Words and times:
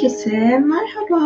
Herkese 0.00 0.58
merhaba. 0.58 1.20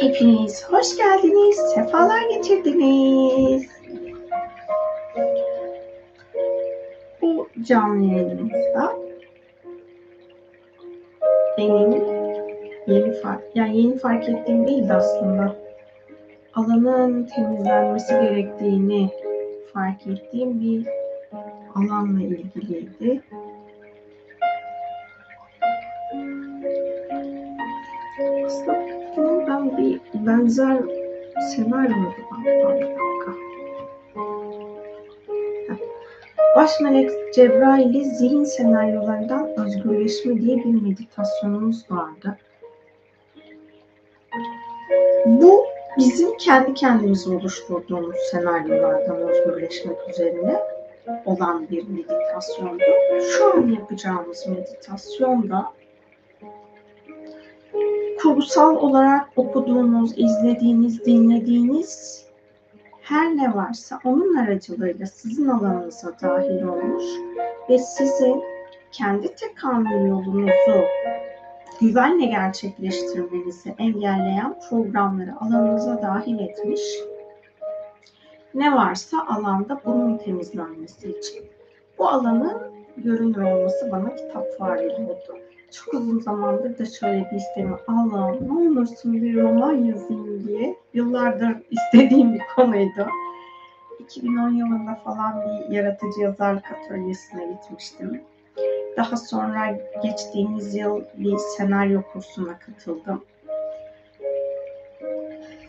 Hepiniz 0.00 0.64
hoş 0.64 0.96
geldiniz, 0.96 1.56
sefalar 1.74 2.30
getirdiniz. 2.30 3.70
Bu 7.22 7.48
canlı 7.62 8.04
yayınımızda 8.04 8.96
benim 11.58 12.04
yeni 12.86 13.12
fark, 13.12 13.42
yani 13.54 13.80
yeni 13.82 13.98
fark 13.98 14.28
ettiğim 14.28 14.66
değildi 14.66 14.92
aslında. 14.92 15.61
Alanın 16.72 17.24
temizlenmesi 17.24 18.12
gerektiğini 18.12 19.10
fark 19.72 20.06
ettiğim 20.06 20.60
bir 20.60 20.86
alanla 21.74 22.22
ilgiliydi. 22.22 23.22
Aslında 28.46 28.78
bunun 29.16 29.46
ben 29.46 29.76
bir 29.76 30.00
benzer 30.26 30.78
senaryoydu 31.54 32.16
galiba 32.30 32.74
bir 32.74 32.82
dakika. 32.82 33.32
Baş 36.56 36.80
melek 36.80 37.10
Cebrail'i 37.34 38.04
zihin 38.04 38.44
senaryolarından 38.44 39.48
özgürleşme 39.58 40.40
diye 40.40 40.56
bir 40.56 40.82
meditasyonumuz 40.82 41.90
vardı. 41.90 42.38
Bizim 45.98 46.36
kendi 46.36 46.74
kendimize 46.74 47.30
oluşturduğumuz 47.30 48.16
senaryolardan 48.30 49.16
özgürleşmek 49.16 49.96
üzerine 50.10 50.60
olan 51.24 51.70
bir 51.70 51.88
meditasyondu. 51.88 52.84
Şu 53.20 53.54
an 53.54 53.68
yapacağımız 53.68 54.46
meditasyonda 54.46 55.72
kurgusal 58.22 58.76
olarak 58.76 59.28
okuduğunuz, 59.36 60.18
izlediğiniz, 60.18 61.04
dinlediğiniz 61.04 62.22
her 63.02 63.36
ne 63.36 63.54
varsa 63.54 64.00
onun 64.04 64.36
aracılığıyla 64.36 65.06
sizin 65.06 65.48
alanınıza 65.48 66.12
dahil 66.22 66.62
olmuş 66.62 67.04
ve 67.68 67.78
sizin 67.78 68.42
kendi 68.92 69.34
tekamül 69.34 70.08
yolunuzu 70.08 70.84
güvenle 71.82 72.26
gerçekleştirmenizi 72.26 73.74
engelleyen 73.78 74.54
programları 74.70 75.36
alanınıza 75.40 76.02
dahil 76.02 76.38
etmiş. 76.38 76.80
Ne 78.54 78.72
varsa 78.72 79.26
alanda 79.28 79.80
bunun 79.84 80.18
temizlenmesi 80.18 81.10
için. 81.10 81.44
Bu 81.98 82.08
alanın 82.08 82.58
görünür 82.96 83.42
olması 83.42 83.92
bana 83.92 84.14
kitap 84.14 84.58
fareli 84.58 84.94
oldu. 84.94 85.38
Çok 85.70 85.94
uzun 85.94 86.20
zamandır 86.20 86.78
da 86.78 86.86
şöyle 86.86 87.28
bir 87.32 87.36
istemi 87.36 87.76
Allah'ım 87.88 88.48
ne 88.48 88.70
olursun 88.70 89.12
bir 89.12 89.42
roman 89.42 89.72
yazayım 89.72 90.48
diye 90.48 90.76
yıllardır 90.94 91.56
istediğim 91.70 92.34
bir 92.34 92.42
konuydu. 92.56 93.06
2010 93.98 94.50
yılında 94.50 94.94
falan 94.94 95.42
bir 95.42 95.74
yaratıcı 95.74 96.20
yazarlık 96.20 96.64
atölyesine 96.72 97.46
gitmiştim. 97.52 98.22
Daha 98.96 99.16
sonra 99.16 99.78
geçtiğimiz 100.02 100.74
yıl 100.74 101.02
bir 101.14 101.36
senaryo 101.38 102.02
kursuna 102.12 102.58
katıldım. 102.58 103.24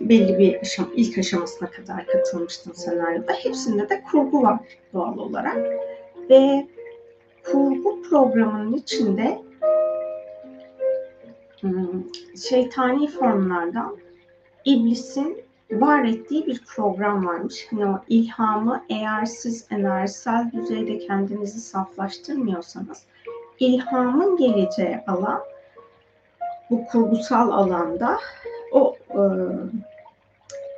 Belli 0.02 0.38
bir 0.38 0.62
aşam, 0.62 0.90
ilk 0.96 1.18
aşamasına 1.18 1.70
kadar 1.72 2.06
katılmıştım 2.06 2.74
senaryoda. 2.74 3.34
Hepsinde 3.34 3.90
de 3.90 4.04
kurgu 4.12 4.44
var 4.44 4.60
doğal 4.94 5.18
olarak. 5.18 5.58
Ve 6.30 6.68
kurgu 7.52 8.02
programının 8.02 8.74
içinde 8.74 9.42
hmm, 11.62 12.04
şeytani 12.50 13.08
formlardan 13.08 13.98
iblisin 14.66 15.44
var 15.72 16.04
ettiği 16.04 16.48
bir 16.48 16.62
program 16.76 17.26
varmış. 17.26 17.68
Hani 17.70 17.86
o 17.86 18.02
ilhamı 18.08 18.84
eğer 18.90 19.26
siz 19.26 19.68
enerjisel 19.72 20.52
düzeyde 20.54 21.00
kendinizi 21.00 21.60
saflaştırmıyorsanız 21.60 23.04
ilhamın 23.60 24.38
geleceği 24.38 25.00
alan 25.08 25.44
bu 26.70 26.86
kurgusal 26.86 27.52
alanda 27.52 28.20
o 28.72 28.96
e, 29.10 29.22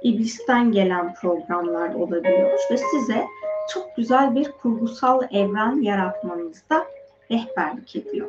iblisten 0.03 0.71
gelen 0.71 1.13
programlar 1.13 1.93
olabiliyor 1.93 2.59
ve 2.71 2.77
size 2.77 3.25
çok 3.73 3.95
güzel 3.95 4.35
bir 4.35 4.51
kurgusal 4.51 5.21
evren 5.31 5.81
yaratmanızda 5.81 6.87
rehberlik 7.31 7.95
ediyor. 7.95 8.27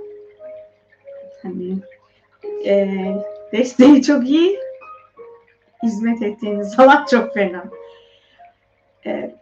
Hani 1.42 1.76
e, 2.66 2.88
desteği 3.52 4.02
çok 4.02 4.28
iyi, 4.28 4.58
hizmet 5.82 6.22
ettiğiniz 6.22 6.78
alan 6.80 7.04
çok 7.10 7.34
fena. 7.34 7.64
E, 9.06 9.34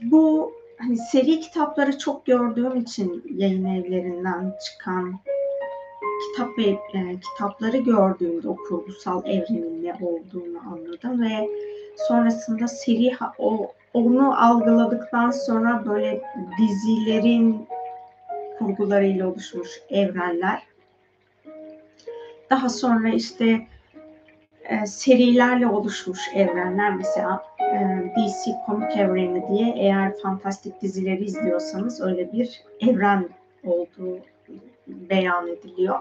bu 0.00 0.52
hani 0.78 0.96
seri 0.96 1.40
kitapları 1.40 1.98
çok 1.98 2.26
gördüğüm 2.26 2.76
için 2.76 3.24
yayın 3.36 3.64
evlerinden 3.64 4.52
çıkan 4.66 5.20
kitap 6.26 6.58
ve 6.58 6.62
e, 6.64 7.20
kitapları 7.20 7.76
gördüğümde 7.76 8.48
o 8.48 8.56
kurgusal 8.56 9.26
evrenin 9.26 9.84
ne 9.84 9.94
olduğunu 9.94 10.58
anladım 10.72 11.22
ve 11.22 11.48
sonrasında 12.08 12.68
seri 12.68 13.12
o 13.38 13.72
onu 13.94 14.44
algıladıktan 14.44 15.30
sonra 15.30 15.82
böyle 15.86 16.22
dizilerin 16.58 17.66
kurgularıyla 18.58 19.28
oluşmuş 19.28 19.68
evrenler. 19.90 20.62
Daha 22.50 22.68
sonra 22.68 23.08
işte 23.08 23.66
e, 24.64 24.86
serilerle 24.86 25.66
oluşmuş 25.66 26.20
evrenler 26.34 26.94
mesela 26.96 27.42
e, 27.60 27.78
DC 28.16 28.50
komik 28.66 28.96
evreni 28.96 29.48
diye 29.48 29.74
eğer 29.76 30.12
fantastik 30.22 30.82
dizileri 30.82 31.24
izliyorsanız 31.24 32.00
öyle 32.00 32.32
bir 32.32 32.62
evren 32.80 33.28
olduğu 33.64 34.18
beyan 34.86 35.48
ediliyor. 35.48 35.98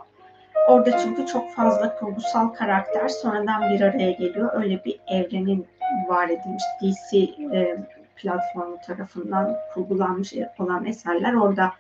Orada 0.70 0.98
çünkü 0.98 1.26
çok 1.26 1.52
fazla 1.52 2.00
kurgusal 2.00 2.48
karakter 2.48 3.08
sonradan 3.08 3.70
bir 3.70 3.82
araya 3.82 4.12
geliyor. 4.12 4.50
Öyle 4.54 4.82
bir 4.86 5.00
evrenin 5.08 5.68
var 6.08 6.30
edilmiş 6.30 6.64
DC 6.82 7.18
e, 7.58 7.78
platformu 8.16 8.78
tarafından 8.88 9.56
kurgulanmış 9.74 10.34
olan 10.60 10.86
eserler 10.86 11.34
orada 11.34 11.72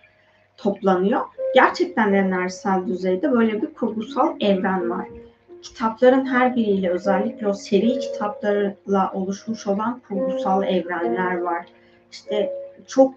toplanıyor. 0.58 1.22
Gerçekten 1.56 2.14
enerjisel 2.14 2.88
düzeyde 2.88 3.32
böyle 3.32 3.62
bir 3.62 3.74
kurgusal 3.74 4.36
evren 4.42 4.90
var 4.90 5.08
kitapların 5.64 6.26
her 6.26 6.56
biriyle 6.56 6.90
özellikle 6.90 7.48
o 7.48 7.54
seri 7.54 8.00
kitaplarla 8.00 9.12
oluşmuş 9.14 9.68
olan 9.68 10.02
kurgusal 10.08 10.64
evrenler 10.64 11.38
var. 11.38 11.66
İşte 12.12 12.54
çok 12.88 13.14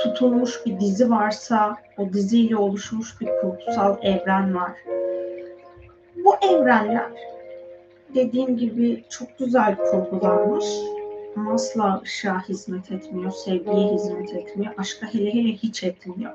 tutulmuş 0.00 0.66
bir 0.66 0.80
dizi 0.80 1.10
varsa 1.10 1.76
o 1.98 2.12
diziyle 2.12 2.56
oluşmuş 2.56 3.20
bir 3.20 3.28
kurgusal 3.40 3.96
evren 4.02 4.54
var. 4.54 4.72
Bu 6.24 6.36
evrenler 6.36 7.10
dediğim 8.14 8.56
gibi 8.56 9.04
çok 9.08 9.38
güzel 9.38 9.76
kurgulanmış 9.76 10.66
ama 11.36 11.54
asla 11.54 12.00
ışığa 12.04 12.48
hizmet 12.48 12.92
etmiyor, 12.92 13.30
sevgiye 13.30 13.94
hizmet 13.94 14.34
etmiyor, 14.34 14.74
aşka 14.78 15.06
hele 15.06 15.34
hele 15.34 15.52
hiç 15.52 15.84
etmiyor 15.84 16.32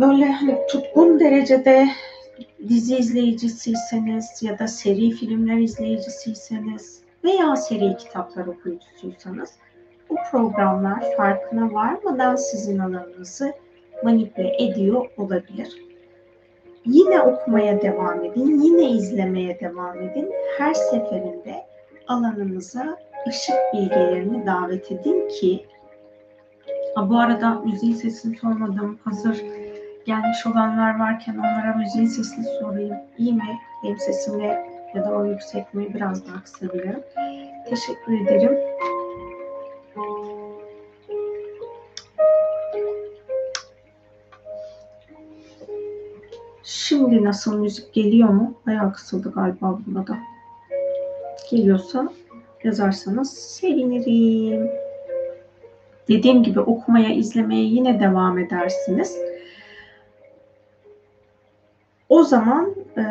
böyle 0.00 0.32
hani 0.32 0.66
tutkun 0.66 1.20
derecede 1.20 1.88
dizi 2.68 2.96
izleyicisiyseniz 2.96 4.42
ya 4.42 4.58
da 4.58 4.66
seri 4.66 5.10
filmler 5.10 5.56
izleyicisiyseniz 5.56 7.00
veya 7.24 7.56
seri 7.56 7.96
kitaplar 7.96 8.46
okuyucusuysanız 8.46 9.50
bu 10.10 10.16
programlar 10.30 11.16
farkına 11.16 11.72
varmadan 11.72 12.36
sizin 12.36 12.78
alanınızı 12.78 13.52
manipüle 14.04 14.64
ediyor 14.64 15.10
olabilir. 15.16 15.82
Yine 16.86 17.20
okumaya 17.20 17.82
devam 17.82 18.24
edin, 18.24 18.60
yine 18.60 18.90
izlemeye 18.90 19.60
devam 19.60 20.02
edin. 20.02 20.32
Her 20.58 20.74
seferinde 20.74 21.66
alanınıza 22.08 22.98
ışık 23.28 23.56
bilgilerini 23.74 24.46
davet 24.46 24.92
edin 24.92 25.28
ki 25.28 25.66
bu 26.96 27.18
arada 27.18 27.54
müziğin 27.54 27.94
sesini 27.94 28.36
sormadım. 28.36 28.98
Hazır 29.04 29.42
gelmiş 30.06 30.46
olanlar 30.46 30.98
varken 30.98 31.34
onlara 31.38 31.74
müziğin 31.74 32.06
sesini 32.06 32.44
sorayım. 32.60 32.96
İyi 33.18 33.32
mi? 33.32 33.58
Benim 33.84 33.98
sesimle 33.98 34.66
ya 34.94 35.04
da 35.04 35.12
o 35.12 35.24
yüksek? 35.24 35.66
Biraz 35.74 36.26
daha 36.26 36.42
kısabilirim. 36.42 37.02
Teşekkür 37.68 38.20
ederim. 38.20 38.58
Şimdi 46.62 47.24
nasıl 47.24 47.58
müzik 47.58 47.94
geliyor 47.94 48.28
mu? 48.28 48.54
Bayağı 48.66 48.92
kısıldı 48.92 49.32
galiba 49.34 49.78
burada 49.86 50.06
da. 50.06 50.18
Geliyorsa 51.50 52.08
yazarsanız 52.64 53.30
sevinirim. 53.38 54.70
Dediğim 56.08 56.42
gibi 56.42 56.60
okumaya, 56.60 57.14
izlemeye 57.14 57.64
yine 57.64 58.00
devam 58.00 58.38
edersiniz. 58.38 59.29
O 62.10 62.22
zaman 62.22 62.74
e, 62.98 63.04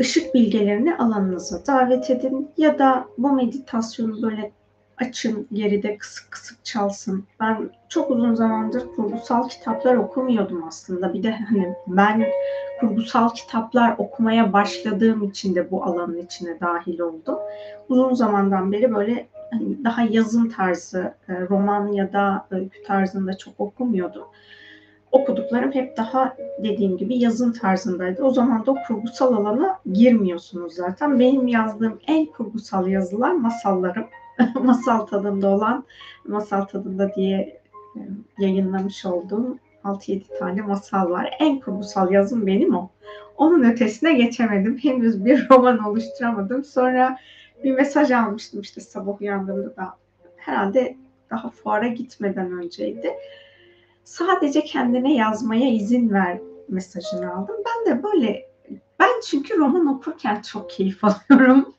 ışık 0.00 0.34
bilgelerini 0.34 0.96
alanınıza 0.96 1.66
davet 1.66 2.10
edin 2.10 2.50
ya 2.56 2.78
da 2.78 3.04
bu 3.18 3.32
meditasyonu 3.32 4.22
böyle 4.22 4.52
açın 4.96 5.48
geride 5.52 5.96
kısık 5.96 6.30
kısık 6.30 6.64
çalsın. 6.64 7.24
Ben 7.40 7.70
çok 7.88 8.10
uzun 8.10 8.34
zamandır 8.34 8.86
kurgusal 8.96 9.48
kitaplar 9.48 9.94
okumuyordum 9.94 10.64
aslında. 10.68 11.14
Bir 11.14 11.22
de 11.22 11.30
hani 11.30 11.74
ben 11.86 12.26
kurgusal 12.80 13.28
kitaplar 13.28 13.94
okumaya 13.98 14.52
başladığım 14.52 15.22
için 15.22 15.54
de 15.54 15.70
bu 15.70 15.84
alanın 15.84 16.18
içine 16.18 16.60
dahil 16.60 17.00
oldum. 17.00 17.38
Uzun 17.88 18.14
zamandan 18.14 18.72
beri 18.72 18.94
böyle 18.94 19.26
hani 19.50 19.84
daha 19.84 20.02
yazın 20.02 20.48
tarzı, 20.48 21.14
e, 21.28 21.40
roman 21.40 21.92
ya 21.92 22.12
da 22.12 22.46
öykü 22.50 22.82
tarzında 22.82 23.38
çok 23.38 23.60
okumuyordum. 23.60 24.24
Okuduklarım 25.14 25.72
hep 25.72 25.96
daha 25.96 26.36
dediğim 26.58 26.96
gibi 26.96 27.18
yazın 27.18 27.52
tarzındaydı. 27.52 28.22
O 28.22 28.30
zaman 28.30 28.66
da 28.66 28.70
o 28.70 28.76
kurgusal 28.86 29.34
alana 29.34 29.78
girmiyorsunuz 29.92 30.74
zaten. 30.74 31.20
Benim 31.20 31.46
yazdığım 31.46 31.98
en 32.06 32.26
kurgusal 32.26 32.88
yazılar 32.88 33.32
masallarım. 33.32 34.06
masal 34.62 35.06
tadında 35.06 35.48
olan 35.48 35.84
masal 36.26 36.64
tadında 36.64 37.14
diye 37.14 37.60
e, 37.96 38.00
yayınlamış 38.38 39.06
olduğum 39.06 39.58
6-7 39.84 40.38
tane 40.38 40.62
masal 40.62 41.10
var. 41.10 41.36
En 41.40 41.60
kurgusal 41.60 42.12
yazım 42.12 42.46
benim 42.46 42.74
o. 42.74 42.90
Onun 43.36 43.70
ötesine 43.70 44.14
geçemedim. 44.14 44.78
Henüz 44.82 45.24
bir 45.24 45.46
roman 45.50 45.78
oluşturamadım. 45.78 46.64
Sonra 46.64 47.18
bir 47.64 47.70
mesaj 47.74 48.10
almıştım 48.10 48.60
işte 48.60 48.80
sabah 48.80 49.20
uyandığımda 49.20 49.76
da 49.76 49.94
herhalde 50.36 50.96
daha 51.30 51.50
fuara 51.50 51.86
gitmeden 51.86 52.52
önceydi. 52.52 53.14
Sadece 54.04 54.64
kendine 54.64 55.14
yazmaya 55.14 55.68
izin 55.68 56.10
ver 56.10 56.40
mesajını 56.68 57.34
aldım. 57.34 57.56
Ben 57.66 57.92
de 57.92 58.02
böyle 58.02 58.50
ben 58.98 59.20
çünkü 59.26 59.58
roman 59.58 59.86
okurken 59.86 60.42
çok 60.42 60.70
keyif 60.70 61.04
alıyorum. 61.04 61.74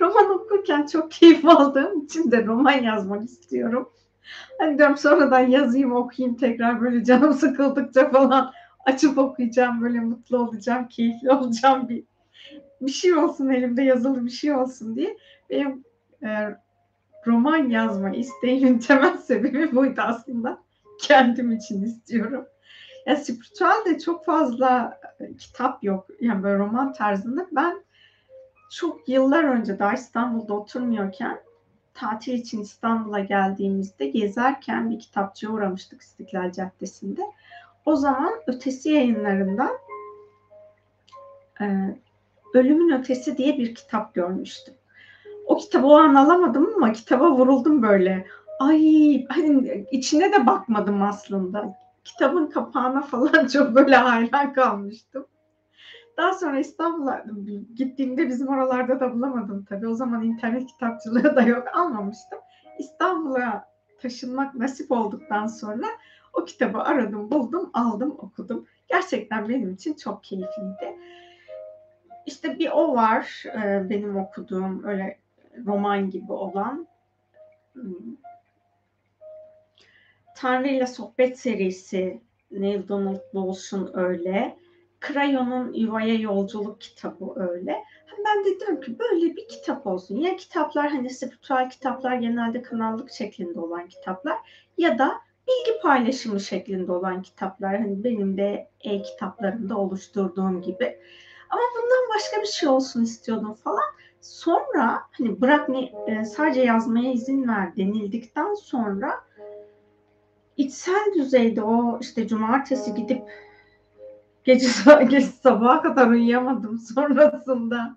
roman 0.00 0.30
okurken 0.30 0.86
çok 0.86 1.10
keyif 1.10 1.44
aldığım 1.44 2.04
için 2.04 2.30
de 2.30 2.46
roman 2.46 2.82
yazmak 2.82 3.24
istiyorum. 3.24 3.88
Hani 4.58 4.78
diyorum 4.78 4.96
sonradan 4.96 5.40
yazayım 5.40 5.92
okuyayım 5.92 6.36
tekrar 6.36 6.80
böyle 6.80 7.04
canım 7.04 7.32
sıkıldıkça 7.32 8.10
falan 8.10 8.52
açıp 8.86 9.18
okuyacağım 9.18 9.80
böyle 9.80 10.00
mutlu 10.00 10.38
olacağım, 10.38 10.88
keyifli 10.88 11.30
olacağım 11.30 11.88
bir 11.88 12.04
bir 12.80 12.90
şey 12.90 13.14
olsun 13.14 13.48
elimde 13.48 13.82
yazılı 13.82 14.24
bir 14.24 14.30
şey 14.30 14.54
olsun 14.54 14.96
diye 14.96 15.16
benim 15.50 15.84
e, 16.22 16.28
roman 17.26 17.70
yazma 17.70 18.10
isteğimin 18.10 18.78
temel 18.88 19.16
sebebi 19.16 19.76
buydu 19.76 20.00
aslında. 20.00 20.58
Kendim 21.02 21.52
için 21.52 21.82
istiyorum. 21.82 22.46
Ya 23.06 23.16
spiritüel 23.16 23.84
de 23.86 23.98
çok 23.98 24.24
fazla 24.24 25.00
e, 25.20 25.36
kitap 25.36 25.84
yok. 25.84 26.06
Yani 26.20 26.42
böyle 26.42 26.58
roman 26.58 26.92
tarzında. 26.92 27.46
Ben 27.52 27.84
çok 28.70 29.08
yıllar 29.08 29.44
önce 29.44 29.78
daha 29.78 29.94
İstanbul'da 29.94 30.54
oturmuyorken 30.54 31.40
tatil 31.94 32.32
için 32.32 32.60
İstanbul'a 32.62 33.20
geldiğimizde 33.20 34.06
gezerken 34.06 34.90
bir 34.90 34.98
kitapçıya 34.98 35.52
uğramıştık 35.52 36.02
İstiklal 36.02 36.52
Caddesi'nde. 36.52 37.22
O 37.86 37.96
zaman 37.96 38.32
ötesi 38.46 38.90
yayınlarından 38.90 39.78
e, 41.60 41.96
Ölümün 42.54 42.98
Ötesi 42.98 43.36
diye 43.36 43.58
bir 43.58 43.74
kitap 43.74 44.14
görmüştüm. 44.14 44.74
O 45.46 45.56
kitabı 45.56 45.86
o 45.86 45.96
an 45.96 46.14
alamadım 46.14 46.72
ama 46.76 46.92
kitaba 46.92 47.32
vuruldum 47.32 47.82
böyle. 47.82 48.26
Ay 48.60 49.24
hani 49.28 49.86
içine 49.90 50.32
de 50.32 50.46
bakmadım 50.46 51.02
aslında. 51.02 51.78
Kitabın 52.04 52.46
kapağına 52.46 53.02
falan 53.02 53.46
çok 53.52 53.74
böyle 53.74 53.96
hayran 53.96 54.52
kalmıştım. 54.52 55.26
Daha 56.16 56.34
sonra 56.34 56.58
İstanbul'a 56.58 57.24
gittiğimde 57.74 58.28
bizim 58.28 58.48
oralarda 58.48 59.00
da 59.00 59.14
bulamadım 59.14 59.64
tabii. 59.68 59.88
O 59.88 59.94
zaman 59.94 60.22
internet 60.22 60.66
kitapçılığı 60.66 61.36
da 61.36 61.42
yok 61.42 61.68
almamıştım. 61.76 62.38
İstanbul'a 62.78 63.64
taşınmak 64.02 64.54
nasip 64.54 64.92
olduktan 64.92 65.46
sonra 65.46 65.86
o 66.32 66.44
kitabı 66.44 66.78
aradım, 66.78 67.30
buldum, 67.30 67.70
aldım, 67.72 68.14
okudum. 68.18 68.66
Gerçekten 68.88 69.48
benim 69.48 69.74
için 69.74 69.94
çok 69.94 70.24
keyifliydi. 70.24 70.96
İşte 72.26 72.58
bir 72.58 72.70
o 72.70 72.94
var 72.94 73.44
e, 73.46 73.90
benim 73.90 74.16
okuduğum 74.16 74.84
öyle 74.84 75.18
roman 75.66 76.10
gibi 76.10 76.32
olan. 76.32 76.86
Tanrı 80.40 80.68
ile 80.68 80.86
Sohbet 80.86 81.38
serisi 81.38 82.20
Neil 82.50 82.88
Donald 82.88 83.20
Walsh'un 83.32 83.90
öyle. 83.94 84.56
Crayon'un 85.08 85.72
Yuvaya 85.72 86.14
Yolculuk 86.14 86.80
kitabı 86.80 87.40
öyle. 87.40 87.76
Ben 88.26 88.44
de 88.44 88.60
diyorum 88.60 88.80
ki 88.80 88.98
böyle 88.98 89.36
bir 89.36 89.48
kitap 89.48 89.86
olsun. 89.86 90.16
Ya 90.16 90.36
kitaplar 90.36 90.90
hani 90.90 91.10
spiritüel 91.10 91.70
kitaplar 91.70 92.14
genelde 92.16 92.62
kanallık 92.62 93.10
şeklinde 93.10 93.60
olan 93.60 93.88
kitaplar 93.88 94.36
ya 94.78 94.98
da 94.98 95.12
bilgi 95.48 95.80
paylaşımı 95.82 96.40
şeklinde 96.40 96.92
olan 96.92 97.22
kitaplar. 97.22 97.78
Hani 97.78 98.04
benim 98.04 98.36
de 98.36 98.70
e-kitaplarımda 98.80 99.78
oluşturduğum 99.78 100.62
gibi. 100.62 100.98
Ama 101.50 101.62
bundan 101.76 102.14
başka 102.14 102.40
bir 102.40 102.46
şey 102.46 102.68
olsun 102.68 103.02
istiyordum 103.02 103.54
falan. 103.54 103.90
Sonra 104.20 105.02
hani 105.18 105.40
bırak 105.40 105.68
e, 106.06 106.24
sadece 106.24 106.60
yazmaya 106.60 107.12
izin 107.12 107.48
ver 107.48 107.76
denildikten 107.76 108.54
sonra 108.54 109.29
içsel 110.60 111.14
düzeyde 111.14 111.62
o 111.62 111.98
işte 112.00 112.28
cumartesi 112.28 112.94
gidip 112.94 113.22
gece, 114.44 114.66
gece 115.08 115.26
sabaha 115.26 115.82
kadar 115.82 116.06
uyuyamadım 116.06 116.78
sonrasında. 116.94 117.96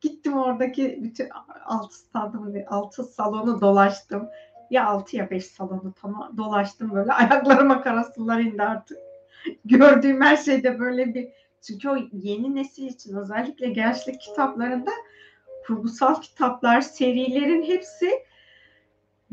Gittim 0.00 0.38
oradaki 0.38 0.98
bütün 1.02 1.28
altı 1.64 1.94
stadyumu, 1.94 2.52
altı 2.68 3.04
salonu 3.04 3.60
dolaştım. 3.60 4.28
Ya 4.70 4.86
altı 4.86 5.16
ya 5.16 5.30
beş 5.30 5.46
salonu 5.46 5.92
tamam 6.02 6.36
dolaştım 6.36 6.92
böyle. 6.94 7.12
Ayaklarıma 7.12 7.82
karasılar 7.82 8.40
indi 8.40 8.62
artık. 8.62 8.98
Gördüğüm 9.64 10.22
her 10.22 10.36
şeyde 10.36 10.78
böyle 10.78 11.14
bir 11.14 11.28
çünkü 11.62 11.88
o 11.88 11.96
yeni 12.12 12.54
nesil 12.54 12.86
için 12.86 13.16
özellikle 13.16 13.66
gençlik 13.66 14.20
kitaplarında 14.20 14.90
kurgusal 15.66 16.20
kitaplar, 16.20 16.80
serilerin 16.80 17.62
hepsi 17.62 18.10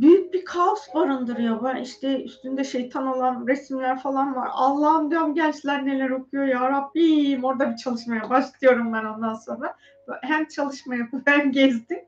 büyük 0.01 0.33
bir 0.33 0.45
kaos 0.45 0.93
barındırıyor. 0.93 1.63
Ben 1.63 1.75
işte 1.75 2.23
üstünde 2.23 2.63
şeytan 2.63 3.07
olan 3.07 3.47
resimler 3.47 3.99
falan 3.99 4.35
var. 4.35 4.49
Allah'ım 4.51 5.11
diyorum 5.11 5.35
gençler 5.35 5.85
neler 5.85 6.09
okuyor 6.09 6.45
ya 6.45 6.69
Rabbim. 6.69 7.43
Orada 7.43 7.71
bir 7.71 7.75
çalışmaya 7.75 8.29
başlıyorum 8.29 8.93
ben 8.93 9.05
ondan 9.05 9.33
sonra. 9.33 9.75
Hem 10.21 10.47
çalışma 10.47 10.95
yapıp 10.95 11.27
hem 11.27 11.51
gezdim. 11.51 11.99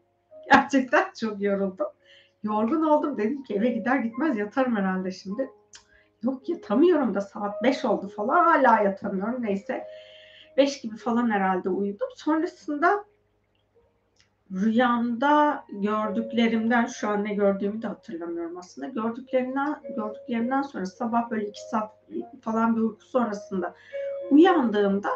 Gerçekten 0.51 1.05
çok 1.19 1.41
yoruldum. 1.41 1.87
Yorgun 2.43 2.83
oldum. 2.83 3.17
Dedim 3.17 3.43
ki 3.43 3.53
eve 3.53 3.69
gider 3.69 3.95
gitmez 3.95 4.37
yatarım 4.37 4.75
herhalde 4.75 5.11
şimdi. 5.11 5.49
Yok 6.23 6.49
yatamıyorum 6.49 7.15
da 7.15 7.21
saat 7.21 7.63
5 7.63 7.85
oldu 7.85 8.07
falan 8.07 8.43
hala 8.43 8.83
yatamıyorum. 8.83 9.43
Neyse 9.43 9.83
5 10.57 10.81
gibi 10.81 10.97
falan 10.97 11.31
herhalde 11.31 11.69
uyudum. 11.69 12.07
Sonrasında 12.15 13.05
rüyamda 14.53 15.65
gördüklerimden 15.69 16.85
şu 16.85 17.09
an 17.09 17.23
ne 17.23 17.33
gördüğümü 17.33 17.81
de 17.81 17.87
hatırlamıyorum 17.87 18.57
aslında. 18.57 18.87
Gördüklerimden 18.87 19.75
gördüklerimden 19.95 20.61
sonra 20.61 20.85
sabah 20.85 21.29
böyle 21.29 21.47
iki 21.47 21.61
saat 21.71 21.91
falan 22.41 22.75
bir 22.75 22.81
uyku 22.81 23.05
sonrasında 23.05 23.75
uyandığımda 24.31 25.09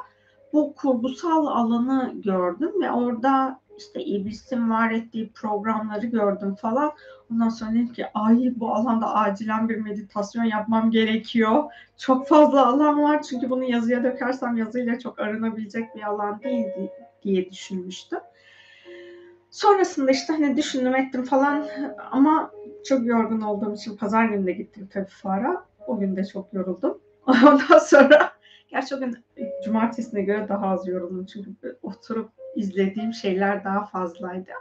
bu 0.54 0.74
kurgusal 0.76 1.46
alanı 1.46 2.14
gördüm 2.16 2.82
ve 2.82 2.92
orada 2.92 3.60
işte 3.78 4.04
iblisin 4.04 4.70
var 4.70 4.92
ettiği 4.92 5.32
programları 5.32 6.06
gördüm 6.06 6.56
falan. 6.56 6.92
Ondan 7.32 7.50
sonra 7.50 7.72
dedim 7.72 7.94
ki 7.94 8.06
ay 8.14 8.54
bu 8.56 8.74
alanda 8.74 9.16
acilen 9.16 9.70
bir 9.70 9.78
meditasyon 9.78 10.44
yapmam 10.44 10.92
gerekiyor. 10.92 11.64
Çok 11.98 12.28
fazla 12.28 12.68
alan 12.68 13.04
var 13.04 13.22
çünkü 13.22 13.50
bunu 13.50 13.64
yazıya 13.64 14.04
dökersem 14.04 14.58
yazıyla 14.58 15.00
çok 15.00 15.20
arınabilecek 15.20 15.96
bir 15.96 16.04
alan 16.04 16.42
değil 16.44 16.68
diye 17.24 17.52
düşünmüştüm. 17.52 18.20
Sonrasında 19.58 20.12
işte 20.12 20.34
hani 20.34 20.58
düşündüm 20.58 20.96
ettim 20.96 21.24
falan 21.24 21.68
ama 22.12 22.52
çok 22.86 23.06
yorgun 23.06 23.42
olduğum 23.42 23.74
için 23.74 23.98
pazar 23.98 24.26
günü 24.26 24.46
de 24.46 24.52
gittim 24.52 24.90
tabii 24.94 25.10
fuara. 25.10 25.66
O 25.88 26.00
gün 26.00 26.16
de 26.16 26.26
çok 26.26 26.54
yoruldum. 26.54 27.02
Ondan 27.28 27.80
sonra 27.80 28.32
gerçi 28.70 28.96
o 28.96 29.00
gün 29.00 29.18
cumartesine 29.66 30.22
göre 30.22 30.50
daha 30.50 30.68
az 30.68 30.88
yoruldum 30.88 31.26
çünkü 31.26 31.78
oturup 31.82 32.30
izlediğim 32.56 33.14
şeyler 33.14 33.64
daha 33.64 33.86
fazlaydı. 33.86 34.52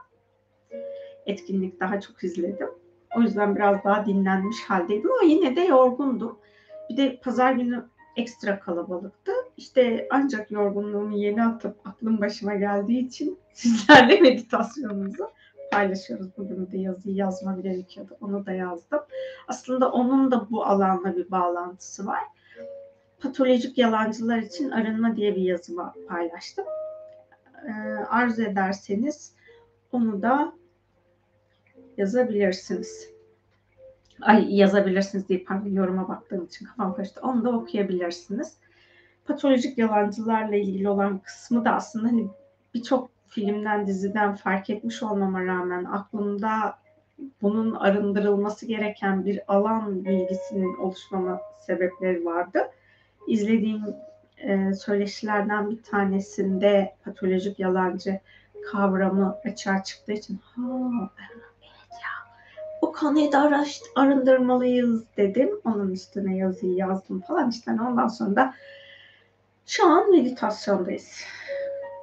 Etkinlik 1.27 1.81
daha 1.81 2.01
çok 2.01 2.25
izledim. 2.25 2.69
O 3.17 3.21
yüzden 3.21 3.57
biraz 3.57 3.85
daha 3.85 4.07
dinlenmiş 4.07 4.63
haldeydim 4.63 5.11
ama 5.13 5.23
yine 5.23 5.57
de 5.57 5.61
yorgundum. 5.61 6.39
Bir 6.91 6.97
de 6.97 7.21
pazar 7.21 7.53
günü 7.53 7.85
ekstra 8.17 8.61
kalabalıktı. 8.61 9.33
İşte 9.57 10.09
ancak 10.11 10.51
yorgunluğumu 10.51 11.17
yeni 11.17 11.45
atıp 11.45 11.77
aklım 11.85 12.21
başıma 12.21 12.55
geldiği 12.55 13.07
için 13.07 13.39
sizlerle 13.53 14.21
meditasyonumuzu 14.21 15.31
paylaşıyoruz. 15.73 16.27
Bugün 16.39 16.73
de 16.73 16.79
yazıyı 16.79 17.17
yazmam 17.17 17.63
gerekiyordu. 17.63 18.17
Onu 18.21 18.47
da 18.47 18.53
yazdım. 18.53 19.01
Aslında 19.49 19.93
onun 19.93 20.31
da 20.31 20.51
bu 20.51 20.65
alanla 20.65 21.17
bir 21.17 21.31
bağlantısı 21.31 22.07
var. 22.07 22.23
Patolojik 23.21 23.79
yalancılar 23.79 24.39
için 24.39 24.71
arınma 24.71 25.17
diye 25.17 25.37
bir 25.37 25.43
yazı 25.43 25.73
paylaştım. 26.09 26.65
Ee, 27.67 27.71
arzu 28.09 28.43
ederseniz 28.43 29.35
onu 29.93 30.23
da 30.23 30.53
yazabilirsiniz. 31.97 33.16
Ay 34.23 34.57
yazabilirsiniz 34.57 35.29
diye 35.29 35.45
pardon 35.45 35.71
yoruma 35.71 36.09
baktığım 36.09 36.45
için 36.45 36.67
kafam 36.67 36.95
karıştı. 36.95 37.21
Onu 37.23 37.45
da 37.45 37.51
okuyabilirsiniz. 37.53 38.57
Patolojik 39.25 39.79
yalancılarla 39.79 40.57
ilgili 40.57 40.89
olan 40.89 41.19
kısmı 41.19 41.65
da 41.65 41.73
aslında 41.73 42.09
hani 42.09 42.27
birçok 42.75 43.11
filmden, 43.29 43.87
diziden 43.87 44.35
fark 44.35 44.71
etmiş 44.71 45.03
olmama 45.03 45.45
rağmen 45.45 45.85
aklımda 45.85 46.79
bunun 47.43 47.75
arındırılması 47.75 48.67
gereken 48.67 49.25
bir 49.25 49.41
alan 49.49 50.05
bilgisinin 50.05 50.77
oluşmama 50.77 51.41
sebepleri 51.67 52.25
vardı. 52.25 52.59
İzlediğim 53.29 53.83
e, 54.37 54.73
söyleşilerden 54.75 55.71
bir 55.71 55.83
tanesinde 55.83 56.95
patolojik 57.05 57.59
yalancı 57.59 58.21
kavramı 58.73 59.39
açığa 59.45 59.83
çıktığı 59.83 60.13
için 60.13 60.41
ha 60.43 60.63
konuyu 63.01 63.33
da 63.33 63.43
araştır, 63.43 63.89
arındırmalıyız 63.95 65.05
dedim. 65.17 65.51
Onun 65.65 65.93
üstüne 65.93 66.37
yazıyı 66.37 66.75
yazdım 66.75 67.21
falan 67.21 67.51
işte 67.51 67.71
ondan 67.71 68.09
sonra 68.09 68.37
da 68.37 68.55
şu 69.67 69.87
an 69.87 70.11
meditasyondayız. 70.11 71.21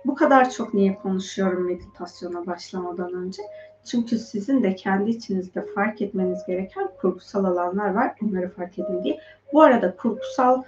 Bu 0.05 0.15
kadar 0.15 0.49
çok 0.49 0.73
niye 0.73 0.95
konuşuyorum 0.95 1.65
meditasyona 1.65 2.45
başlamadan 2.45 3.13
önce? 3.13 3.43
Çünkü 3.85 4.19
sizin 4.19 4.63
de 4.63 4.75
kendi 4.75 5.09
içinizde 5.09 5.65
fark 5.75 6.01
etmeniz 6.01 6.45
gereken 6.47 6.89
kurgusal 7.01 7.45
alanlar 7.45 7.93
var. 7.93 8.15
Bunları 8.21 8.49
fark 8.49 8.79
edin 8.79 9.03
diye. 9.03 9.19
Bu 9.53 9.61
arada 9.61 9.95
kurgusal 9.95 10.63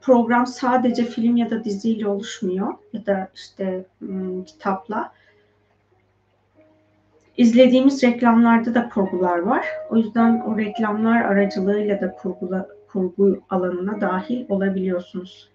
program 0.00 0.46
sadece 0.46 1.04
film 1.04 1.36
ya 1.36 1.50
da 1.50 1.64
diziyle 1.64 2.08
oluşmuyor 2.08 2.74
ya 2.92 3.06
da 3.06 3.28
işte 3.34 3.84
ım, 4.02 4.44
kitapla. 4.44 5.12
İzlediğimiz 7.36 8.02
reklamlarda 8.02 8.74
da 8.74 8.88
kurgular 8.88 9.38
var. 9.38 9.66
O 9.90 9.96
yüzden 9.96 10.40
o 10.40 10.58
reklamlar 10.58 11.22
aracılığıyla 11.22 12.00
da 12.00 12.12
kurgula, 12.12 12.68
kurgu 12.88 13.40
alanına 13.50 14.00
dahil 14.00 14.46
olabiliyorsunuz. 14.48 15.50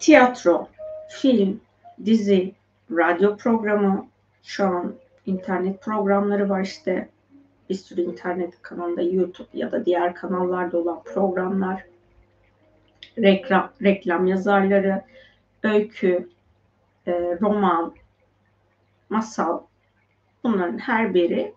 Tiyatro, 0.00 0.68
film, 1.08 1.60
dizi, 2.04 2.54
radyo 2.90 3.36
programı, 3.36 4.06
şu 4.42 4.64
an 4.66 4.94
internet 5.26 5.82
programları 5.82 6.48
var 6.48 6.60
işte 6.60 7.08
bir 7.70 7.74
sürü 7.74 8.00
internet 8.00 8.62
kanalında 8.62 9.02
YouTube 9.02 9.48
ya 9.52 9.72
da 9.72 9.86
diğer 9.86 10.14
kanallarda 10.14 10.78
olan 10.78 11.02
programlar, 11.02 11.84
reklam, 13.18 13.70
reklam 13.82 14.26
yazarları, 14.26 15.02
öykü, 15.62 16.28
e, 17.06 17.12
roman, 17.40 17.94
masal 19.08 19.60
bunların 20.44 20.78
her 20.78 21.14
biri 21.14 21.54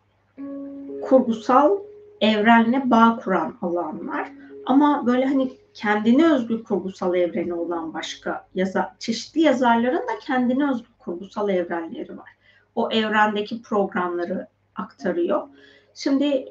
kurgusal 1.02 1.78
evrenle 2.22 2.90
bağ 2.90 3.20
kuran 3.24 3.58
alanlar. 3.62 4.32
Ama 4.66 5.04
böyle 5.06 5.26
hani 5.26 5.52
kendine 5.74 6.34
özgü 6.34 6.64
kurgusal 6.64 7.16
evreni 7.16 7.54
olan 7.54 7.94
başka 7.94 8.48
yazar, 8.56 8.90
çeşitli 9.00 9.42
yazarların 9.42 10.08
da 10.08 10.20
kendine 10.26 10.72
özgü 10.72 10.88
kurgusal 11.00 11.50
evrenleri 11.50 12.18
var. 12.18 12.30
O 12.76 12.92
evrendeki 12.92 13.62
programları 13.62 14.48
aktarıyor. 14.76 15.48
Şimdi 15.94 16.46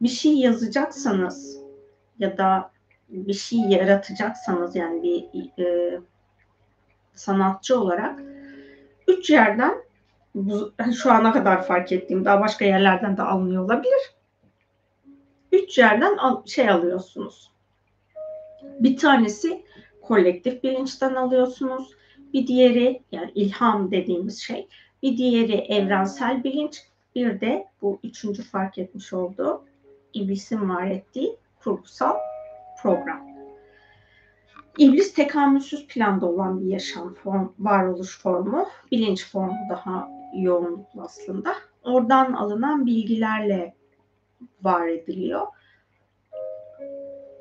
bir 0.00 0.08
şey 0.08 0.32
yazacaksanız 0.32 1.58
ya 2.18 2.38
da 2.38 2.70
bir 3.08 3.34
şey 3.34 3.60
yaratacaksanız 3.60 4.76
yani 4.76 5.02
bir 5.02 5.64
e, 5.64 6.00
sanatçı 7.14 7.80
olarak 7.80 8.20
üç 9.08 9.30
yerden 9.30 9.74
bu, 10.34 10.72
şu 11.02 11.12
ana 11.12 11.32
kadar 11.32 11.66
fark 11.66 11.92
ettiğim 11.92 12.24
daha 12.24 12.40
başka 12.40 12.64
yerlerden 12.64 13.16
de 13.16 13.22
alınıyor 13.22 13.64
olabilir. 13.64 14.14
Üç 15.52 15.78
yerden 15.78 16.18
şey 16.46 16.70
alıyorsunuz. 16.70 17.50
Bir 18.62 18.96
tanesi 18.96 19.64
kolektif 20.02 20.62
bilinçten 20.62 21.14
alıyorsunuz. 21.14 21.90
Bir 22.32 22.46
diğeri 22.46 23.02
yani 23.12 23.30
ilham 23.34 23.90
dediğimiz 23.90 24.38
şey. 24.38 24.68
Bir 25.02 25.16
diğeri 25.16 25.54
evrensel 25.54 26.44
bilinç. 26.44 26.82
Bir 27.14 27.40
de 27.40 27.66
bu 27.82 28.00
üçüncü 28.04 28.42
fark 28.42 28.78
etmiş 28.78 29.12
olduğu 29.12 29.64
iblisin 30.12 30.68
var 30.68 30.86
ettiği 30.86 31.36
kurgusal 31.64 32.16
program. 32.82 33.28
İblis 34.78 35.14
tekamülsüz 35.14 35.86
planda 35.86 36.26
olan 36.26 36.60
bir 36.60 36.66
yaşam 36.66 37.14
form, 37.14 37.52
varoluş 37.58 38.22
formu, 38.22 38.66
bilinç 38.92 39.30
formu 39.30 39.68
daha 39.70 40.08
yoğunluklu 40.36 41.02
aslında. 41.02 41.54
Oradan 41.82 42.32
alınan 42.32 42.86
bilgilerle 42.86 43.74
var 44.62 44.88
ediliyor 44.88 45.46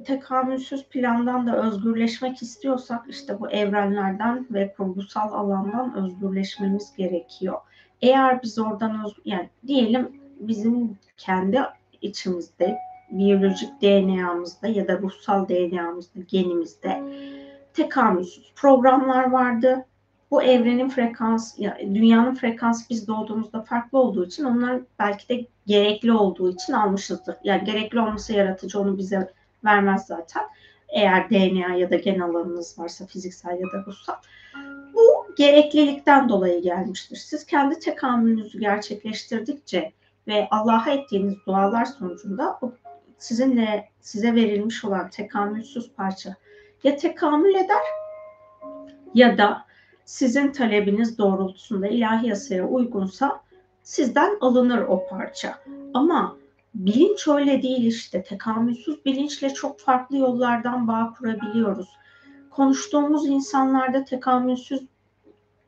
tekamülsüz 0.07 0.87
plandan 0.89 1.47
da 1.47 1.67
özgürleşmek 1.67 2.41
istiyorsak 2.41 3.05
işte 3.09 3.39
bu 3.39 3.49
evrenlerden 3.49 4.47
ve 4.51 4.73
kurgusal 4.77 5.33
alandan 5.33 5.95
özgürleşmemiz 5.95 6.95
gerekiyor. 6.97 7.57
Eğer 8.01 8.43
biz 8.43 8.59
oradan 8.59 9.05
öz, 9.05 9.13
yani 9.25 9.49
diyelim 9.67 10.21
bizim 10.39 10.97
kendi 11.17 11.61
içimizde 12.01 12.77
biyolojik 13.11 13.81
DNA'mızda 13.81 14.67
ya 14.67 14.87
da 14.87 14.99
ruhsal 14.99 15.49
DNA'mızda, 15.49 16.19
genimizde 16.27 17.03
tekamülsüz 17.73 18.53
programlar 18.55 19.31
vardı. 19.31 19.85
Bu 20.31 20.43
evrenin 20.43 20.89
frekans, 20.89 21.57
dünyanın 21.79 22.35
frekansı 22.35 22.89
biz 22.89 23.07
doğduğumuzda 23.07 23.61
farklı 23.61 23.99
olduğu 23.99 24.25
için 24.25 24.43
onlar 24.43 24.81
belki 24.99 25.29
de 25.29 25.45
gerekli 25.67 26.13
olduğu 26.13 26.51
için 26.51 26.73
almışızdır. 26.73 27.35
Yani 27.43 27.63
gerekli 27.63 27.99
olması 27.99 28.33
yaratıcı 28.33 28.79
onu 28.79 28.97
bize 28.97 29.33
vermez 29.65 30.05
zaten. 30.05 30.43
Eğer 30.89 31.29
DNA 31.29 31.75
ya 31.75 31.89
da 31.89 31.95
gen 31.95 32.19
alanınız 32.19 32.79
varsa 32.79 33.05
fiziksel 33.05 33.51
ya 33.51 33.67
da 33.73 33.85
ruhsal. 33.87 34.15
Bu 34.97 35.35
gereklilikten 35.37 36.29
dolayı 36.29 36.61
gelmiştir. 36.61 37.15
Siz 37.15 37.45
kendi 37.45 37.79
tekamülünüzü 37.79 38.59
gerçekleştirdikçe 38.59 39.91
ve 40.27 40.47
Allah'a 40.51 40.89
ettiğiniz 40.89 41.35
dualar 41.47 41.85
sonucunda 41.85 42.59
o 42.61 42.71
sizinle 43.17 43.89
size 44.01 44.35
verilmiş 44.35 44.85
olan 44.85 45.09
tekamülsüz 45.09 45.91
parça 45.91 46.35
ya 46.83 46.95
tekamül 46.95 47.55
eder 47.55 47.81
ya 49.13 49.37
da 49.37 49.65
sizin 50.05 50.51
talebiniz 50.51 51.17
doğrultusunda 51.17 51.87
ilahi 51.87 52.27
yasaya 52.27 52.67
uygunsa 52.67 53.41
sizden 53.83 54.37
alınır 54.41 54.81
o 54.81 55.07
parça. 55.07 55.59
Ama 55.93 56.37
bilinç 56.75 57.27
öyle 57.27 57.61
değil 57.61 57.83
işte. 57.83 58.23
Tekamülsüz 58.23 59.05
bilinçle 59.05 59.53
çok 59.53 59.79
farklı 59.79 60.17
yollardan 60.17 60.87
bağ 60.87 61.13
kurabiliyoruz. 61.17 61.87
Konuştuğumuz 62.57 63.27
insanlarda 63.27 64.03
tekamülsüz 64.03 64.81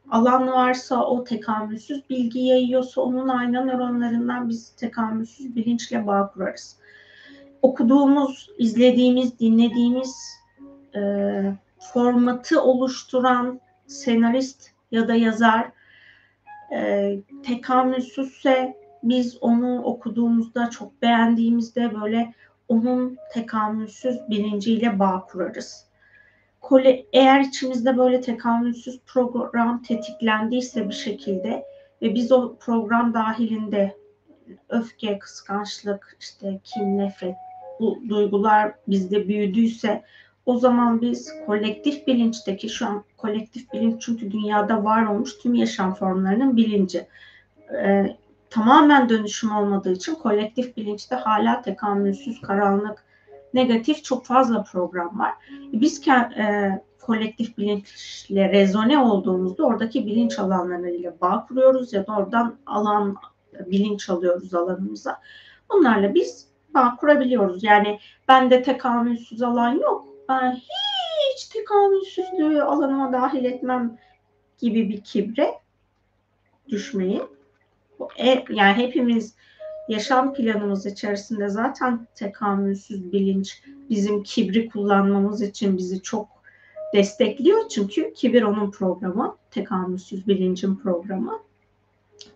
alan 0.10 0.48
varsa 0.48 1.06
o 1.06 1.24
tekamülsüz 1.24 2.10
bilgi 2.10 2.40
yayıyorsa 2.40 3.02
onun 3.02 3.28
ayna 3.28 3.66
nöronlarından 3.66 4.50
biz 4.50 4.70
tekamülsüz 4.70 5.56
bilinçle 5.56 6.08
bağ 6.08 6.32
kurarız. 6.34 6.78
Okuduğumuz, 7.62 8.50
izlediğimiz, 8.58 9.40
dinlediğimiz 9.40 10.40
e, 10.96 11.02
formatı 11.94 12.62
oluşturan 12.62 13.60
senarist 13.88 14.70
ya 14.92 15.08
da 15.08 15.16
yazar 15.16 15.72
e, 16.72 17.16
tekamülsüzse 17.44 18.78
biz 19.04 19.38
onu 19.42 19.84
okuduğumuzda 19.84 20.70
çok 20.70 21.02
beğendiğimizde 21.02 22.02
böyle 22.02 22.34
onun 22.68 23.18
tekamülsüz 23.34 24.30
bilinciyle 24.30 25.00
bağ 25.00 25.26
kurarız. 25.32 25.89
Kole, 26.62 27.06
eğer 27.14 27.40
içimizde 27.40 27.98
böyle 27.98 28.22
tekamülsüz 28.22 29.00
program 29.06 29.82
tetiklendiyse 29.82 30.90
bir 30.90 30.94
şekilde 30.94 31.66
ve 32.02 32.16
biz 32.16 32.32
o 32.32 32.56
program 32.56 33.14
dahilinde 33.14 33.98
öfke, 34.70 35.20
kıskançlık, 35.20 36.18
işte 36.20 36.60
kin, 36.64 36.98
nefret 36.98 37.36
bu 37.80 38.00
duygular 38.10 38.74
bizde 38.88 39.28
büyüdüyse 39.28 40.04
o 40.46 40.58
zaman 40.58 41.02
biz 41.02 41.34
kolektif 41.46 42.08
bilinçteki 42.08 42.70
şu 42.70 42.88
an 42.88 43.04
kolektif 43.18 43.74
bilinç 43.74 44.02
çünkü 44.02 44.32
dünyada 44.32 44.84
var 44.84 45.06
olmuş 45.06 45.38
tüm 45.38 45.54
yaşam 45.54 45.94
formlarının 45.94 46.58
bilinci. 46.58 47.08
Ee, 47.74 48.18
tamamen 48.50 49.10
dönüşüm 49.10 49.56
olmadığı 49.56 49.94
için 49.94 50.16
kolektif 50.16 50.78
bilinçte 50.78 51.16
hala 51.16 51.62
tekamülsüz, 51.62 52.42
karanlık, 52.42 53.04
negatif 53.54 54.04
çok 54.04 54.26
fazla 54.26 54.64
program 54.64 55.20
var. 55.20 55.34
Biz 55.74 56.08
e, 56.08 56.82
kolektif 57.02 57.58
bilinçle 57.58 58.50
rezone 58.50 59.00
olduğumuzda 59.00 59.64
oradaki 59.64 60.06
bilinç 60.06 60.40
alanlarıyla 60.40 61.14
bağ 61.22 61.46
kuruyoruz 61.48 61.94
ya 61.94 62.08
da 62.08 62.16
oradan 62.18 62.58
alan 62.66 63.16
bilinç 63.54 64.10
alıyoruz 64.10 64.54
alanımıza. 64.54 65.22
Bunlarla 65.70 66.14
biz 66.14 66.48
bağ 66.74 66.96
kurabiliyoruz. 66.96 67.64
Yani 67.64 68.00
bende 68.28 68.64
tekamülsüz 68.64 69.42
alan 69.42 69.72
yok. 69.72 70.08
Ben 70.30 70.52
hiç 71.34 71.48
tekamülsüzlüğü 71.48 72.62
alanıma 72.62 73.14
dahil 73.14 73.46
etmem 73.46 73.98
gibi 74.58 74.90
bir 74.90 75.02
kibre 75.02 75.54
düşmeyin. 76.68 77.24
E, 78.18 78.44
yani 78.50 78.78
hepimiz 78.78 79.36
yaşam 79.90 80.34
planımız 80.34 80.86
içerisinde 80.86 81.50
zaten 81.50 82.08
tekamülsüz 82.16 83.12
bilinç 83.12 83.64
bizim 83.90 84.24
kibri 84.24 84.70
kullanmamız 84.70 85.42
için 85.42 85.78
bizi 85.78 86.02
çok 86.02 86.28
destekliyor. 86.94 87.68
Çünkü 87.70 88.14
kibir 88.14 88.42
onun 88.42 88.72
programı, 88.72 89.38
tekamülsüz 89.52 90.28
bilincin 90.28 90.76
programı. 90.76 91.40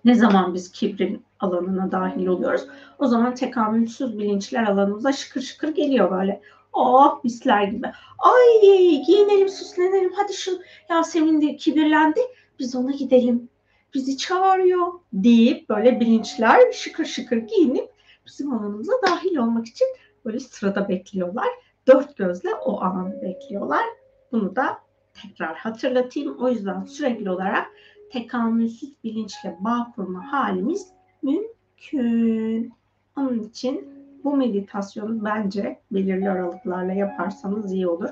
Ne 0.05 0.15
zaman 0.15 0.53
biz 0.53 0.71
kibrin 0.71 1.23
alanına 1.39 1.91
dahil 1.91 2.27
oluyoruz? 2.27 2.67
O 2.99 3.07
zaman 3.07 3.35
tekamülsüz 3.35 4.17
bilinçler 4.17 4.63
alanımıza 4.63 5.11
şıkır 5.11 5.41
şıkır 5.41 5.75
geliyor 5.75 6.11
böyle. 6.11 6.41
Oh 6.73 7.23
misler 7.23 7.63
gibi. 7.63 7.87
Ay 8.19 8.61
giyinelim 9.05 9.49
süslenelim 9.49 10.13
hadi 10.15 10.33
şu 10.33 10.51
Yasemin 10.89 11.41
de 11.41 11.55
kibirlendi 11.55 12.19
biz 12.59 12.75
ona 12.75 12.91
gidelim 12.91 13.49
bizi 13.93 14.17
çağırıyor 14.17 14.87
deyip 15.13 15.69
böyle 15.69 15.99
bilinçler 15.99 16.71
şıkır 16.71 17.05
şıkır 17.05 17.37
giyinip 17.37 17.89
bizim 18.25 18.53
alanımıza 18.53 18.93
dahil 19.07 19.37
olmak 19.37 19.67
için 19.67 19.87
böyle 20.25 20.39
sırada 20.39 20.89
bekliyorlar. 20.89 21.47
Dört 21.87 22.17
gözle 22.17 22.53
o 22.53 22.81
anı 22.81 23.21
bekliyorlar. 23.21 23.83
Bunu 24.31 24.55
da 24.55 24.77
tekrar 25.13 25.55
hatırlatayım. 25.55 26.37
O 26.39 26.49
yüzden 26.49 26.83
sürekli 26.83 27.29
olarak 27.29 27.67
tekamülsüz 28.11 28.93
bilinçle 29.03 29.57
bağ 29.59 29.91
kurma 29.95 30.31
halimiz 30.31 30.87
mümkün. 31.21 32.73
Onun 33.17 33.39
için 33.39 33.89
bu 34.23 34.35
meditasyonu 34.37 35.25
bence 35.25 35.79
belirli 35.91 36.29
aralıklarla 36.29 36.93
yaparsanız 36.93 37.73
iyi 37.73 37.87
olur. 37.87 38.09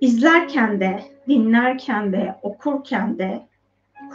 İzlerken 0.00 0.80
de, 0.80 1.02
dinlerken 1.28 2.12
de, 2.12 2.38
okurken 2.42 3.18
de 3.18 3.48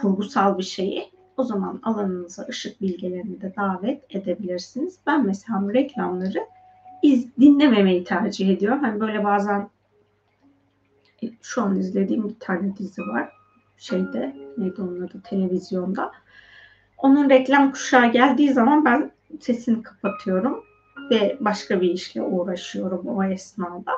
kurgusal 0.00 0.58
bir 0.58 0.62
şeyi 0.62 1.10
o 1.36 1.44
zaman 1.44 1.80
alanınıza 1.82 2.46
ışık 2.48 2.80
bilgelerini 2.80 3.40
de 3.40 3.52
davet 3.56 4.14
edebilirsiniz. 4.14 4.98
Ben 5.06 5.26
mesela 5.26 5.72
reklamları 5.72 6.46
iz, 7.02 7.36
dinlememeyi 7.40 8.04
tercih 8.04 8.50
ediyorum. 8.50 8.80
Hani 8.82 9.00
böyle 9.00 9.24
bazen 9.24 9.70
e, 11.22 11.26
şu 11.42 11.62
an 11.62 11.76
izlediğim 11.76 12.28
bir 12.28 12.38
tane 12.40 12.76
dizi 12.76 13.02
var. 13.02 13.32
Şeyde 13.76 14.36
neydi 14.58 14.82
onun 14.82 15.00
adı 15.00 15.22
televizyonda. 15.24 16.12
Onun 16.98 17.30
reklam 17.30 17.72
kuşağı 17.72 18.12
geldiği 18.12 18.52
zaman 18.52 18.84
ben 18.84 19.10
sesini 19.40 19.82
kapatıyorum 19.82 20.64
ve 21.10 21.36
başka 21.40 21.80
bir 21.80 21.90
işle 21.90 22.22
uğraşıyorum 22.22 23.06
o 23.06 23.24
esnada 23.24 23.92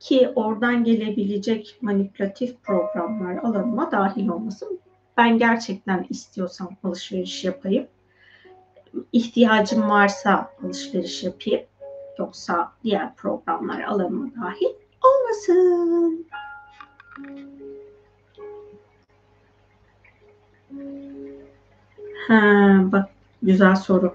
ki 0.00 0.32
oradan 0.34 0.84
gelebilecek 0.84 1.78
manipülatif 1.80 2.62
programlar 2.62 3.36
alanıma 3.36 3.92
dahil 3.92 4.28
olmasın 4.28 4.80
ben 5.16 5.38
gerçekten 5.38 6.06
istiyorsam 6.10 6.76
alışveriş 6.84 7.44
yapayım. 7.44 7.86
İhtiyacım 9.12 9.90
varsa 9.90 10.50
alışveriş 10.64 11.24
yapayım. 11.24 11.62
Yoksa 12.18 12.72
diğer 12.84 13.14
programlar 13.14 13.80
alanıma 13.80 14.30
dahil 14.42 14.74
olmasın. 15.04 16.26
Ha, 22.28 22.40
bak 22.92 23.08
güzel 23.42 23.76
soru. 23.76 24.14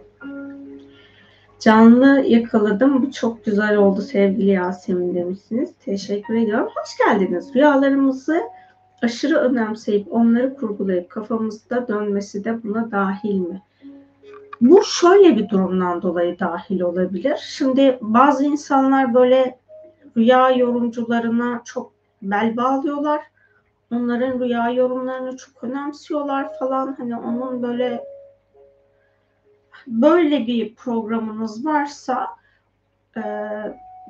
Canlı 1.59 2.23
yakaladım. 2.27 3.03
Bu 3.03 3.11
çok 3.11 3.45
güzel 3.45 3.77
oldu 3.77 4.01
sevgili 4.01 4.49
Yasemin 4.49 5.15
demişsiniz. 5.15 5.73
Teşekkür 5.85 6.35
ediyorum. 6.35 6.69
Hoş 6.75 6.97
geldiniz. 6.97 7.55
Rüyalarımızı 7.55 8.41
aşırı 9.01 9.37
önemseyip 9.37 10.13
onları 10.13 10.55
kurgulayıp 10.55 11.09
kafamızda 11.09 11.87
dönmesi 11.87 12.43
de 12.43 12.63
buna 12.63 12.91
dahil 12.91 13.39
mi? 13.39 13.61
Bu 14.61 14.83
şöyle 14.83 15.37
bir 15.37 15.49
durumdan 15.49 16.01
dolayı 16.01 16.39
dahil 16.39 16.81
olabilir. 16.81 17.37
Şimdi 17.37 17.97
bazı 18.01 18.45
insanlar 18.45 19.13
böyle 19.13 19.59
rüya 20.17 20.51
yorumcularına 20.51 21.61
çok 21.65 21.91
bel 22.21 22.57
bağlıyorlar. 22.57 23.21
Onların 23.91 24.39
rüya 24.39 24.69
yorumlarını 24.69 25.37
çok 25.37 25.63
önemsiyorlar 25.63 26.59
falan. 26.59 26.95
Hani 26.97 27.17
onun 27.17 27.63
böyle 27.63 28.03
böyle 29.87 30.47
bir 30.47 30.75
programınız 30.75 31.65
varsa 31.65 32.27
e, 33.17 33.21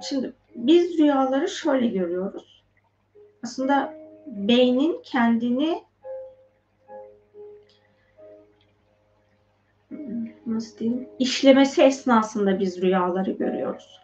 şimdi 0.09 0.33
biz 0.55 0.97
rüyaları 0.97 1.47
şöyle 1.47 1.87
görüyoruz. 1.87 2.63
Aslında 3.43 3.98
beynin 4.35 5.01
kendini 5.03 5.83
nasıl 10.45 10.77
diyeyim 10.77 11.07
işlemesi 11.19 11.81
esnasında 11.81 12.59
biz 12.59 12.81
rüyaları 12.81 13.31
görüyoruz. 13.31 13.99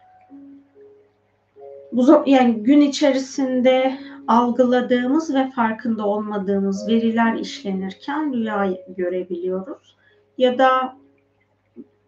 Bu 1.92 2.22
yani 2.26 2.54
gün 2.54 2.80
içerisinde 2.80 3.98
algıladığımız 4.28 5.34
ve 5.34 5.50
farkında 5.50 6.06
olmadığımız 6.06 6.88
veriler 6.88 7.34
işlenirken 7.34 8.32
rüya 8.32 8.76
görebiliyoruz. 8.96 9.96
Ya 10.38 10.58
da 10.58 10.96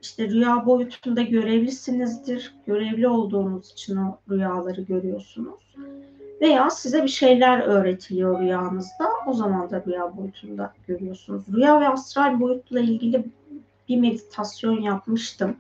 işte 0.03 0.29
rüya 0.29 0.67
boyutunda 0.67 1.23
görevlisinizdir. 1.23 2.55
Görevli 2.67 3.09
olduğunuz 3.09 3.73
için 3.73 3.97
o 3.97 4.19
rüyaları 4.31 4.81
görüyorsunuz. 4.81 5.75
Veya 6.41 6.71
size 6.71 7.03
bir 7.03 7.09
şeyler 7.09 7.61
öğretiliyor 7.61 8.41
rüyanızda. 8.41 9.09
O 9.27 9.33
zaman 9.33 9.71
da 9.71 9.83
rüya 9.87 10.17
boyutunda 10.17 10.73
görüyorsunuz. 10.87 11.45
Rüya 11.53 11.81
ve 11.81 11.89
astral 11.89 12.41
boyutla 12.41 12.81
ilgili 12.81 13.25
bir 13.89 13.97
meditasyon 13.97 14.81
yapmıştım. 14.81 15.57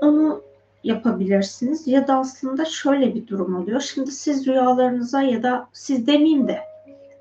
Onu 0.00 0.42
yapabilirsiniz. 0.84 1.86
Ya 1.86 2.08
da 2.08 2.18
aslında 2.18 2.64
şöyle 2.64 3.14
bir 3.14 3.26
durum 3.26 3.56
oluyor. 3.56 3.80
Şimdi 3.80 4.10
siz 4.12 4.46
rüyalarınıza 4.46 5.22
ya 5.22 5.42
da 5.42 5.68
siz 5.72 6.06
demeyeyim 6.06 6.48
de 6.48 6.60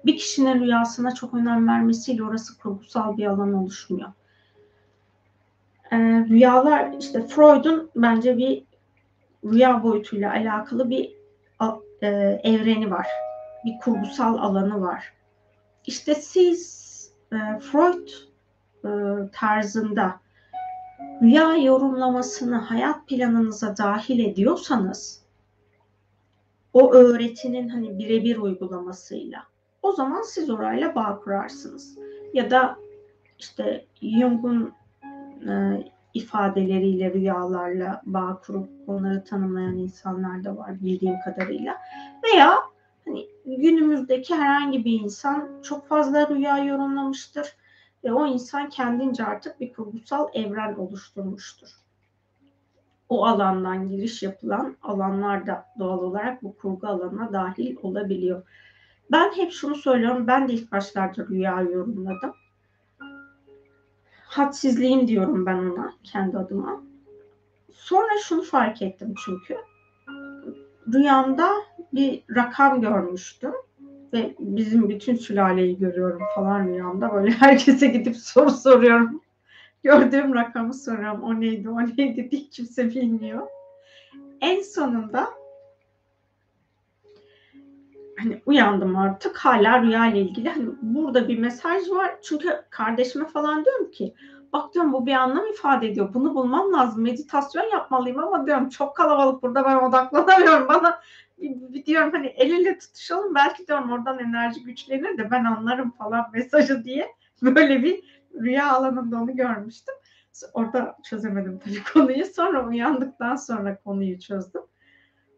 bir 0.05 0.17
kişinin 0.17 0.59
rüyasına 0.59 1.13
çok 1.13 1.33
önem 1.33 1.67
vermesiyle 1.67 2.23
orası 2.23 2.57
kurgusal 2.59 3.17
bir 3.17 3.25
alan 3.25 3.53
oluşmuyor. 3.53 4.09
Ee, 5.91 5.97
rüyalar 6.29 6.93
işte 6.99 7.27
Freud'un 7.27 7.89
bence 7.95 8.37
bir 8.37 8.63
rüya 9.43 9.83
boyutuyla 9.83 10.31
alakalı 10.31 10.89
bir 10.89 11.17
e, 12.01 12.07
evreni 12.43 12.91
var. 12.91 13.07
Bir 13.65 13.79
kurgusal 13.79 14.37
alanı 14.37 14.81
var. 14.81 15.13
İşte 15.85 16.15
siz 16.15 16.87
e, 17.31 17.59
Freud 17.59 18.07
e, 18.85 18.89
tarzında 19.31 20.19
rüya 21.21 21.55
yorumlamasını 21.55 22.55
hayat 22.55 23.07
planınıza 23.07 23.77
dahil 23.77 24.19
ediyorsanız 24.19 25.21
o 26.73 26.93
öğretinin 26.93 27.69
hani 27.69 27.99
birebir 27.99 28.37
uygulamasıyla 28.37 29.43
o 29.81 29.91
zaman 29.91 30.21
siz 30.21 30.49
orayla 30.49 30.95
bağ 30.95 31.19
kurarsınız. 31.19 31.97
Ya 32.33 32.51
da 32.51 32.77
işte 33.39 33.85
Jung'un 34.01 34.73
e, 35.47 35.83
ifadeleriyle, 36.13 37.13
rüyalarla 37.13 38.01
bağ 38.05 38.41
kurup 38.45 38.69
onları 38.87 39.23
tanımlayan 39.23 39.77
insanlar 39.77 40.43
da 40.43 40.57
var 40.57 40.81
bildiğim 40.81 41.15
kadarıyla. 41.25 41.77
Veya 42.23 42.55
hani 43.05 43.27
günümüzdeki 43.45 44.35
herhangi 44.35 44.85
bir 44.85 44.99
insan 45.01 45.49
çok 45.63 45.87
fazla 45.87 46.29
rüya 46.29 46.57
yorumlamıştır 46.57 47.55
ve 48.03 48.13
o 48.13 48.27
insan 48.27 48.69
kendince 48.69 49.25
artık 49.25 49.59
bir 49.59 49.73
kurgusal 49.73 50.27
evren 50.33 50.75
oluşturmuştur. 50.75 51.69
O 53.09 53.25
alandan 53.25 53.89
giriş 53.89 54.23
yapılan 54.23 54.77
alanlar 54.83 55.47
da 55.47 55.65
doğal 55.79 55.99
olarak 55.99 56.43
bu 56.43 56.57
kurgu 56.57 56.87
alanına 56.87 57.33
dahil 57.33 57.75
olabiliyor. 57.81 58.43
Ben 59.11 59.31
hep 59.31 59.51
şunu 59.51 59.75
söylüyorum. 59.75 60.27
Ben 60.27 60.47
de 60.47 60.53
ilk 60.53 60.71
başlarda 60.71 61.27
rüya 61.27 61.61
yorumladım 61.61 62.33
hadsizliğim 64.27 65.07
diyorum 65.07 65.45
ben 65.45 65.57
ona 65.57 65.93
kendi 66.03 66.37
adıma. 66.37 66.83
Sonra 67.73 68.17
şunu 68.23 68.41
fark 68.41 68.81
ettim 68.81 69.13
çünkü. 69.25 69.57
Rüyamda 70.93 71.49
bir 71.93 72.23
rakam 72.35 72.81
görmüştüm 72.81 73.53
ve 74.13 74.35
bizim 74.39 74.89
bütün 74.89 75.15
sülaleyi 75.15 75.77
görüyorum 75.77 76.21
falan 76.35 76.67
rüyamda. 76.67 77.13
Böyle 77.13 77.31
herkese 77.39 77.87
gidip 77.87 78.17
soru 78.17 78.51
soruyorum. 78.51 79.21
gördüğüm 79.83 80.35
rakamı 80.35 80.73
soruyorum. 80.73 81.23
O 81.23 81.39
neydi, 81.41 81.69
o 81.69 81.81
neydi 81.81 82.31
diye 82.31 82.49
kimse 82.51 82.89
bilmiyor. 82.89 83.47
En 84.41 84.61
sonunda 84.61 85.27
hani 88.19 88.41
uyandım 88.45 88.95
artık 88.95 89.37
hala 89.37 89.81
rüya 89.81 90.07
ile 90.07 90.19
ilgili 90.19 90.49
hani 90.49 90.69
burada 90.81 91.27
bir 91.27 91.39
mesaj 91.39 91.89
var 91.89 92.15
çünkü 92.23 92.61
kardeşime 92.69 93.27
falan 93.27 93.65
diyorum 93.65 93.91
ki 93.91 94.13
bak 94.53 94.73
diyorum 94.73 94.93
bu 94.93 95.05
bir 95.05 95.13
anlam 95.13 95.47
ifade 95.47 95.87
ediyor 95.87 96.13
bunu 96.13 96.35
bulmam 96.35 96.73
lazım 96.73 97.03
meditasyon 97.03 97.71
yapmalıyım 97.71 98.19
ama 98.19 98.45
diyorum 98.45 98.69
çok 98.69 98.95
kalabalık 98.95 99.43
burada 99.43 99.65
ben 99.65 99.75
odaklanamıyorum 99.75 100.67
bana 100.69 101.01
diyorum 101.85 102.11
hani 102.11 102.27
el 102.27 102.51
ele 102.51 102.77
tutuşalım 102.77 103.35
belki 103.35 103.67
diyorum 103.67 103.91
oradan 103.91 104.19
enerji 104.19 104.63
güçlenir 104.63 105.17
de 105.17 105.31
ben 105.31 105.45
anlarım 105.45 105.91
falan 105.91 106.25
mesajı 106.33 106.83
diye 106.83 107.07
böyle 107.41 107.83
bir 107.83 108.03
rüya 108.41 108.71
alanında 108.71 109.17
onu 109.17 109.35
görmüştüm. 109.35 109.95
Orada 110.53 110.97
çözemedim 111.03 111.59
tabii 111.59 111.83
konuyu. 111.93 112.25
Sonra 112.25 112.67
uyandıktan 112.67 113.35
sonra 113.35 113.77
konuyu 113.79 114.19
çözdüm. 114.19 114.61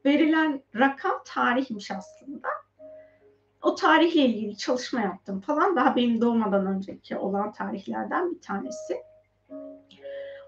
Verilen 0.05 0.63
rakam 0.75 1.21
tarihmiş 1.25 1.91
aslında. 1.91 2.47
O 3.61 3.75
tarihle 3.75 4.21
ilgili 4.25 4.57
çalışma 4.57 5.01
yaptım 5.01 5.41
falan. 5.41 5.75
Daha 5.75 5.95
benim 5.95 6.21
doğmadan 6.21 6.65
önceki 6.65 7.17
olan 7.17 7.51
tarihlerden 7.51 8.31
bir 8.31 8.41
tanesi. 8.41 8.97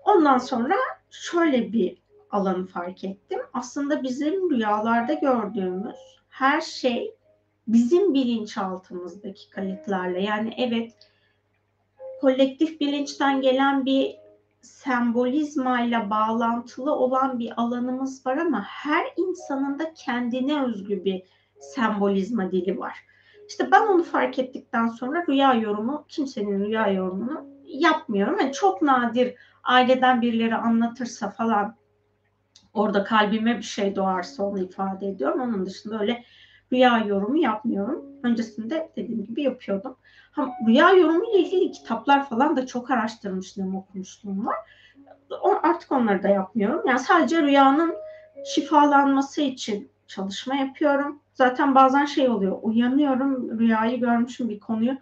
Ondan 0.05 0.37
sonra 0.37 0.75
şöyle 1.09 1.73
bir 1.73 1.97
alanı 2.31 2.65
fark 2.65 3.03
ettim. 3.03 3.39
Aslında 3.53 4.03
bizim 4.03 4.51
rüyalarda 4.51 5.13
gördüğümüz 5.13 5.95
her 6.29 6.61
şey 6.61 7.15
bizim 7.67 8.13
bilinçaltımızdaki 8.13 9.49
kayıtlarla 9.49 10.17
yani 10.17 10.53
evet 10.57 10.93
kolektif 12.21 12.81
bilinçten 12.81 13.41
gelen 13.41 13.85
bir 13.85 14.15
sembolizmayla 14.61 16.09
bağlantılı 16.09 16.95
olan 16.95 17.39
bir 17.39 17.61
alanımız 17.61 18.25
var 18.25 18.37
ama 18.37 18.63
her 18.63 19.05
insanın 19.17 19.79
da 19.79 19.93
kendine 19.93 20.63
özgü 20.63 21.05
bir 21.05 21.23
sembolizma 21.61 22.51
dili 22.51 22.79
var. 22.79 23.05
İşte 23.47 23.71
ben 23.71 23.87
onu 23.87 24.03
fark 24.03 24.39
ettikten 24.39 24.87
sonra 24.87 25.25
rüya 25.29 25.53
yorumu, 25.53 26.05
kimsenin 26.07 26.65
rüya 26.65 26.87
yorumunu 26.87 27.45
yapmıyorum. 27.63 28.39
Yani 28.39 28.51
çok 28.51 28.81
nadir 28.81 29.35
aileden 29.63 30.21
birileri 30.21 30.55
anlatırsa 30.55 31.29
falan 31.29 31.75
orada 32.73 33.03
kalbime 33.03 33.57
bir 33.57 33.63
şey 33.63 33.95
doğarsa 33.95 34.43
onu 34.43 34.59
ifade 34.59 35.07
ediyorum. 35.07 35.41
Onun 35.41 35.65
dışında 35.65 35.99
öyle 35.99 36.23
rüya 36.73 36.97
yorumu 36.97 37.37
yapmıyorum. 37.37 38.05
Öncesinde 38.23 38.91
dediğim 38.95 39.25
gibi 39.25 39.41
yapıyordum. 39.41 39.97
Ha, 40.31 40.49
rüya 40.67 40.89
yorumu 40.89 41.25
ile 41.25 41.39
ilgili 41.39 41.71
kitaplar 41.71 42.29
falan 42.29 42.55
da 42.55 42.65
çok 42.65 42.91
araştırmışlığım, 42.91 43.75
okumuşluğum 43.75 44.45
var. 44.45 44.55
O, 45.43 45.59
artık 45.63 45.91
onları 45.91 46.23
da 46.23 46.27
yapmıyorum. 46.27 46.81
Yani 46.87 46.99
sadece 46.99 47.41
rüyanın 47.41 47.95
şifalanması 48.45 49.41
için 49.41 49.91
çalışma 50.07 50.55
yapıyorum. 50.55 51.20
Zaten 51.33 51.75
bazen 51.75 52.05
şey 52.05 52.29
oluyor. 52.29 52.57
Uyanıyorum, 52.61 53.59
rüyayı 53.59 53.99
görmüşüm 53.99 54.49
bir 54.49 54.59
konuyu. 54.59 54.97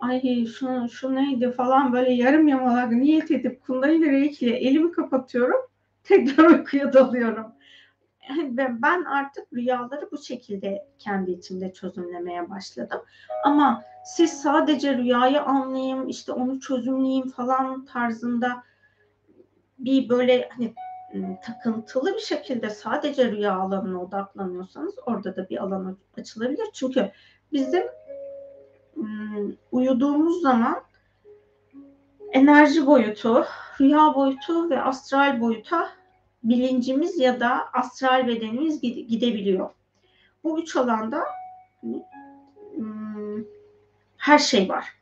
Ay 0.00 0.46
şu, 0.46 0.88
şu 0.88 1.14
neydi 1.14 1.50
falan 1.50 1.92
böyle 1.92 2.12
yarım 2.12 2.48
yamalak 2.48 2.92
niyet 2.92 3.30
edip 3.30 3.62
kundalini 3.62 4.12
reiki 4.12 4.54
elimi 4.54 4.92
kapatıyorum. 4.92 5.60
Tekrar 6.04 6.50
uykuya 6.50 6.92
dalıyorum. 6.92 7.46
Ve 8.38 8.82
ben 8.82 9.04
artık 9.04 9.52
rüyaları 9.52 10.08
bu 10.12 10.18
şekilde 10.18 10.86
kendi 10.98 11.30
içimde 11.30 11.72
çözümlemeye 11.72 12.50
başladım. 12.50 13.00
Ama 13.44 13.82
siz 14.04 14.42
sadece 14.42 14.96
rüyayı 14.98 15.42
anlayayım, 15.42 16.08
işte 16.08 16.32
onu 16.32 16.60
çözümleyeyim 16.60 17.28
falan 17.28 17.84
tarzında 17.84 18.62
bir 19.78 20.08
böyle 20.08 20.48
hani 20.56 20.74
takıntılı 21.44 22.14
bir 22.14 22.20
şekilde 22.20 22.70
sadece 22.70 23.32
rüya 23.32 23.54
alanına 23.54 24.02
odaklanıyorsanız 24.02 24.94
orada 25.06 25.36
da 25.36 25.48
bir 25.48 25.62
alan 25.62 25.96
açılabilir. 26.18 26.66
Çünkü 26.72 27.10
bizim 27.52 27.82
uyuduğumuz 29.72 30.42
zaman 30.42 30.82
enerji 32.32 32.86
boyutu, 32.86 33.44
rüya 33.80 34.14
boyutu 34.14 34.70
ve 34.70 34.82
astral 34.82 35.40
boyuta 35.40 35.88
bilincimiz 36.42 37.18
ya 37.18 37.40
da 37.40 37.72
astral 37.72 38.26
bedenimiz 38.26 38.80
gidebiliyor. 38.80 39.70
Bu 40.44 40.60
üç 40.60 40.76
alanda 40.76 41.24
her 44.16 44.38
şey 44.38 44.68
var. 44.68 44.99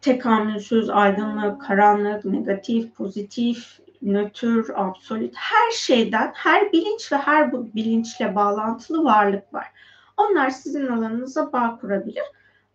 Tekamülsüz, 0.00 0.90
aydınlık, 0.90 1.62
karanlık, 1.62 2.24
negatif, 2.24 2.94
pozitif, 2.94 3.80
nötr, 4.02 4.70
absolut 4.74 5.34
her 5.36 5.70
şeyden, 5.70 6.32
her 6.34 6.72
bilinç 6.72 7.12
ve 7.12 7.16
her 7.16 7.52
bu 7.52 7.74
bilinçle 7.74 8.34
bağlantılı 8.34 9.04
varlık 9.04 9.54
var. 9.54 9.66
Onlar 10.16 10.50
sizin 10.50 10.86
alanınıza 10.86 11.52
bağ 11.52 11.78
kurabilir. 11.80 12.22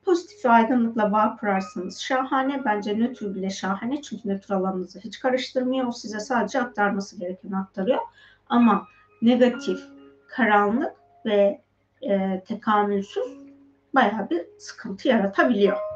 Pozitif 0.06 0.46
ve 0.46 0.50
aydınlıkla 0.50 1.12
bağ 1.12 1.38
kurarsanız 1.40 2.00
şahane. 2.00 2.66
Bence 2.66 3.00
nötr 3.00 3.36
bile 3.36 3.50
şahane. 3.50 4.02
Çünkü 4.02 4.30
nötr 4.30 4.52
alanınızı 4.52 5.00
hiç 5.00 5.20
karıştırmıyor. 5.20 5.88
O 5.88 5.92
size 5.92 6.20
sadece 6.20 6.62
aktarması 6.62 7.20
gerekeni 7.20 7.58
aktarıyor. 7.58 8.00
Ama 8.50 8.88
negatif, 9.22 9.80
karanlık 10.28 10.94
ve 11.26 11.62
e, 12.02 12.44
tekamülsüz 12.48 13.38
bayağı 13.96 14.30
bir 14.30 14.42
sıkıntı 14.58 15.08
yaratabiliyor. 15.08 15.95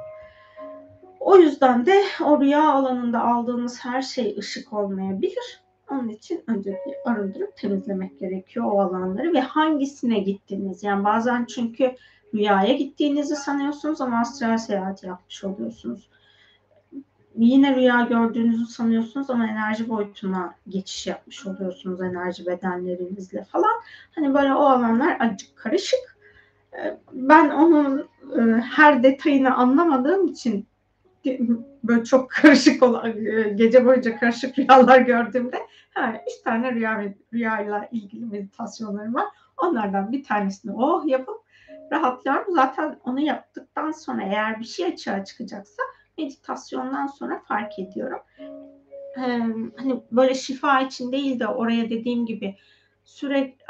O 1.20 1.38
yüzden 1.38 1.86
de 1.86 2.04
o 2.26 2.42
rüya 2.42 2.72
alanında 2.72 3.24
aldığımız 3.24 3.86
her 3.86 4.02
şey 4.02 4.36
ışık 4.40 4.74
olmayabilir. 4.74 5.62
Onun 5.90 6.10
için 6.10 6.44
önce 6.48 6.80
bir 6.86 7.12
arındırıp 7.12 7.58
temizlemek 7.58 8.20
gerekiyor 8.20 8.66
o 8.66 8.82
alanları 8.82 9.34
ve 9.34 9.42
hangisine 9.42 10.20
gittiniz. 10.20 10.84
Yani 10.84 11.04
bazen 11.04 11.46
çünkü 11.46 11.96
rüyaya 12.34 12.74
gittiğinizi 12.74 13.36
sanıyorsunuz 13.36 14.02
ama 14.02 14.20
astral 14.20 14.58
seyahat 14.58 15.04
yapmış 15.04 15.44
oluyorsunuz. 15.44 16.10
Yine 17.36 17.76
rüya 17.76 18.02
gördüğünüzü 18.02 18.66
sanıyorsunuz 18.66 19.30
ama 19.30 19.48
enerji 19.48 19.90
boyutuna 19.90 20.56
geçiş 20.68 21.08
yapmış 21.08 21.46
oluyorsunuz 21.46 22.02
enerji 22.02 22.46
bedenlerinizle 22.46 23.44
falan. 23.44 23.82
Hani 24.16 24.34
böyle 24.34 24.54
o 24.54 24.62
alanlar 24.62 25.18
acık 25.20 25.56
karışık. 25.56 26.18
Ee, 26.74 26.98
ben 27.14 27.50
onun 27.50 28.08
e, 28.38 28.62
her 28.62 29.04
detayını 29.04 29.56
anlamadığım 29.56 30.28
için 30.28 30.66
böyle 31.84 32.04
çok 32.04 32.30
karışık 32.30 32.84
olan 32.84 33.26
e, 33.26 33.50
gece 33.56 33.86
boyunca 33.86 34.20
karışık 34.20 34.60
rüyalar 34.60 35.00
gördüğümde 35.02 35.60
ha, 35.94 36.22
üç 36.28 36.44
tane 36.44 36.72
rüya 36.72 37.04
rüyayla 37.34 37.88
ilgili 37.92 38.26
meditasyonlarım 38.26 39.16
var. 39.16 39.26
Onlardan 39.58 40.12
bir 40.12 40.24
tanesini 40.24 40.72
oh 40.72 41.08
yapıp 41.08 41.38
rahatlıyorum. 41.92 42.54
Zaten 42.54 43.00
onu 43.04 43.20
yaptıktan 43.20 43.92
sonra 43.92 44.24
eğer 44.24 44.60
bir 44.60 44.66
şey 44.66 44.86
açığa 44.86 45.26
çıkacaksa 45.26 45.84
meditasyondan 46.18 47.08
sonra 47.08 47.40
fark 47.48 47.80
ediyorum. 47.80 48.20
Ee, 49.18 49.22
hani 49.78 50.04
böyle 50.12 50.34
şifa 50.34 50.82
için 50.82 51.12
değil 51.12 51.40
de 51.40 51.48
oraya 51.48 51.90
dediğim 51.90 52.26
gibi 52.26 52.56
sürekli 53.06 53.64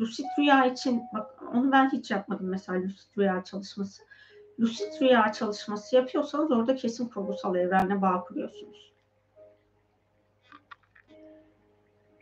lucid 0.00 0.24
rüya 0.38 0.66
için 0.66 1.02
bak 1.14 1.30
onu 1.54 1.72
ben 1.72 1.90
hiç 1.92 2.10
yapmadım 2.10 2.48
mesela 2.48 2.78
lucid 2.78 3.18
rüya 3.18 3.44
çalışması. 3.44 4.02
Lucid 4.60 5.00
rüya 5.00 5.32
çalışması 5.32 5.96
yapıyorsanız 5.96 6.50
orada 6.50 6.76
kesin 6.76 7.08
kurgusal 7.08 7.56
evrenle 7.56 8.02
bağ 8.02 8.24
kuruyorsunuz. 8.24 8.92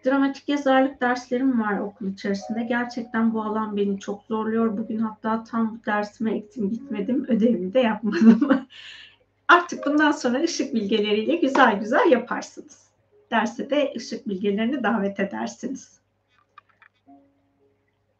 Dramatik 0.07 0.49
yazarlık 0.49 1.01
derslerim 1.01 1.61
var 1.61 1.79
okul 1.79 2.07
içerisinde. 2.07 2.63
Gerçekten 2.63 3.35
bu 3.35 3.43
alan 3.43 3.77
beni 3.77 4.01
çok 4.01 4.23
zorluyor. 4.23 4.79
Bugün 4.79 4.99
hatta 4.99 5.45
tam 5.45 5.81
dersime 5.87 6.37
ektim 6.37 6.71
gitmedim. 6.71 7.25
Ödevimi 7.29 7.75
de 7.75 7.81
yapmadım. 7.81 8.67
Artık 9.49 9.87
bundan 9.87 10.13
sonra 10.13 10.43
ışık 10.43 10.75
bilgeleriyle 10.75 11.37
güzel 11.37 11.79
güzel 11.79 12.11
yaparsınız. 12.11 12.89
Derse 13.31 13.71
de 13.71 13.93
ışık 13.97 14.29
bilgelerini 14.29 14.83
davet 14.83 15.21
edersiniz. 15.21 16.01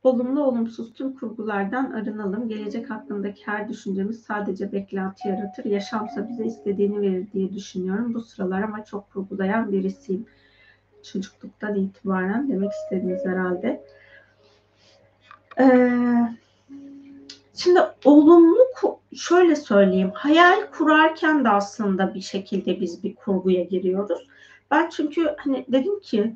Olumlu 0.05 0.45
olumsuz 0.45 0.95
tüm 0.95 1.15
kurgulardan 1.15 1.91
arınalım. 1.91 2.49
Gelecek 2.49 2.91
hakkındaki 2.91 3.47
her 3.47 3.69
düşüncemiz 3.69 4.23
sadece 4.23 4.73
beklenti 4.73 5.29
yaratır. 5.29 5.65
Yaşamsa 5.65 6.29
bize 6.29 6.45
istediğini 6.45 7.01
verir 7.01 7.27
diye 7.33 7.55
düşünüyorum. 7.55 8.15
Bu 8.15 8.21
sıralar 8.21 8.63
ama 8.63 8.85
çok 8.85 9.11
kurgulayan 9.13 9.73
birisiyim 9.73 10.27
çocukluktan 11.03 11.75
itibaren 11.75 12.51
demek 12.51 12.73
istediğiniz 12.73 13.25
herhalde. 13.25 13.85
Ee, 15.61 15.91
şimdi 17.55 17.81
olumlu 18.05 18.59
şöyle 19.15 19.57
söyleyeyim. 19.57 20.11
Hayal 20.15 20.67
kurarken 20.79 21.45
de 21.45 21.49
aslında 21.49 22.15
bir 22.15 22.21
şekilde 22.21 22.81
biz 22.81 23.05
bir 23.05 23.15
kurguya 23.15 23.65
giriyoruz. 23.65 24.29
Ben 24.71 24.89
çünkü 24.89 25.35
hani 25.39 25.65
dedim 25.69 26.01
ki 26.01 26.35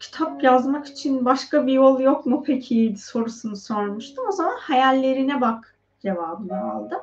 kitap 0.00 0.44
yazmak 0.44 0.86
için 0.86 1.24
başka 1.24 1.66
bir 1.66 1.72
yol 1.72 2.00
yok 2.00 2.26
mu 2.26 2.42
peki 2.46 2.94
sorusunu 2.98 3.56
sormuştum. 3.56 4.24
O 4.28 4.32
zaman 4.32 4.56
hayallerine 4.60 5.40
bak 5.40 5.76
cevabını 6.00 6.72
aldım. 6.72 7.00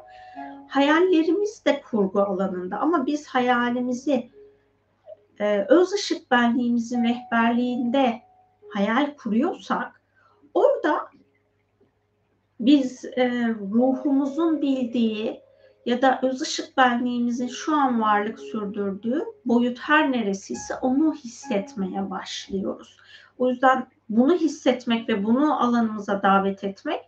Hayallerimiz 0.68 1.66
de 1.66 1.82
kurgu 1.82 2.22
alanında 2.22 2.80
ama 2.80 3.06
biz 3.06 3.28
hayalimizi 3.28 4.30
e, 5.40 5.66
öz 5.70 5.94
ışık 5.94 6.32
benliğimizin 6.32 7.04
rehberliğinde 7.04 8.22
hayal 8.70 9.16
kuruyorsak 9.18 10.02
orada 10.54 11.10
biz 12.60 13.06
e, 13.06 13.56
ruhumuzun 13.72 14.62
bildiği 14.62 15.45
ya 15.86 16.02
da 16.02 16.20
öz 16.24 16.42
ışık 16.42 16.78
benliğimizin 16.78 17.48
şu 17.48 17.76
an 17.76 18.02
varlık 18.02 18.40
sürdürdüğü 18.40 19.22
boyut 19.46 19.80
her 19.80 20.12
neresiyse 20.12 20.76
onu 20.76 21.14
hissetmeye 21.14 22.10
başlıyoruz. 22.10 22.98
O 23.38 23.50
yüzden 23.50 23.88
bunu 24.10 24.36
hissetmek 24.36 25.10
ve 25.10 25.24
bunu 25.24 25.64
alanımıza 25.64 26.22
davet 26.22 26.64
etmek 26.64 27.02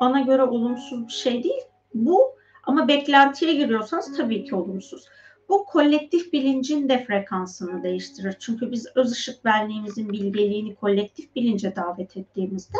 bana 0.00 0.20
göre 0.20 0.42
olumsuz 0.42 1.06
bir 1.06 1.12
şey 1.12 1.44
değil. 1.44 1.62
Bu 1.94 2.38
ama 2.64 2.88
beklentiye 2.88 3.54
giriyorsanız 3.54 4.16
tabii 4.16 4.44
ki 4.44 4.54
olumsuz. 4.54 5.06
Bu 5.48 5.64
kolektif 5.64 6.32
bilincin 6.32 6.88
de 6.88 7.04
frekansını 7.04 7.82
değiştirir. 7.82 8.36
Çünkü 8.40 8.72
biz 8.72 8.86
öz 8.94 9.12
ışık 9.12 9.44
benliğimizin 9.44 10.12
bilgeliğini 10.12 10.74
kolektif 10.74 11.36
bilince 11.36 11.76
davet 11.76 12.16
ettiğimizde 12.16 12.78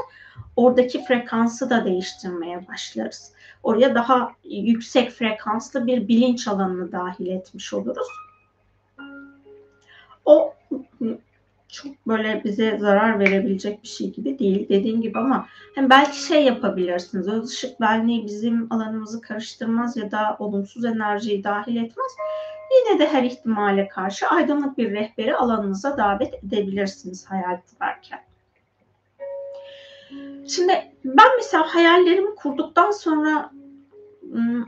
oradaki 0.56 1.04
frekansı 1.04 1.70
da 1.70 1.84
değiştirmeye 1.84 2.68
başlarız. 2.68 3.32
Oraya 3.62 3.94
daha 3.94 4.32
yüksek 4.44 5.10
frekanslı 5.10 5.86
bir 5.86 6.08
bilinç 6.08 6.48
alanını 6.48 6.92
dahil 6.92 7.26
etmiş 7.26 7.72
oluruz. 7.72 8.08
O 10.24 10.54
çok 11.68 12.06
böyle 12.06 12.44
bize 12.44 12.78
zarar 12.78 13.18
verebilecek 13.18 13.82
bir 13.82 13.88
şey 13.88 14.12
gibi 14.12 14.38
değil 14.38 14.68
dediğim 14.68 15.02
gibi 15.02 15.18
ama 15.18 15.46
hem 15.74 15.90
belki 15.90 16.22
şey 16.22 16.44
yapabilirsiniz. 16.44 17.28
Öz 17.28 17.50
ışık 17.50 17.80
benliği 17.80 18.26
bizim 18.26 18.72
alanımızı 18.72 19.20
karıştırmaz 19.20 19.96
ya 19.96 20.10
da 20.10 20.36
olumsuz 20.38 20.84
enerjiyi 20.84 21.44
dahil 21.44 21.76
etmez. 21.76 22.12
Yine 22.70 22.98
de 22.98 23.08
her 23.12 23.22
ihtimale 23.22 23.88
karşı 23.88 24.28
aydınlık 24.28 24.78
bir 24.78 24.90
rehberi 24.90 25.36
alanınıza 25.36 25.98
davet 25.98 26.34
edebilirsiniz 26.44 27.26
hayal 27.26 27.60
kurarken. 27.70 28.20
Şimdi 30.48 30.92
ben 31.04 31.36
mesela 31.36 31.74
hayallerimi 31.74 32.34
kurduktan 32.34 32.90
sonra 32.90 33.50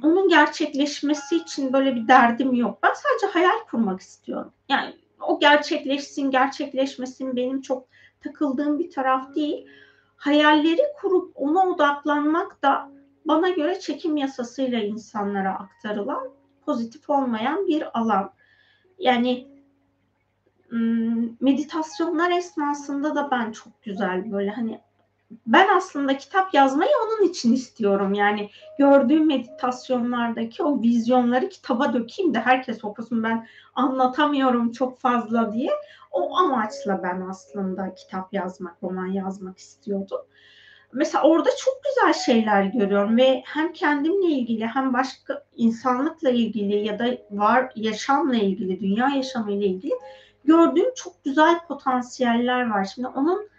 onun 0.03 0.29
gerçekleşmesi 0.29 1.37
için 1.37 1.73
böyle 1.73 1.97
bir 1.97 2.09
derdim 2.09 2.55
yok. 2.55 2.79
Ben 2.83 2.93
sadece 2.95 3.39
hayal 3.39 3.59
kurmak 3.71 4.01
istiyorum. 4.01 4.53
Yani 4.69 4.95
o 5.21 5.41
gerçekleşsin, 5.41 6.31
gerçekleşmesin 6.31 7.37
benim 7.37 7.61
çok 7.61 7.87
takıldığım 8.21 8.79
bir 8.79 8.91
taraf 8.91 9.35
değil. 9.35 9.67
Hayalleri 10.17 10.83
kurup 11.01 11.33
ona 11.35 11.67
odaklanmak 11.67 12.63
da 12.63 12.91
bana 13.25 13.49
göre 13.49 13.81
çekim 13.81 14.17
yasasıyla 14.17 14.79
insanlara 14.79 15.55
aktarılan 15.55 16.39
pozitif 16.71 17.11
olmayan 17.11 17.67
bir 17.67 17.99
alan. 17.99 18.33
Yani 18.99 19.49
meditasyonlar 21.41 22.31
esnasında 22.31 23.15
da 23.15 23.31
ben 23.31 23.53
çok 23.53 23.83
güzel 23.83 24.33
böyle 24.33 24.51
hani 24.51 24.81
ben 25.47 25.69
aslında 25.77 26.17
kitap 26.19 26.55
yazmayı 26.55 26.91
onun 27.07 27.29
için 27.29 27.53
istiyorum. 27.53 28.15
Yani 28.15 28.51
gördüğüm 28.79 29.27
meditasyonlardaki 29.27 30.63
o 30.63 30.83
vizyonları 30.83 31.49
kitaba 31.49 31.93
dökeyim 31.95 32.35
de 32.35 32.41
herkes 32.41 32.85
okusun. 32.85 33.23
Ben 33.23 33.47
anlatamıyorum 33.75 34.73
çok 34.73 34.99
fazla 34.99 35.53
diye. 35.53 35.71
O 36.11 36.37
amaçla 36.37 37.03
ben 37.03 37.21
aslında 37.21 37.95
kitap 37.95 38.33
yazmak, 38.33 38.83
roman 38.83 39.07
yazmak 39.07 39.59
istiyordum. 39.59 40.21
Mesela 40.92 41.24
orada 41.24 41.48
çok 41.64 41.74
güzel 41.85 42.12
şeyler 42.12 42.64
görüyorum 42.64 43.16
ve 43.16 43.42
hem 43.46 43.72
kendimle 43.72 44.26
ilgili 44.26 44.66
hem 44.66 44.92
başka 44.92 45.44
insanlıkla 45.57 46.31
ilgili 46.31 46.87
ya 46.87 46.98
da 46.98 47.07
var 47.31 47.72
yaşamla 47.76 48.37
ilgili, 48.37 48.81
dünya 48.81 49.09
yaşamıyla 49.09 49.66
ilgili 49.66 49.92
gördüğüm 50.44 50.94
çok 50.94 51.24
güzel 51.24 51.61
potansiyeller 51.68 52.70
var. 52.70 52.85
Şimdi 52.94 53.09
onun 53.09 53.50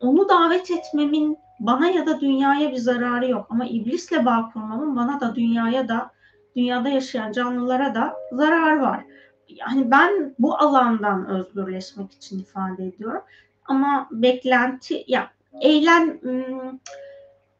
onu 0.00 0.28
davet 0.28 0.70
etmemin 0.70 1.38
bana 1.60 1.86
ya 1.86 2.06
da 2.06 2.20
dünyaya 2.20 2.72
bir 2.72 2.76
zararı 2.76 3.30
yok 3.30 3.46
ama 3.50 3.66
iblisle 3.66 4.24
bağ 4.26 4.50
kurmamın 4.52 4.96
bana 4.96 5.20
da 5.20 5.34
dünyaya 5.34 5.88
da 5.88 6.10
dünyada 6.56 6.88
yaşayan 6.88 7.32
canlılara 7.32 7.94
da 7.94 8.16
zarar 8.32 8.76
var. 8.76 9.04
Yani 9.48 9.90
ben 9.90 10.34
bu 10.38 10.58
alandan 10.58 11.26
özgürleşmek 11.26 12.12
için 12.12 12.38
ifade 12.38 12.86
ediyorum. 12.86 13.22
Ama 13.68 14.08
beklenti 14.10 15.04
ya 15.06 15.30
eylem 15.60 16.20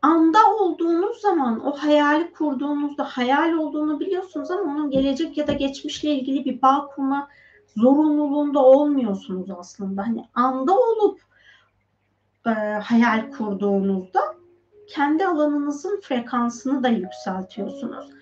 anda 0.02 0.38
olduğunuz 0.60 1.20
zaman 1.20 1.66
o 1.66 1.72
hayali 1.76 2.32
kurduğunuzda 2.32 3.04
hayal 3.04 3.52
olduğunu 3.52 4.00
biliyorsunuz 4.00 4.50
ama 4.50 4.72
onun 4.72 4.90
gelecek 4.90 5.38
ya 5.38 5.46
da 5.46 5.52
geçmişle 5.52 6.10
ilgili 6.10 6.44
bir 6.44 6.62
bağ 6.62 6.86
kurma 6.94 7.28
zorunluluğunda 7.76 8.64
olmuyorsunuz 8.64 9.50
aslında. 9.58 10.06
Hani 10.06 10.24
anda 10.34 10.78
olup 10.78 11.20
e, 12.46 12.50
hayal 12.82 13.30
kurduğunuzda 13.30 14.20
kendi 14.88 15.26
alanınızın 15.26 16.00
frekansını 16.00 16.82
da 16.82 16.88
yükseltiyorsunuz. 16.88 18.15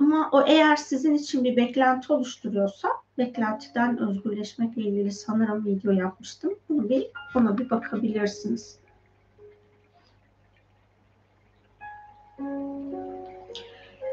Ama 0.00 0.28
o 0.32 0.46
eğer 0.46 0.76
sizin 0.76 1.14
için 1.14 1.44
bir 1.44 1.56
beklenti 1.56 2.12
oluşturuyorsa 2.12 2.88
beklentiden 3.18 3.98
özgürleşmekle 3.98 4.82
ilgili 4.82 5.12
sanırım 5.12 5.64
video 5.64 5.92
yapmıştım. 5.92 6.54
Bunu 6.68 6.88
bir 6.88 7.06
ona 7.36 7.58
bir 7.58 7.70
bakabilirsiniz. 7.70 8.80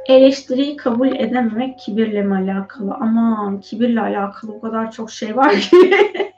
Eleştiriyi 0.07 0.77
kabul 0.77 1.07
edememek 1.07 1.79
kibirle 1.79 2.21
mi 2.21 2.35
alakalı? 2.35 2.93
Aman 2.93 3.59
kibirle 3.59 4.01
alakalı 4.01 4.51
o 4.51 4.61
kadar 4.61 4.91
çok 4.91 5.11
şey 5.11 5.37
var 5.37 5.55
ki. 5.55 5.91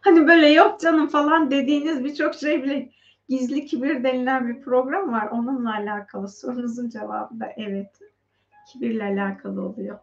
hani 0.00 0.26
böyle 0.26 0.48
yok 0.48 0.80
canım 0.80 1.08
falan 1.08 1.50
dediğiniz 1.50 2.04
birçok 2.04 2.34
şey 2.34 2.62
bile 2.62 2.90
gizli 3.28 3.66
kibir 3.66 4.04
denilen 4.04 4.48
bir 4.48 4.62
program 4.62 5.12
var. 5.12 5.26
Onunla 5.26 5.74
alakalı 5.74 6.28
sorunuzun 6.28 6.88
cevabı 6.88 7.40
da 7.40 7.52
evet. 7.56 8.13
Kibirle 8.72 9.04
alakalı 9.04 9.62
oluyor. 9.62 9.98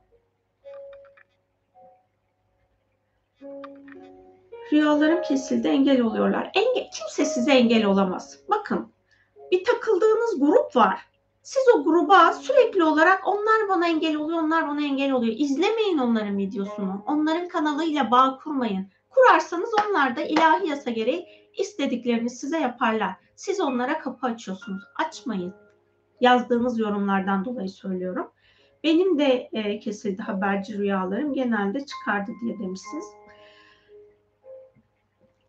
Rüyalarım 4.71 5.21
kesildi 5.21 5.67
engel 5.67 6.02
oluyorlar. 6.02 6.52
Engel, 6.54 6.89
kimse 6.93 7.26
size 7.26 7.52
engel 7.52 7.86
olamaz. 7.86 8.39
Bakın 8.50 8.91
bir 9.52 9.63
takıldığınız 9.63 10.39
grup 10.39 10.76
var. 10.76 11.12
Siz 11.43 11.63
o 11.76 11.84
gruba 11.84 12.34
sürekli 12.34 12.84
olarak 12.84 13.28
onlar 13.28 13.69
bana 13.69 13.88
engel 13.88 14.15
oluyor, 14.15 14.39
onlar 14.39 14.67
bana 14.67 14.82
engel 14.82 15.12
oluyor. 15.12 15.36
İzlemeyin 15.38 15.97
onların 15.97 16.38
videosunu. 16.38 17.04
Onların 17.08 17.47
kanalıyla 17.47 18.12
bağ 18.12 18.39
kurmayın. 18.43 18.88
Kurarsanız 19.10 19.69
onlar 19.89 20.15
da 20.15 20.21
ilahi 20.21 20.69
yasa 20.69 20.91
gereği 20.91 21.28
istediklerini 21.58 22.30
size 22.30 22.60
yaparlar. 22.60 23.12
Siz 23.36 23.60
onlara 23.60 24.00
kapı 24.00 24.28
açıyorsunuz. 24.28 24.84
Açmayın. 24.95 25.54
Yazdığınız 26.21 26.80
yorumlardan 26.80 27.45
dolayı 27.45 27.69
söylüyorum. 27.69 28.32
Benim 28.84 29.20
de 29.20 29.50
e, 29.54 29.80
kesildi 29.80 30.22
haberci 30.22 30.78
rüyalarım 30.78 31.34
genelde 31.34 31.86
çıkardı 31.86 32.32
diye 32.41 32.60
demişsiniz. 32.60 33.06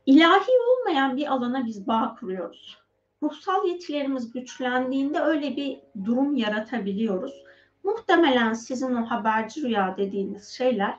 İlahi 0.07 0.51
olmayan 0.71 1.17
bir 1.17 1.33
alana 1.33 1.67
biz 1.67 1.87
bağ 1.87 2.17
kuruyoruz. 2.21 2.79
Ruhsal 3.23 3.67
yetilerimiz 3.67 4.33
güçlendiğinde 4.33 5.21
öyle 5.21 5.57
bir 5.57 5.81
durum 6.05 6.37
yaratabiliyoruz. 6.37 7.45
Muhtemelen 7.85 8.53
sizin 8.53 8.95
o 8.95 9.07
haberci 9.07 9.63
rüya 9.63 9.95
dediğiniz 9.97 10.49
şeyler 10.49 10.99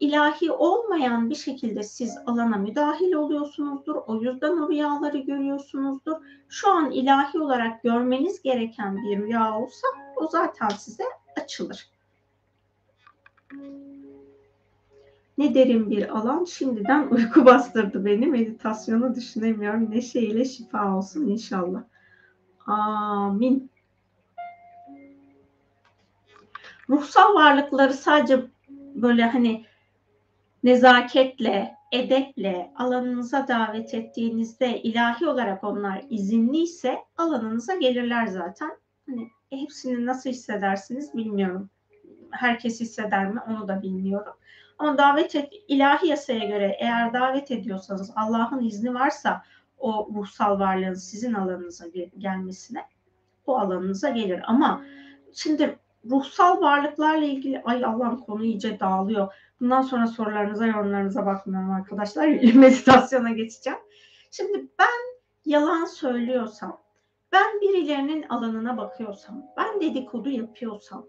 ilahi 0.00 0.52
olmayan 0.52 1.30
bir 1.30 1.34
şekilde 1.34 1.82
siz 1.82 2.18
alana 2.26 2.56
müdahil 2.56 3.12
oluyorsunuzdur. 3.12 3.96
O 4.06 4.22
yüzden 4.22 4.56
o 4.56 4.68
rüyaları 4.68 5.18
görüyorsunuzdur. 5.18 6.16
Şu 6.48 6.70
an 6.70 6.90
ilahi 6.90 7.38
olarak 7.38 7.82
görmeniz 7.82 8.42
gereken 8.42 8.96
bir 8.96 9.18
rüya 9.18 9.58
olsa 9.58 9.86
o 10.16 10.26
zaten 10.26 10.68
size 10.68 11.04
açılır. 11.40 11.88
Ne 15.38 15.54
derin 15.54 15.90
bir 15.90 16.18
alan 16.18 16.44
şimdiden 16.44 17.08
uyku 17.10 17.44
bastırdı 17.46 18.04
beni. 18.04 18.26
Meditasyonu 18.26 19.14
düşünemiyorum. 19.14 19.90
Neşeyle 19.90 20.44
şifa 20.44 20.96
olsun 20.96 21.26
inşallah. 21.26 21.82
Amin. 22.66 23.70
Ruhsal 26.88 27.34
varlıkları 27.34 27.92
sadece 27.94 28.46
böyle 28.94 29.24
hani 29.24 29.64
nezaketle, 30.64 31.74
edeple 31.92 32.72
alanınıza 32.76 33.48
davet 33.48 33.94
ettiğinizde 33.94 34.82
ilahi 34.82 35.26
olarak 35.26 35.64
onlar 35.64 36.04
izinliyse 36.10 36.98
alanınıza 37.16 37.74
gelirler 37.74 38.26
zaten. 38.26 38.70
Hani 39.06 39.30
hepsini 39.60 40.06
nasıl 40.06 40.30
hissedersiniz 40.30 41.14
bilmiyorum. 41.14 41.70
Herkes 42.30 42.80
hisseder 42.80 43.32
mi 43.32 43.40
onu 43.48 43.68
da 43.68 43.82
bilmiyorum. 43.82 44.32
Ama 44.78 44.98
davet 44.98 45.34
et, 45.34 45.52
ilahi 45.68 46.06
yasaya 46.06 46.44
göre 46.44 46.76
eğer 46.80 47.12
davet 47.12 47.50
ediyorsanız 47.50 48.12
Allah'ın 48.16 48.62
izni 48.62 48.94
varsa 48.94 49.42
o 49.78 50.08
ruhsal 50.14 50.60
varlığın 50.60 50.94
sizin 50.94 51.34
alanınıza 51.34 51.84
gelmesine 52.18 52.84
o 53.46 53.58
alanınıza 53.58 54.08
gelir. 54.08 54.40
Ama 54.46 54.82
şimdi 55.34 55.78
ruhsal 56.10 56.60
varlıklarla 56.60 57.24
ilgili 57.24 57.62
ay 57.64 57.84
Allah'ım 57.84 58.20
konu 58.20 58.44
iyice 58.44 58.80
dağılıyor. 58.80 59.34
Bundan 59.60 59.82
sonra 59.82 60.06
sorularınıza, 60.06 60.66
yorumlarınıza 60.66 61.26
bakmıyorum 61.26 61.70
arkadaşlar. 61.70 62.26
Meditasyona 62.54 63.30
geçeceğim. 63.30 63.78
Şimdi 64.30 64.68
ben 64.78 65.18
yalan 65.44 65.84
söylüyorsam, 65.84 66.81
ben 67.32 67.60
birilerinin 67.60 68.22
alanına 68.28 68.76
bakıyorsam, 68.76 69.42
ben 69.56 69.80
dedikodu 69.80 70.30
yapıyorsam, 70.30 71.06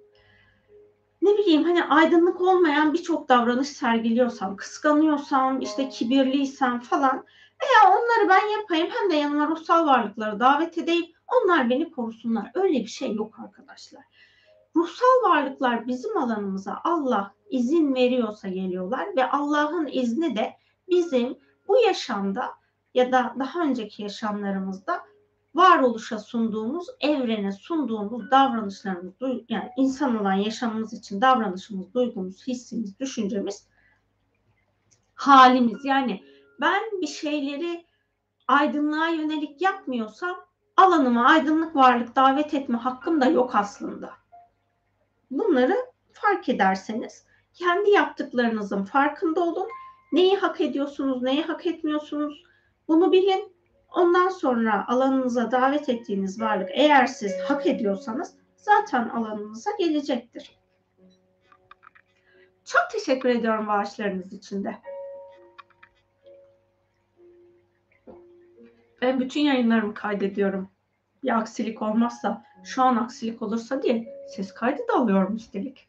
ne 1.21 1.37
bileyim 1.37 1.63
hani 1.63 1.83
aydınlık 1.83 2.41
olmayan 2.41 2.93
birçok 2.93 3.29
davranış 3.29 3.67
sergiliyorsam, 3.67 4.55
kıskanıyorsam, 4.55 5.61
işte 5.61 5.89
kibirliysem 5.89 6.79
falan 6.79 7.25
veya 7.63 7.91
onları 7.91 8.29
ben 8.29 8.59
yapayım 8.59 8.87
hem 8.91 9.09
de 9.09 9.15
yanıma 9.15 9.47
ruhsal 9.47 9.85
varlıkları 9.85 10.39
davet 10.39 10.77
edeyim 10.77 11.05
onlar 11.27 11.69
beni 11.69 11.91
korusunlar. 11.91 12.51
Öyle 12.53 12.79
bir 12.79 12.87
şey 12.87 13.13
yok 13.13 13.39
arkadaşlar. 13.39 14.03
Ruhsal 14.75 15.29
varlıklar 15.29 15.87
bizim 15.87 16.17
alanımıza 16.17 16.81
Allah 16.83 17.35
izin 17.49 17.95
veriyorsa 17.95 18.47
geliyorlar 18.47 19.15
ve 19.17 19.29
Allah'ın 19.29 19.87
izni 19.91 20.35
de 20.35 20.53
bizim 20.89 21.37
bu 21.67 21.77
yaşamda 21.77 22.49
ya 22.93 23.11
da 23.11 23.35
daha 23.39 23.61
önceki 23.61 24.03
yaşamlarımızda 24.03 25.01
varoluşa 25.55 26.19
sunduğumuz, 26.19 26.87
evrene 26.99 27.51
sunduğumuz 27.51 28.31
davranışlarımız, 28.31 29.13
yani 29.49 29.71
insan 29.77 30.21
olan 30.21 30.33
yaşamımız 30.33 30.93
için 30.93 31.21
davranışımız, 31.21 31.93
duygumuz, 31.93 32.47
hissimiz, 32.47 32.99
düşüncemiz, 32.99 33.67
halimiz. 35.15 35.85
Yani 35.85 36.23
ben 36.61 36.81
bir 37.01 37.07
şeyleri 37.07 37.85
aydınlığa 38.47 39.07
yönelik 39.07 39.61
yapmıyorsam 39.61 40.35
alanıma 40.77 41.25
aydınlık 41.25 41.75
varlık 41.75 42.15
davet 42.15 42.53
etme 42.53 42.77
hakkım 42.77 43.21
da 43.21 43.25
yok 43.25 43.55
aslında. 43.55 44.11
Bunları 45.31 45.75
fark 46.13 46.49
ederseniz 46.49 47.25
kendi 47.53 47.89
yaptıklarınızın 47.89 48.83
farkında 48.83 49.41
olun. 49.41 49.67
Neyi 50.11 50.37
hak 50.37 50.61
ediyorsunuz, 50.61 51.21
neyi 51.21 51.43
hak 51.43 51.65
etmiyorsunuz 51.65 52.43
bunu 52.87 53.11
bilin. 53.11 53.52
Ondan 53.93 54.29
sonra 54.29 54.87
alanınıza 54.87 55.51
davet 55.51 55.89
ettiğiniz 55.89 56.41
varlık 56.41 56.69
eğer 56.71 57.07
siz 57.07 57.39
hak 57.39 57.67
ediyorsanız 57.67 58.35
zaten 58.55 59.09
alanınıza 59.09 59.71
gelecektir. 59.79 60.59
Çok 62.65 62.81
teşekkür 62.91 63.29
ediyorum 63.29 63.67
bağışlarınız 63.67 64.33
için 64.33 64.63
de. 64.63 64.75
Ben 69.01 69.19
bütün 69.19 69.41
yayınlarımı 69.41 69.93
kaydediyorum. 69.93 70.69
Bir 71.23 71.37
aksilik 71.37 71.81
olmazsa, 71.81 72.43
şu 72.63 72.83
an 72.83 72.95
aksilik 72.95 73.41
olursa 73.41 73.81
diye 73.81 74.25
ses 74.35 74.53
kaydı 74.53 74.81
da 74.87 74.93
alıyorum 74.99 75.35
üstelik. 75.35 75.87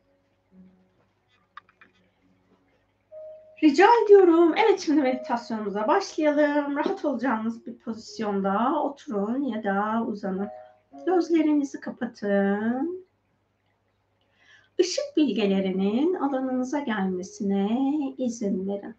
Rica 3.64 3.86
ediyorum. 4.04 4.54
Evet 4.56 4.80
şimdi 4.80 5.02
meditasyonumuza 5.02 5.88
başlayalım. 5.88 6.76
Rahat 6.76 7.04
olacağınız 7.04 7.66
bir 7.66 7.78
pozisyonda 7.78 8.82
oturun 8.82 9.42
ya 9.42 9.64
da 9.64 10.04
uzanın. 10.06 10.48
Gözlerinizi 11.06 11.80
kapatın. 11.80 13.06
Işık 14.78 15.04
bilgelerinin 15.16 16.14
alanınıza 16.14 16.78
gelmesine 16.78 17.68
izin 18.18 18.68
verin. 18.68 18.94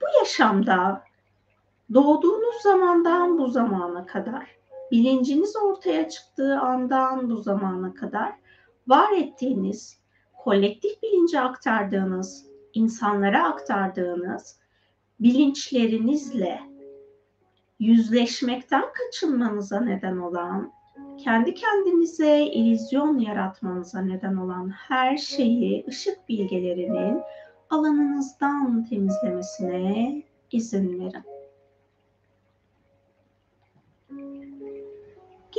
Bu 0.00 0.06
yaşamda 0.18 1.04
doğduğunuz 1.94 2.62
zamandan 2.62 3.38
bu 3.38 3.48
zamana 3.48 4.06
kadar, 4.06 4.56
bilinciniz 4.90 5.56
ortaya 5.56 6.08
çıktığı 6.08 6.60
andan 6.60 7.30
bu 7.30 7.36
zamana 7.36 7.94
kadar 7.94 8.32
var 8.88 9.12
ettiğiniz 9.12 9.99
kolektif 10.44 11.02
bilince 11.02 11.40
aktardığınız, 11.40 12.46
insanlara 12.74 13.48
aktardığınız 13.48 14.60
bilinçlerinizle 15.20 16.60
yüzleşmekten 17.78 18.84
kaçınmanıza 18.92 19.80
neden 19.80 20.16
olan, 20.16 20.72
kendi 21.24 21.54
kendinize 21.54 22.40
illüzyon 22.40 23.18
yaratmanıza 23.18 24.00
neden 24.02 24.36
olan 24.36 24.68
her 24.68 25.16
şeyi 25.16 25.84
ışık 25.88 26.28
bilgelerinin 26.28 27.20
alanınızdan 27.70 28.84
temizlemesine 28.84 30.22
izin 30.52 31.00
verin. 31.00 31.29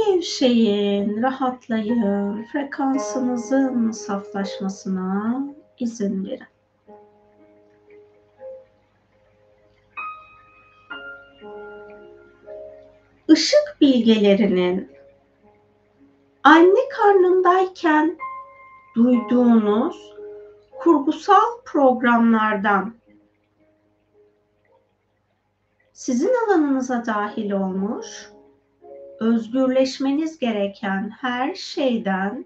Gevşeyin, 0.06 1.22
rahatlayın, 1.22 2.44
frekansınızın 2.44 3.92
saflaşmasına 3.92 5.42
izin 5.80 6.26
verin. 6.26 6.48
Işık 13.28 13.78
bilgelerinin 13.82 14.92
anne 16.44 16.90
karnındayken 16.90 18.18
duyduğunuz 18.96 20.14
kurgusal 20.80 21.62
programlardan 21.66 22.94
sizin 25.94 26.32
alanınıza 26.46 27.06
dahil 27.06 27.52
olmuş 27.52 28.31
özgürleşmeniz 29.22 30.40
gereken 30.40 31.10
her 31.10 31.56
şeyden 31.56 32.46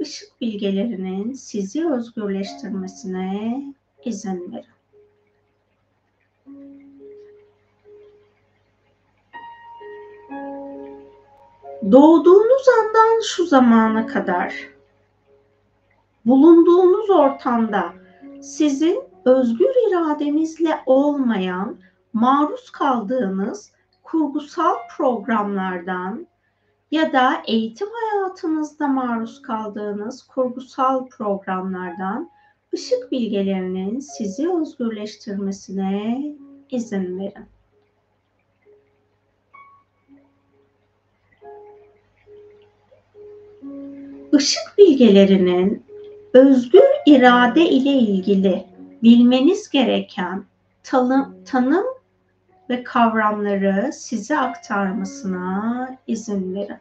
ışık 0.00 0.40
bilgelerinin 0.40 1.32
sizi 1.32 1.90
özgürleştirmesine 1.90 3.62
izin 4.04 4.52
verin. 4.52 4.64
Doğduğunuz 11.92 12.66
andan 12.80 13.20
şu 13.24 13.46
zamana 13.46 14.06
kadar 14.06 14.54
bulunduğunuz 16.26 17.10
ortamda 17.10 17.92
sizin 18.42 19.02
özgür 19.24 19.88
iradenizle 19.88 20.80
olmayan 20.86 21.78
maruz 22.12 22.70
kaldığınız 22.70 23.72
kurgusal 24.10 24.74
programlardan 24.96 26.26
ya 26.90 27.12
da 27.12 27.42
eğitim 27.46 27.88
hayatınızda 27.92 28.88
maruz 28.88 29.42
kaldığınız 29.42 30.22
kurgusal 30.22 31.08
programlardan 31.08 32.30
ışık 32.74 33.12
bilgelerinin 33.12 34.00
sizi 34.00 34.52
özgürleştirmesine 34.52 36.22
izin 36.70 37.18
verin. 37.18 37.46
Işık 44.32 44.78
bilgelerinin 44.78 45.84
özgür 46.34 46.84
irade 47.06 47.68
ile 47.68 47.92
ilgili 47.92 48.66
bilmeniz 49.02 49.70
gereken 49.70 50.44
tanım, 50.82 51.44
tanım 51.44 51.99
ve 52.70 52.84
kavramları 52.84 53.92
size 53.92 54.38
aktarmasına 54.38 55.98
izin 56.06 56.54
verin. 56.54 56.76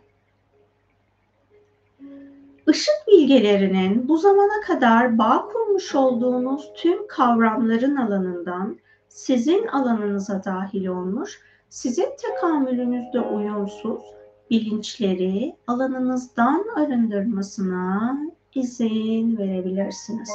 Işık 2.68 3.08
bilgelerinin 3.08 4.08
bu 4.08 4.18
zamana 4.18 4.62
kadar 4.68 5.18
bağ 5.18 5.48
kurmuş 5.48 5.96
olduğunuz 5.96 6.72
tüm 6.76 7.08
kavramların 7.08 7.96
alanından 7.96 8.78
sizin 9.10 9.68
alanınıza 9.68 10.44
dahil 10.44 10.88
olmuş, 10.88 11.40
sizin 11.70 12.10
tekamülünüzde 12.18 13.22
uyumsuz 13.22 14.02
bilinçleri 14.50 15.56
alanınızdan 15.68 16.66
arındırmasına 16.76 18.18
izin 18.56 19.38
verebilirsiniz. 19.38 20.30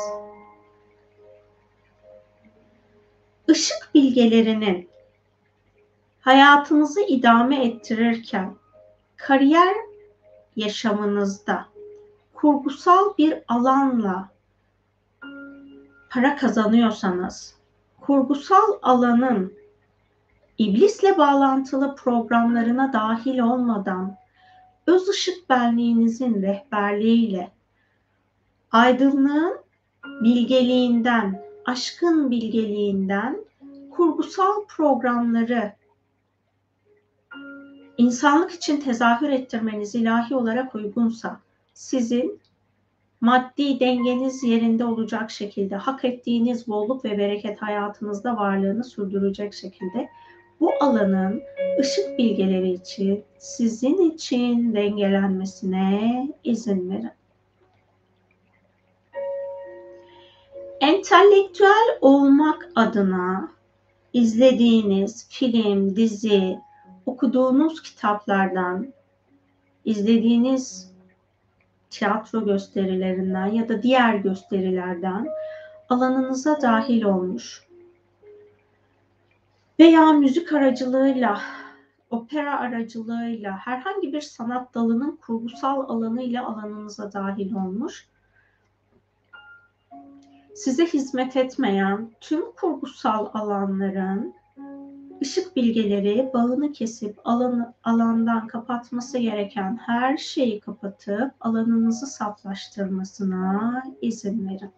Işık 3.48 3.90
bilgelerinin 3.94 4.88
hayatınızı 6.24 7.00
idame 7.00 7.64
ettirirken 7.64 8.54
kariyer 9.16 9.74
yaşamınızda 10.56 11.66
kurgusal 12.34 13.16
bir 13.18 13.38
alanla 13.48 14.28
para 16.10 16.36
kazanıyorsanız 16.36 17.54
kurgusal 18.00 18.78
alanın 18.82 19.52
iblisle 20.58 21.18
bağlantılı 21.18 21.96
programlarına 21.96 22.92
dahil 22.92 23.38
olmadan 23.38 24.16
öz 24.86 25.08
ışık 25.08 25.50
benliğinizin 25.50 26.42
rehberliğiyle 26.42 27.50
aydınlığın 28.72 29.58
bilgeliğinden, 30.04 31.42
aşkın 31.66 32.30
bilgeliğinden 32.30 33.38
kurgusal 33.90 34.64
programları 34.68 35.72
insanlık 37.98 38.50
için 38.50 38.80
tezahür 38.80 39.30
ettirmeniz 39.30 39.94
ilahi 39.94 40.36
olarak 40.36 40.74
uygunsa 40.74 41.40
sizin 41.74 42.40
maddi 43.20 43.80
dengeniz 43.80 44.42
yerinde 44.42 44.84
olacak 44.84 45.30
şekilde 45.30 45.76
hak 45.76 46.04
ettiğiniz 46.04 46.68
bolluk 46.68 47.04
ve 47.04 47.18
bereket 47.18 47.62
hayatınızda 47.62 48.36
varlığını 48.36 48.84
sürdürecek 48.84 49.54
şekilde 49.54 50.08
bu 50.60 50.70
alanın 50.80 51.42
ışık 51.80 52.18
bilgeleri 52.18 52.70
için 52.72 53.24
sizin 53.38 54.10
için 54.10 54.74
dengelenmesine 54.74 56.28
izin 56.44 56.90
verin. 56.90 57.10
Entelektüel 60.80 61.98
olmak 62.00 62.68
adına 62.74 63.48
izlediğiniz 64.12 65.28
film, 65.28 65.96
dizi, 65.96 66.58
okuduğunuz 67.06 67.82
kitaplardan, 67.82 68.92
izlediğiniz 69.84 70.94
tiyatro 71.90 72.44
gösterilerinden 72.44 73.46
ya 73.46 73.68
da 73.68 73.82
diğer 73.82 74.14
gösterilerden 74.14 75.28
alanınıza 75.88 76.62
dahil 76.62 77.02
olmuş 77.02 77.62
veya 79.78 80.12
müzik 80.12 80.52
aracılığıyla, 80.52 81.40
opera 82.10 82.60
aracılığıyla 82.60 83.56
herhangi 83.56 84.12
bir 84.12 84.20
sanat 84.20 84.74
dalının 84.74 85.16
kurgusal 85.16 85.80
alanıyla 85.80 86.46
alanınıza 86.46 87.12
dahil 87.12 87.54
olmuş 87.54 88.08
size 90.54 90.86
hizmet 90.86 91.36
etmeyen 91.36 92.10
tüm 92.20 92.52
kurgusal 92.52 93.30
alanların 93.34 94.34
ışık 95.22 95.56
bilgeleri 95.56 96.30
bağını 96.34 96.72
kesip 96.72 97.20
alanı, 97.24 97.74
alandan 97.84 98.46
kapatması 98.46 99.18
gereken 99.18 99.78
her 99.86 100.16
şeyi 100.16 100.60
kapatıp 100.60 101.30
alanınızı 101.40 102.06
saflaştırmasına 102.06 103.82
izin 104.02 104.48
verin. 104.48 104.70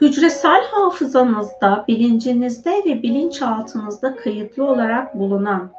Hücresel 0.00 0.64
hafızanızda, 0.70 1.84
bilincinizde 1.88 2.82
ve 2.86 3.02
bilinçaltınızda 3.02 4.16
kayıtlı 4.16 4.64
olarak 4.64 5.18
bulunan 5.18 5.72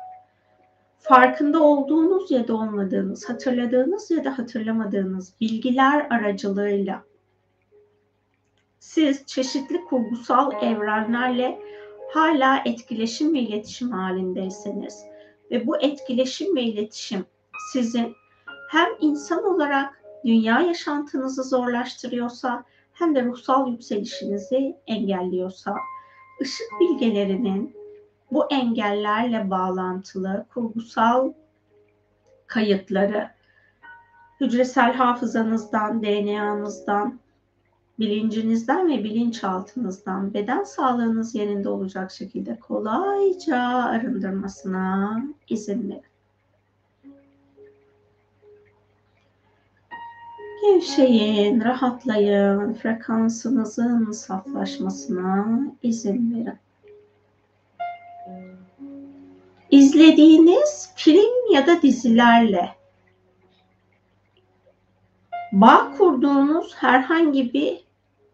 farkında 1.03 1.63
olduğunuz 1.63 2.31
ya 2.31 2.47
da 2.47 2.55
olmadığınız, 2.55 3.29
hatırladığınız 3.29 4.11
ya 4.11 4.23
da 4.23 4.37
hatırlamadığınız 4.37 5.33
bilgiler 5.41 6.07
aracılığıyla 6.09 7.03
siz 8.79 9.25
çeşitli 9.25 9.85
kurgusal 9.85 10.51
evrenlerle 10.61 11.59
hala 12.13 12.61
etkileşim 12.65 13.33
ve 13.33 13.39
iletişim 13.39 13.91
halindeyseniz 13.91 15.03
ve 15.51 15.67
bu 15.67 15.77
etkileşim 15.77 16.55
ve 16.55 16.61
iletişim 16.61 17.25
sizin 17.73 18.15
hem 18.71 18.87
insan 18.99 19.45
olarak 19.45 20.03
dünya 20.25 20.61
yaşantınızı 20.61 21.43
zorlaştırıyorsa 21.43 22.63
hem 22.93 23.15
de 23.15 23.25
ruhsal 23.25 23.71
yükselişinizi 23.71 24.77
engelliyorsa 24.87 25.75
ışık 26.41 26.67
bilgelerinin 26.81 27.82
bu 28.33 28.45
engellerle 28.49 29.49
bağlantılı 29.49 30.45
kurgusal 30.53 31.33
kayıtları 32.47 33.29
hücresel 34.41 34.93
hafızanızdan, 34.93 36.03
DNA'nızdan, 36.03 37.19
bilincinizden 37.99 38.89
ve 38.89 39.03
bilinçaltınızdan 39.03 40.33
beden 40.33 40.63
sağlığınız 40.63 41.35
yerinde 41.35 41.69
olacak 41.69 42.11
şekilde 42.11 42.59
kolayca 42.59 43.57
arındırmasına 43.67 45.23
izin 45.49 45.89
verin. 45.89 46.03
Gevşeyin, 50.61 51.61
rahatlayın, 51.61 52.73
frekansınızın 52.73 54.11
saflaşmasına 54.11 55.59
izin 55.83 56.35
verin. 56.35 56.63
İzlediğiniz 59.73 60.91
film 60.95 61.53
ya 61.53 61.67
da 61.67 61.81
dizilerle 61.81 62.75
bağ 65.51 65.91
kurduğunuz 65.97 66.75
herhangi 66.75 67.53
bir 67.53 67.83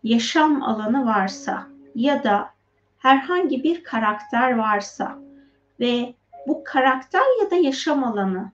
yaşam 0.03 0.63
alanı 0.63 1.05
varsa 1.05 1.67
ya 1.95 2.23
da 2.23 2.49
herhangi 2.97 3.63
bir 3.63 3.83
karakter 3.83 4.57
varsa 4.57 5.19
ve 5.79 6.13
bu 6.47 6.63
karakter 6.63 7.23
ya 7.43 7.51
da 7.51 7.55
yaşam 7.55 8.03
alanı 8.03 8.51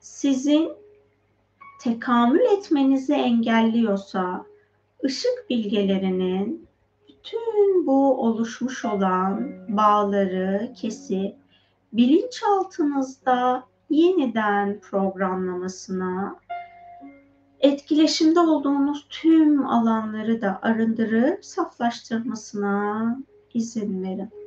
sizin 0.00 0.72
tekamül 1.80 2.58
etmenizi 2.58 3.14
engelliyorsa 3.14 4.46
ışık 5.04 5.50
bilgelerinin 5.50 6.68
bütün 7.22 7.86
bu 7.86 8.20
oluşmuş 8.26 8.84
olan 8.84 9.52
bağları 9.68 10.72
kesip 10.76 11.36
bilinçaltınızda 11.92 13.64
yeniden 13.90 14.80
programlamasına 14.80 16.36
etkileşimde 17.60 18.40
olduğunuz 18.40 19.06
tüm 19.10 19.66
alanları 19.66 20.40
da 20.40 20.58
arındırıp 20.62 21.44
saflaştırmasına 21.44 23.16
izin 23.54 24.02
verin. 24.02 24.41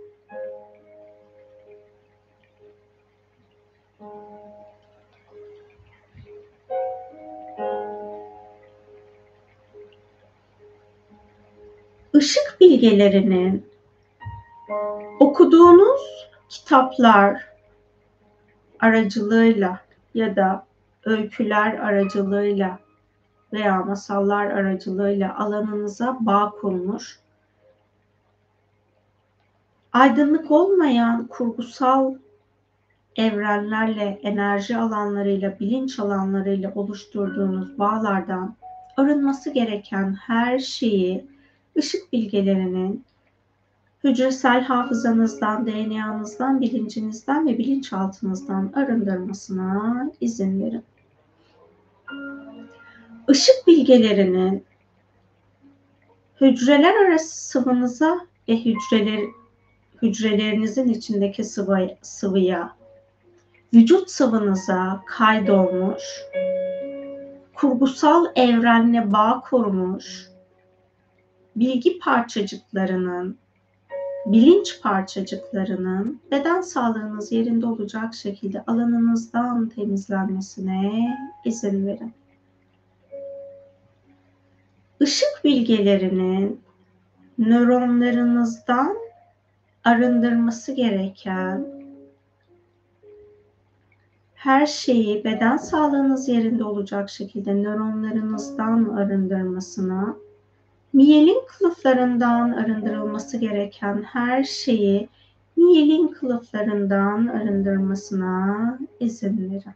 Bilgelerinin 12.66 13.66
okuduğunuz 15.20 16.01
kitaplar 16.49 17.47
aracılığıyla 18.80 19.80
ya 20.13 20.36
da 20.36 20.66
öyküler 21.05 21.74
aracılığıyla 21.74 22.80
veya 23.53 23.84
masallar 23.84 24.45
aracılığıyla 24.45 25.38
alanınıza 25.38 26.18
bağ 26.20 26.53
kurmuş. 26.61 27.20
Aydınlık 29.93 30.51
olmayan 30.51 31.28
kurgusal 31.28 32.16
evrenlerle, 33.16 34.20
enerji 34.24 34.78
alanlarıyla, 34.78 35.59
bilinç 35.59 35.99
alanlarıyla 35.99 36.72
oluşturduğunuz 36.76 37.80
bağlardan 37.80 38.55
arınması 38.97 39.49
gereken 39.49 40.13
her 40.13 40.59
şeyi 40.59 41.34
ışık 41.78 42.13
bilgelerinin 42.13 43.05
hücresel 44.03 44.61
hafızanızdan, 44.61 45.65
DNA'nızdan, 45.65 46.61
bilincinizden 46.61 47.47
ve 47.47 47.57
bilinçaltınızdan 47.57 48.71
arındırmasına 48.76 50.11
izin 50.21 50.61
verin. 50.61 50.84
Işık 53.30 53.67
bilgelerinin 53.67 54.63
hücreler 56.41 57.05
arası 57.05 57.36
sıvınıza 57.36 58.19
ve 58.49 58.65
hücreler, 58.65 59.23
hücrelerinizin 60.01 60.88
içindeki 60.88 61.43
sıvı, 61.43 61.89
sıvıya, 62.01 62.76
vücut 63.73 64.11
sıvınıza 64.11 65.03
kaydolmuş, 65.05 66.03
kurgusal 67.53 68.26
evrenle 68.36 69.11
bağ 69.13 69.43
kurmuş, 69.49 70.28
bilgi 71.55 71.99
parçacıklarının, 71.99 73.37
bilinç 74.25 74.81
parçacıklarının 74.81 76.21
beden 76.31 76.61
sağlığınız 76.61 77.31
yerinde 77.31 77.65
olacak 77.65 78.13
şekilde 78.13 78.63
alanınızdan 78.67 79.69
temizlenmesine 79.69 81.17
izin 81.45 81.87
verin. 81.87 82.13
Işık 84.99 85.41
bilgelerinin 85.43 86.61
nöronlarınızdan 87.37 88.97
arındırması 89.83 90.71
gereken 90.71 91.65
her 94.35 94.65
şeyi 94.65 95.23
beden 95.23 95.57
sağlığınız 95.57 96.29
yerinde 96.29 96.63
olacak 96.63 97.09
şekilde 97.09 97.53
nöronlarınızdan 97.53 98.85
arındırmasına 98.85 100.15
miyelin 100.95 101.41
kılıflarından 101.47 102.51
arındırılması 102.51 103.37
gereken 103.37 104.03
her 104.03 104.43
şeyi 104.43 105.09
miyelin 105.55 106.07
kılıflarından 106.07 107.27
arındırmasına 107.27 108.79
izin 108.99 109.51
verin. 109.51 109.73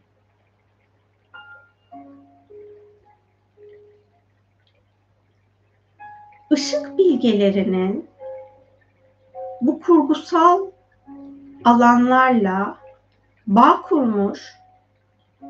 ışık 6.52 6.98
bilgelerinin 6.98 8.08
bu 9.60 9.80
kurgusal 9.80 10.66
alanlarla 11.64 12.78
bağ 13.46 13.82
kurmuş, 13.82 14.59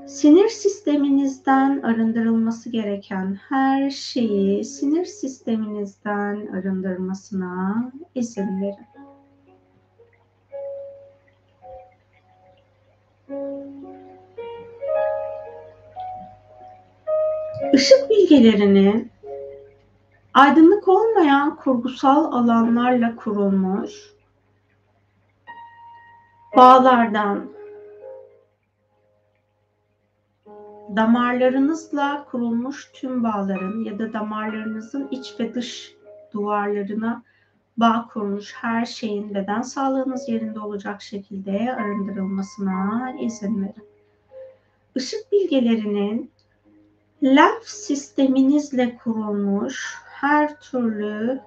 sinir 0.07 0.49
sisteminizden 0.49 1.83
arındırılması 1.83 2.71
gereken 2.71 3.39
her 3.49 3.91
şeyi 3.91 4.65
sinir 4.65 5.05
sisteminizden 5.05 6.47
arındırmasına 6.47 7.93
izin 8.15 8.61
verin. 8.61 8.87
Işık 17.73 18.11
bilgelerinin 18.11 19.11
aydınlık 20.35 20.89
olmayan 20.89 21.57
kurgusal 21.57 22.33
alanlarla 22.33 23.17
kurulmuş 23.17 23.93
bağlardan, 26.57 27.60
damarlarınızla 30.97 32.27
kurulmuş 32.31 32.91
tüm 32.95 33.25
bağların 33.25 33.85
ya 33.85 33.99
da 33.99 34.13
damarlarınızın 34.13 35.09
iç 35.11 35.35
ve 35.41 35.55
dış 35.55 35.95
duvarlarına 36.33 37.23
bağ 37.77 38.09
kurmuş 38.13 38.55
her 38.55 38.85
şeyin 38.85 39.35
beden 39.35 39.63
sağlığınız 39.63 40.29
yerinde 40.29 40.61
olacak 40.61 41.03
şekilde 41.03 41.75
arındırılmasına 41.75 43.13
izin 43.21 43.63
verin. 43.63 43.91
Işık 44.95 45.33
bilgelerinin 45.33 46.31
lenf 47.23 47.65
sisteminizle 47.65 48.97
kurulmuş 48.97 49.95
her 50.05 50.61
türlü 50.61 51.41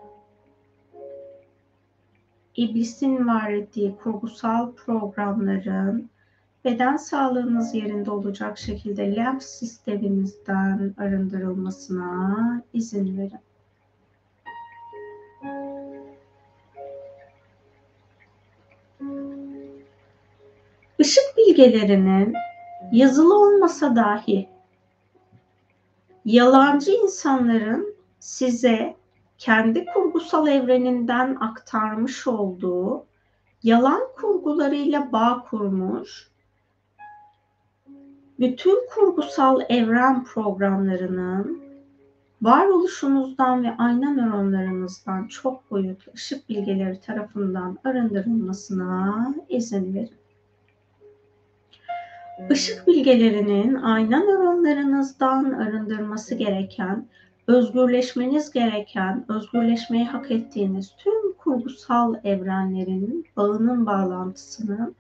iblisin 2.56 3.28
var 3.28 3.50
ettiği 3.50 3.96
kurgusal 4.04 4.72
programların 4.72 6.10
beden 6.66 6.98
sağlığınız 6.98 7.76
yerinde 7.76 8.12
olacak 8.12 8.58
şekilde 8.58 9.16
lenf 9.16 9.44
sisteminizden 9.44 10.94
arındırılmasına 10.98 12.62
izin 12.74 13.18
verin. 13.18 13.40
Işık 21.00 21.24
bilgelerinin 21.38 22.34
yazılı 22.92 23.40
olmasa 23.40 23.96
dahi 23.96 24.50
yalancı 26.26 26.92
insanların 26.92 27.96
size 28.20 28.96
kendi 29.38 29.86
kurgusal 29.86 30.48
evreninden 30.48 31.36
aktarmış 31.36 32.28
olduğu 32.28 33.06
yalan 33.64 34.02
kurgularıyla 34.16 35.12
bağ 35.12 35.46
kurmuş, 35.50 36.33
bütün 38.40 38.88
kurgusal 38.90 39.62
evren 39.70 40.24
programlarının 40.24 41.64
varoluşunuzdan 42.42 43.64
ve 43.64 43.78
ayna 43.78 44.14
nöronlarınızdan 44.14 45.28
çok 45.28 45.72
boyutlu 45.72 46.12
ışık 46.16 46.50
bilgeleri 46.50 47.00
tarafından 47.00 47.78
arındırılmasına 47.84 49.36
izin 49.50 49.94
verin. 49.94 50.24
Işık 52.50 52.88
bilgelerinin 52.88 53.76
ayna 53.76 54.20
nöronlarınızdan 54.20 55.52
arındırması 55.52 56.36
gereken 56.36 57.08
özgürleşmeniz 57.48 58.52
gereken, 58.52 59.26
özgürleşmeyi 59.28 60.06
hak 60.06 60.32
ettiğiniz 60.32 60.96
tüm 60.98 61.34
kurgusal 61.34 62.16
evrenlerin 62.24 63.26
bağının 63.38 63.86
bağlantısını 63.86 64.94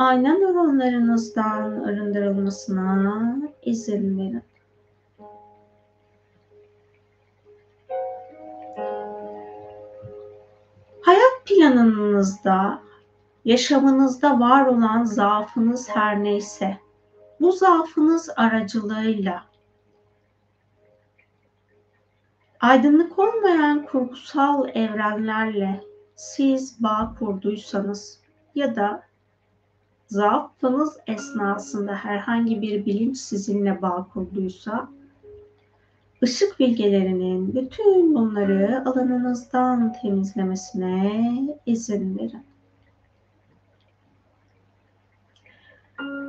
ayna 0.00 0.32
nöronlarınızdan 0.32 1.84
arındırılmasına 1.84 3.36
izin 3.62 4.18
verin. 4.18 4.42
Hayat 11.00 11.44
planınızda, 11.44 12.82
yaşamınızda 13.44 14.40
var 14.40 14.66
olan 14.66 15.04
zaafınız 15.04 15.88
her 15.88 16.22
neyse, 16.22 16.76
bu 17.40 17.52
zaafınız 17.52 18.30
aracılığıyla 18.36 19.50
Aydınlık 22.60 23.18
olmayan 23.18 23.86
kurgusal 23.86 24.68
evrenlerle 24.68 25.84
siz 26.14 26.82
bağ 26.82 27.14
kurduysanız 27.18 28.20
ya 28.54 28.76
da 28.76 29.09
zaafınız 30.10 30.96
esnasında 31.06 31.94
herhangi 31.94 32.62
bir 32.62 32.86
bilinç 32.86 33.16
sizinle 33.16 33.82
bağ 33.82 34.06
kurduysa 34.12 34.88
ışık 36.22 36.60
bilgelerinin 36.60 37.54
bütün 37.54 38.14
bunları 38.14 38.82
alanınızdan 38.86 39.92
temizlemesine 40.02 41.32
izin 41.66 42.18
verin. 42.18 42.44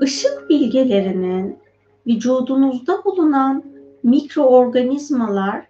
Işık 0.02 0.50
bilgelerinin 0.50 1.60
vücudunuzda 2.08 3.04
bulunan 3.06 3.64
mikroorganizmalar 4.04 5.66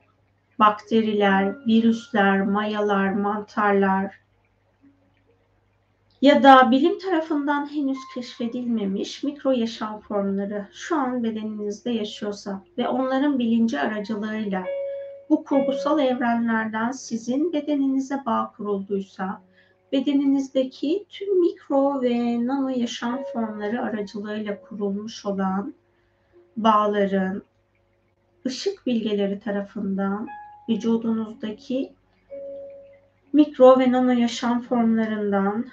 bakteriler, 0.59 1.55
virüsler, 1.67 2.41
mayalar, 2.41 3.13
mantarlar 3.13 4.20
ya 6.21 6.43
da 6.43 6.71
bilim 6.71 6.99
tarafından 6.99 7.73
henüz 7.73 7.97
keşfedilmemiş 8.13 9.23
mikro 9.23 9.51
yaşam 9.51 9.99
formları 9.99 10.67
şu 10.71 10.95
an 10.95 11.23
bedeninizde 11.23 11.91
yaşıyorsa 11.91 12.63
ve 12.77 12.87
onların 12.87 13.39
bilinci 13.39 13.79
aracılığıyla 13.79 14.63
bu 15.29 15.43
kurgusal 15.43 15.99
evrenlerden 15.99 16.91
sizin 16.91 17.53
bedeninize 17.53 18.21
bağ 18.25 18.53
kurulduysa 18.57 19.41
bedeninizdeki 19.91 21.05
tüm 21.09 21.39
mikro 21.39 22.01
ve 22.01 22.45
nano 22.45 22.69
yaşam 22.69 23.23
formları 23.33 23.81
aracılığıyla 23.81 24.61
kurulmuş 24.61 25.25
olan 25.25 25.73
bağların 26.57 27.43
ışık 28.45 28.85
bilgeleri 28.85 29.39
tarafından 29.39 30.27
vücudunuzdaki 30.69 31.93
mikro 33.33 33.79
ve 33.79 33.91
nano 33.91 34.11
yaşam 34.11 34.61
formlarından 34.61 35.65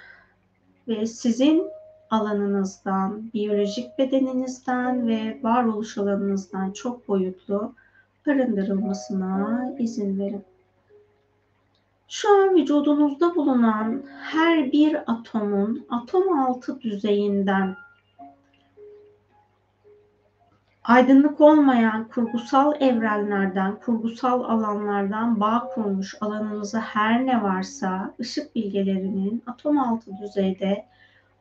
ve 0.89 1.05
sizin 1.05 1.67
alanınızdan, 2.09 3.33
biyolojik 3.33 3.97
bedeninizden 3.97 5.07
ve 5.07 5.39
varoluş 5.43 5.97
alanınızdan 5.97 6.71
çok 6.71 7.07
boyutlu 7.07 7.73
arındırılmasına 8.27 9.75
izin 9.79 10.19
verin. 10.19 10.43
Şu 12.07 12.29
an 12.29 12.55
vücudunuzda 12.55 13.35
bulunan 13.35 14.03
her 14.21 14.71
bir 14.71 15.11
atomun 15.11 15.85
atom 15.89 16.39
altı 16.39 16.81
düzeyinden 16.81 17.75
aydınlık 20.83 21.41
olmayan 21.41 22.07
kurgusal 22.07 22.81
evrenlerden, 22.81 23.75
kurgusal 23.75 24.43
alanlardan 24.43 25.39
bağ 25.39 25.69
kurmuş 25.73 26.15
alanınızda 26.21 26.79
her 26.79 27.25
ne 27.25 27.43
varsa 27.43 28.13
ışık 28.19 28.55
bilgelerinin 28.55 29.43
atom 29.47 29.79
altı 29.79 30.11
düzeyde 30.21 30.85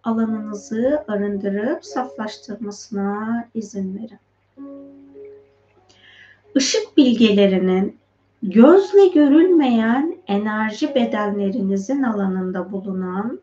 alanınızı 0.04 1.04
arındırıp 1.08 1.84
saflaştırmasına 1.84 3.48
izin 3.54 3.96
verin. 3.96 4.18
Işık 6.54 6.96
bilgelerinin 6.96 7.98
gözle 8.42 9.08
görülmeyen 9.08 10.16
enerji 10.26 10.94
bedenlerinizin 10.94 12.02
alanında 12.02 12.72
bulunan 12.72 13.40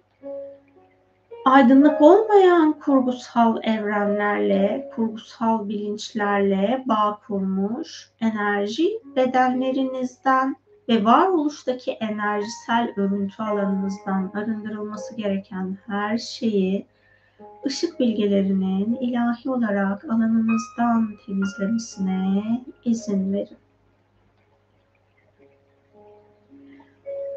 aydınlık 1.45 2.01
olmayan 2.01 2.79
kurgusal 2.79 3.57
evrenlerle, 3.63 4.91
kurgusal 4.95 5.69
bilinçlerle 5.69 6.83
bağ 6.85 7.19
kurmuş 7.27 8.09
enerji 8.21 8.89
bedenlerinizden 9.15 10.55
ve 10.89 11.05
varoluştaki 11.05 11.91
enerjisel 11.91 12.93
örüntü 12.97 13.43
alanınızdan 13.43 14.31
arındırılması 14.33 15.15
gereken 15.15 15.77
her 15.87 16.17
şeyi 16.17 16.85
ışık 17.65 17.99
bilgelerinin 17.99 18.95
ilahi 18.95 19.49
olarak 19.49 20.05
alanınızdan 20.05 21.15
temizlemesine 21.25 22.43
izin 22.85 23.33
verin. 23.33 23.64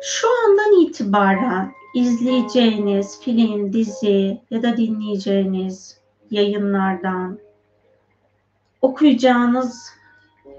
Şu 0.02 0.28
andan 0.44 0.82
itibaren 0.82 1.72
izleyeceğiniz 1.94 3.20
film, 3.20 3.72
dizi 3.72 4.40
ya 4.50 4.62
da 4.62 4.76
dinleyeceğiniz 4.76 6.00
yayınlardan, 6.30 7.38
okuyacağınız 8.82 9.90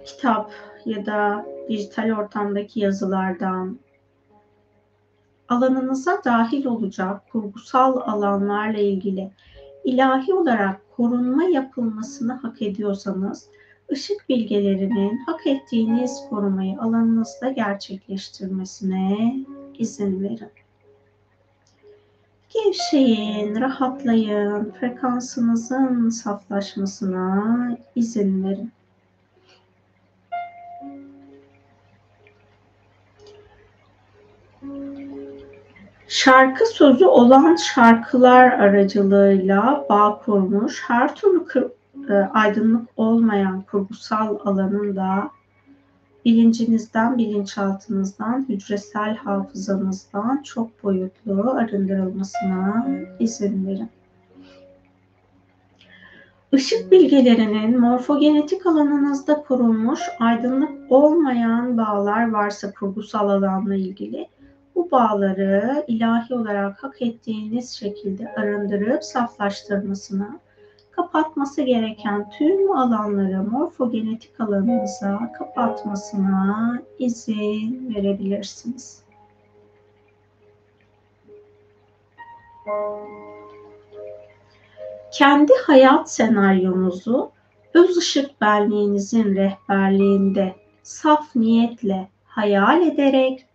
kitap 0.05 0.51
ya 0.85 1.05
da 1.05 1.45
dijital 1.69 2.11
ortamdaki 2.11 2.79
yazılardan 2.79 3.79
alanınıza 5.49 6.21
dahil 6.25 6.65
olacak 6.65 7.21
kurgusal 7.31 7.97
alanlarla 7.97 8.79
ilgili 8.79 9.31
ilahi 9.83 10.33
olarak 10.33 10.81
korunma 10.97 11.43
yapılmasını 11.43 12.33
hak 12.33 12.61
ediyorsanız 12.61 13.49
ışık 13.91 14.29
bilgelerinin 14.29 15.17
hak 15.17 15.47
ettiğiniz 15.47 16.21
korumayı 16.29 16.79
alanınızda 16.81 17.49
gerçekleştirmesine 17.49 19.35
izin 19.77 20.23
verin. 20.23 20.51
Gevşeyin, 22.49 23.61
rahatlayın, 23.61 24.71
frekansınızın 24.71 26.09
saflaşmasına 26.09 27.77
izin 27.95 28.43
verin. 28.43 28.71
Şarkı 36.07 36.65
sözü 36.65 37.05
olan 37.05 37.55
şarkılar 37.55 38.51
aracılığıyla 38.51 39.85
bağ 39.89 40.21
kurmuş, 40.25 40.83
her 40.87 41.15
türlü 41.15 41.45
e, 42.09 42.13
aydınlık 42.13 42.89
olmayan 42.97 43.61
kurgusal 43.61 44.37
alanın 44.45 44.95
da 44.95 45.31
bilincinizden, 46.25 47.17
bilinçaltınızdan, 47.17 48.45
hücresel 48.49 49.15
hafızanızdan 49.15 50.41
çok 50.43 50.83
boyutlu 50.83 51.51
arındırılmasına 51.51 52.87
izin 53.19 53.67
verin. 53.67 53.89
Işık 56.51 56.91
bilgelerinin 56.91 57.79
morfogenetik 57.79 58.65
alanınızda 58.65 59.43
kurulmuş 59.43 59.99
aydınlık 60.19 60.91
olmayan 60.91 61.77
bağlar 61.77 62.31
varsa 62.31 62.73
kurgusal 62.73 63.29
alanla 63.29 63.75
ilgili 63.75 64.27
bu 64.75 64.91
bağları 64.91 65.85
ilahi 65.87 66.33
olarak 66.33 66.83
hak 66.83 67.01
ettiğiniz 67.01 67.71
şekilde 67.71 68.33
arındırıp 68.33 69.03
saflaştırmasına 69.03 70.39
kapatması 70.99 71.61
gereken 71.61 72.29
tüm 72.29 72.71
alanları 72.71 73.43
morfogenetik 73.43 74.39
alanınıza 74.39 75.31
kapatmasına 75.37 76.81
izin 76.99 77.95
verebilirsiniz. 77.95 79.03
Kendi 85.11 85.53
hayat 85.67 86.11
senaryonuzu 86.11 87.31
öz 87.73 87.97
ışık 87.97 88.41
benliğinizin 88.41 89.35
rehberliğinde 89.35 90.55
saf 90.83 91.35
niyetle 91.35 92.09
hayal 92.25 92.87
ederek 92.87 93.45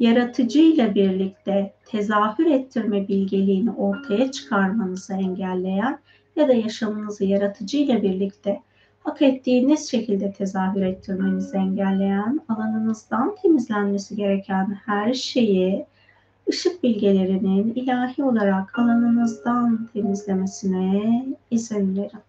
yaratıcıyla 0.00 0.94
birlikte 0.94 1.74
tezahür 1.86 2.46
ettirme 2.46 3.08
bilgeliğini 3.08 3.70
ortaya 3.70 4.30
çıkarmanızı 4.30 5.14
engelleyen 5.14 5.98
ya 6.36 6.48
da 6.48 6.52
yaşamınızı 6.52 7.24
yaratıcıyla 7.24 8.02
birlikte 8.02 8.60
hak 9.04 9.22
ettiğiniz 9.22 9.90
şekilde 9.90 10.32
tezahür 10.32 10.82
ettirmenizi 10.82 11.56
engelleyen 11.56 12.40
alanınızdan 12.48 13.36
temizlenmesi 13.42 14.16
gereken 14.16 14.78
her 14.86 15.14
şeyi 15.14 15.86
ışık 16.48 16.82
bilgelerinin 16.82 17.74
ilahi 17.74 18.24
olarak 18.24 18.78
alanınızdan 18.78 19.88
temizlemesine 19.92 21.26
izin 21.50 21.96
verin. 21.96 22.20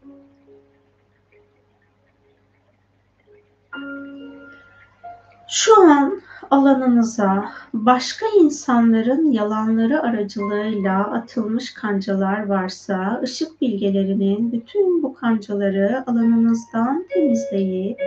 Şu 5.47 5.81
an 5.81 6.21
alanınıza 6.51 7.45
başka 7.73 8.25
insanların 8.39 9.31
yalanları 9.31 10.03
aracılığıyla 10.03 11.11
atılmış 11.11 11.73
kancalar 11.73 12.45
varsa 12.45 13.21
ışık 13.23 13.61
bilgelerinin 13.61 14.51
bütün 14.51 15.03
bu 15.03 15.13
kancaları 15.13 16.03
alanınızdan 16.07 17.05
temizleyip 17.09 17.99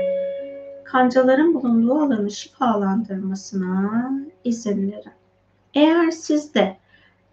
kancaların 0.84 1.54
bulunduğu 1.54 1.94
alanı 1.94 2.30
şifalandırmasına 2.30 4.10
izin 4.44 4.92
verin. 4.92 5.12
Eğer 5.74 6.10
siz 6.10 6.54
de 6.54 6.76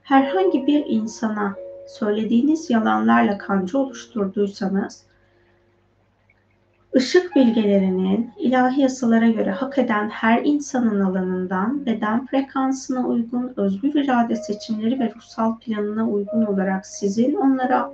herhangi 0.03 0.67
bir 0.67 0.85
insana 0.87 1.55
söylediğiniz 1.87 2.69
yalanlarla 2.69 3.37
kanca 3.37 3.79
oluşturduysanız 3.79 5.06
Işık 6.95 7.35
bilgelerinin 7.35 8.31
ilahi 8.37 8.81
yasalara 8.81 9.29
göre 9.29 9.51
hak 9.51 9.77
eden 9.77 10.09
her 10.09 10.45
insanın 10.45 10.99
alanından 10.99 11.85
beden 11.85 12.25
frekansına 12.25 13.07
uygun 13.07 13.53
özgür 13.57 13.93
irade 13.93 14.35
seçimleri 14.35 14.99
ve 14.99 15.13
ruhsal 15.15 15.59
planına 15.59 16.09
uygun 16.09 16.45
olarak 16.45 16.85
sizin 16.85 17.35
onlara 17.35 17.93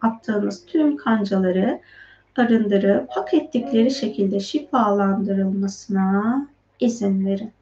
attığınız 0.00 0.66
tüm 0.66 0.96
kancaları 0.96 1.80
arındırıp 2.36 3.10
hak 3.10 3.34
ettikleri 3.34 3.90
şekilde 3.90 4.40
şifalandırılmasına 4.40 6.46
izin 6.80 7.26
verin. 7.26 7.52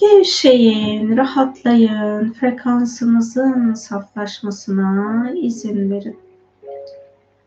Gevşeyin, 0.00 1.16
rahatlayın, 1.16 2.32
frekansınızın 2.32 3.74
saflaşmasına 3.74 5.30
izin 5.30 5.90
verin. 5.90 6.18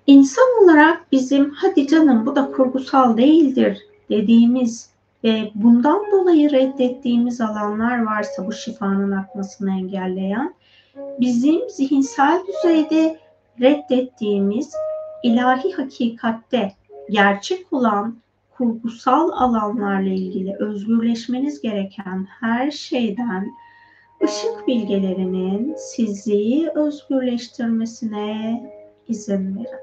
İnsan 0.07 0.63
olarak 0.63 1.11
bizim 1.11 1.51
hadi 1.51 1.87
canım 1.87 2.25
bu 2.25 2.35
da 2.35 2.51
kurgusal 2.51 3.17
değildir 3.17 3.79
dediğimiz 4.09 4.89
ve 5.23 5.51
bundan 5.55 6.11
dolayı 6.11 6.51
reddettiğimiz 6.51 7.41
alanlar 7.41 8.03
varsa 8.03 8.47
bu 8.47 8.53
şifanın 8.53 9.11
akmasını 9.11 9.71
engelleyen 9.71 10.53
bizim 11.19 11.69
zihinsel 11.69 12.41
düzeyde 12.47 13.19
reddettiğimiz 13.61 14.73
ilahi 15.23 15.71
hakikatte 15.71 16.73
gerçek 17.09 17.73
olan 17.73 18.15
kurgusal 18.61 19.29
alanlarla 19.31 20.09
ilgili 20.09 20.55
özgürleşmeniz 20.59 21.61
gereken 21.61 22.27
her 22.39 22.71
şeyden 22.71 23.47
ışık 24.23 24.67
bilgelerinin 24.67 25.75
sizi 25.77 26.69
özgürleştirmesine 26.75 28.63
izin 29.07 29.55
verin. 29.55 29.79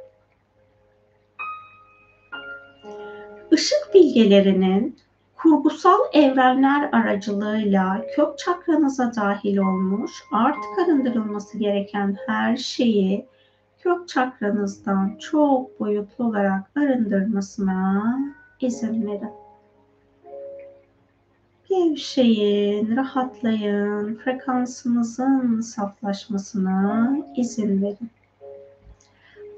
Işık 3.50 3.94
bilgelerinin 3.94 4.96
kurgusal 5.36 5.98
evrenler 6.12 6.88
aracılığıyla 6.92 8.02
kök 8.16 8.38
çakranıza 8.38 9.12
dahil 9.16 9.56
olmuş, 9.56 10.12
artık 10.32 10.78
arındırılması 10.84 11.58
gereken 11.58 12.16
her 12.26 12.56
şeyi 12.56 13.26
kök 13.78 14.08
çakranızdan 14.08 15.16
çok 15.20 15.80
boyutlu 15.80 16.24
olarak 16.24 16.70
arındırmasına 16.76 18.37
verin. 18.62 19.30
Gevşeyin, 21.68 22.96
rahatlayın, 22.96 24.14
frekansınızın 24.14 25.60
saflaşmasına 25.60 27.16
izin 27.36 27.82
verin. 27.82 28.10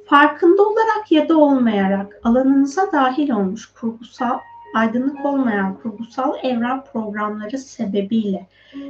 Farkında 0.06 0.62
olarak 0.62 1.12
ya 1.12 1.28
da 1.28 1.38
olmayarak 1.38 2.20
alanınıza 2.24 2.92
dahil 2.92 3.30
olmuş 3.30 3.66
kurgusal, 3.66 4.38
aydınlık 4.74 5.24
olmayan 5.24 5.78
kurgusal 5.82 6.34
evren 6.42 6.84
programları 6.84 7.58
sebebiyle 7.58 8.46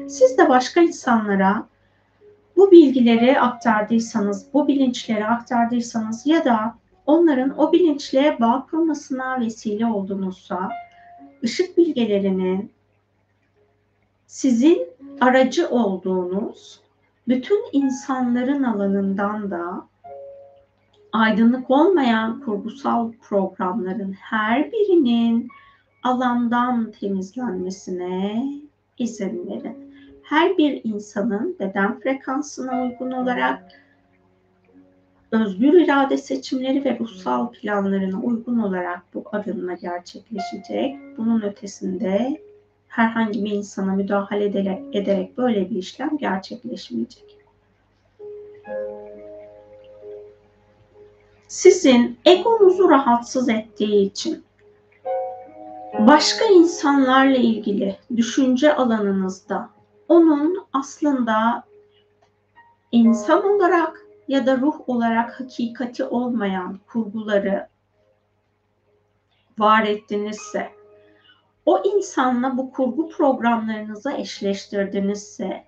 siz 0.08 0.38
de 0.38 0.48
başka 0.48 0.80
insanlara 0.80 1.66
bu 2.56 2.70
bilgileri 2.70 3.40
aktardıysanız, 3.40 4.46
bu 4.54 4.68
bilinçleri 4.68 5.26
aktardıysanız 5.26 6.26
ya 6.26 6.44
da 6.44 6.74
onların 7.10 7.58
o 7.58 7.72
bilinçle 7.72 8.36
bağ 8.40 8.66
kurmasına 8.70 9.40
vesile 9.40 9.86
oldunuzsa, 9.86 10.70
ışık 11.44 11.78
bilgelerinin 11.78 12.72
sizin 14.26 14.88
aracı 15.20 15.68
olduğunuz 15.68 16.80
bütün 17.28 17.64
insanların 17.72 18.62
alanından 18.62 19.50
da 19.50 19.86
aydınlık 21.12 21.70
olmayan 21.70 22.40
kurgusal 22.40 23.12
programların 23.12 24.12
her 24.12 24.72
birinin 24.72 25.48
alandan 26.02 26.92
temizlenmesine 27.00 28.44
izin 28.98 29.46
verin. 29.46 29.94
Her 30.22 30.58
bir 30.58 30.80
insanın 30.84 31.56
beden 31.60 32.00
frekansına 32.00 32.82
uygun 32.82 33.10
olarak 33.10 33.79
özgür 35.32 35.72
irade 35.72 36.16
seçimleri 36.16 36.84
ve 36.84 36.98
ruhsal 36.98 37.50
planlarına 37.50 38.20
uygun 38.20 38.58
olarak 38.58 39.02
bu 39.14 39.24
arınma 39.32 39.72
gerçekleşecek. 39.72 40.96
Bunun 41.18 41.42
ötesinde 41.42 42.40
herhangi 42.88 43.44
bir 43.44 43.50
insana 43.50 43.94
müdahale 43.94 44.44
ederek, 44.44 44.82
ederek 44.92 45.38
böyle 45.38 45.70
bir 45.70 45.76
işlem 45.76 46.16
gerçekleşmeyecek. 46.18 47.36
Sizin 51.48 52.18
egonuzu 52.24 52.88
rahatsız 52.88 53.48
ettiği 53.48 54.06
için 54.06 54.44
başka 55.98 56.44
insanlarla 56.44 57.36
ilgili 57.36 57.96
düşünce 58.16 58.74
alanınızda 58.74 59.70
onun 60.08 60.66
aslında 60.72 61.64
insan 62.92 63.44
olarak 63.44 64.06
ya 64.30 64.46
da 64.46 64.56
ruh 64.56 64.88
olarak 64.88 65.40
hakikati 65.40 66.04
olmayan 66.04 66.80
kurguları 66.86 67.68
var 69.58 69.82
ettinizse, 69.82 70.70
o 71.66 71.82
insanla 71.84 72.58
bu 72.58 72.72
kurgu 72.72 73.08
programlarınızı 73.08 74.12
eşleştirdinizse, 74.12 75.64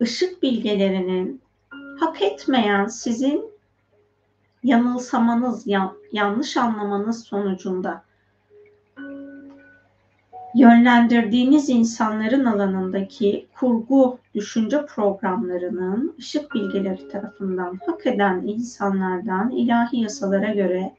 ışık 0.00 0.42
bilgelerinin 0.42 1.42
hak 2.00 2.22
etmeyen 2.22 2.86
sizin 2.86 3.50
yanılsamanız, 4.62 5.66
yanlış 6.12 6.56
anlamanız 6.56 7.24
sonucunda 7.24 8.04
yönlendirdiğiniz 10.54 11.68
insanların 11.68 12.44
alanındaki 12.44 13.46
kurgu 13.54 14.18
düşünce 14.34 14.86
programlarının 14.86 16.14
ışık 16.18 16.54
bilgileri 16.54 17.08
tarafından 17.08 17.78
hak 17.86 18.06
eden 18.06 18.42
insanlardan 18.46 19.50
ilahi 19.50 20.00
yasalara 20.00 20.52
göre 20.54 20.92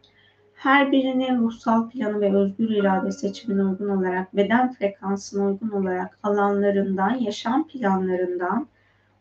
her 0.56 0.92
birinin 0.92 1.42
ruhsal 1.42 1.90
planı 1.90 2.22
ve 2.22 2.36
özgür 2.36 2.70
irade 2.70 3.12
seçimine 3.12 3.64
uygun 3.64 3.90
olarak 3.90 4.36
beden 4.36 4.74
frekansına 4.74 5.46
uygun 5.46 5.70
olarak 5.70 6.20
alanlarından, 6.24 7.16
yaşam 7.16 7.68
planlarından 7.68 8.68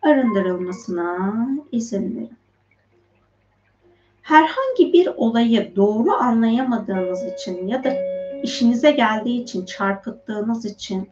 arındırılmasına 0.02 1.48
izin 1.72 2.16
verin. 2.16 2.38
Herhangi 4.22 4.92
bir 4.92 5.06
olayı 5.16 5.76
doğru 5.76 6.12
anlayamadığınız 6.12 7.20
için 7.24 7.66
ya 7.66 7.84
da 7.84 8.17
işinize 8.43 8.91
geldiği 8.91 9.43
için, 9.43 9.64
çarpıttığınız 9.64 10.64
için 10.64 11.09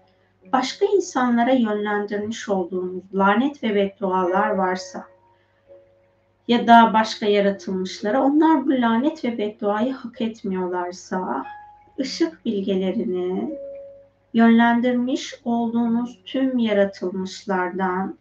başka 0.52 0.86
insanlara 0.86 1.52
yönlendirmiş 1.52 2.48
olduğunuz 2.48 3.14
lanet 3.14 3.62
ve 3.62 3.74
beddualar 3.74 4.50
varsa 4.50 5.04
ya 6.48 6.66
da 6.66 6.90
başka 6.94 7.26
yaratılmışlara 7.26 8.22
onlar 8.22 8.66
bu 8.66 8.70
lanet 8.70 9.24
ve 9.24 9.38
bedduayı 9.38 9.92
hak 9.92 10.20
etmiyorlarsa 10.20 11.44
ışık 12.00 12.44
bilgelerini 12.44 13.58
yönlendirmiş 14.34 15.34
olduğunuz 15.44 16.18
tüm 16.24 16.58
yaratılmışlardan 16.58 18.18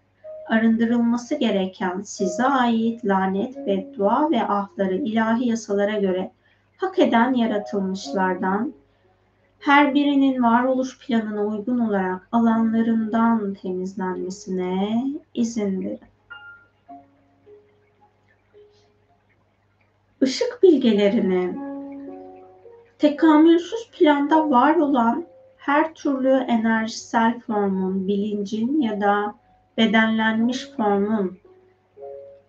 arındırılması 0.47 1.36
gereken 1.36 2.01
size 2.01 2.43
ait 2.43 3.06
lanet, 3.06 3.68
beddua 3.68 4.32
ve 4.32 4.43
ahları 4.43 4.95
ilahi 4.95 5.47
yasalara 5.47 5.99
göre 5.99 6.32
hak 6.78 6.99
eden 6.99 7.34
yaratılmışlardan 7.34 8.74
her 9.66 9.93
birinin 9.93 10.43
varoluş 10.43 10.99
planına 10.99 11.45
uygun 11.45 11.80
olarak 11.80 12.28
alanlarından 12.32 13.53
temizlenmesine 13.53 15.03
izin 15.34 15.82
verin. 15.82 15.99
Işık 20.22 20.59
bilgelerinin 20.63 21.59
tekamülsüz 22.97 23.91
planda 23.91 24.49
var 24.49 24.76
olan 24.76 25.26
her 25.57 25.93
türlü 25.93 26.30
enerjisel 26.30 27.39
formun, 27.39 28.07
bilincin 28.07 28.82
ya 28.82 29.01
da 29.01 29.36
bedenlenmiş 29.78 30.70
formun 30.78 31.38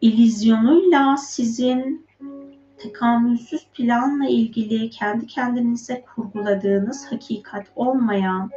ilizyonuyla 0.00 1.16
sizin 1.16 2.05
tekamülsüz 2.86 3.66
planla 3.74 4.26
ilgili 4.28 4.90
kendi 4.90 5.26
kendinize 5.26 6.04
kurguladığınız 6.14 7.12
hakikat 7.12 7.66
olmayan 7.76 8.50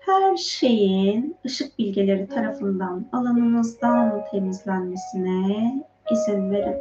her 0.00 0.36
şeyin 0.36 1.36
ışık 1.46 1.78
bilgeleri 1.78 2.28
tarafından 2.28 3.06
alanınızdan 3.12 4.24
temizlenmesine 4.30 5.84
izin 6.12 6.50
verin. 6.50 6.76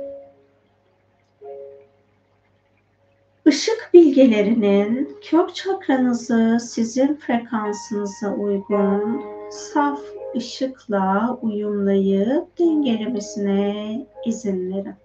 Işık 3.46 3.90
bilgelerinin 3.94 5.18
kök 5.30 5.56
çakranızı 5.56 6.58
sizin 6.62 7.16
frekansınıza 7.16 8.34
uygun 8.34 9.22
saf 9.50 10.00
ışıkla 10.36 11.38
uyumlayıp 11.42 12.60
dengelemesine 12.60 14.06
izin 14.26 14.74
verin 14.74 14.96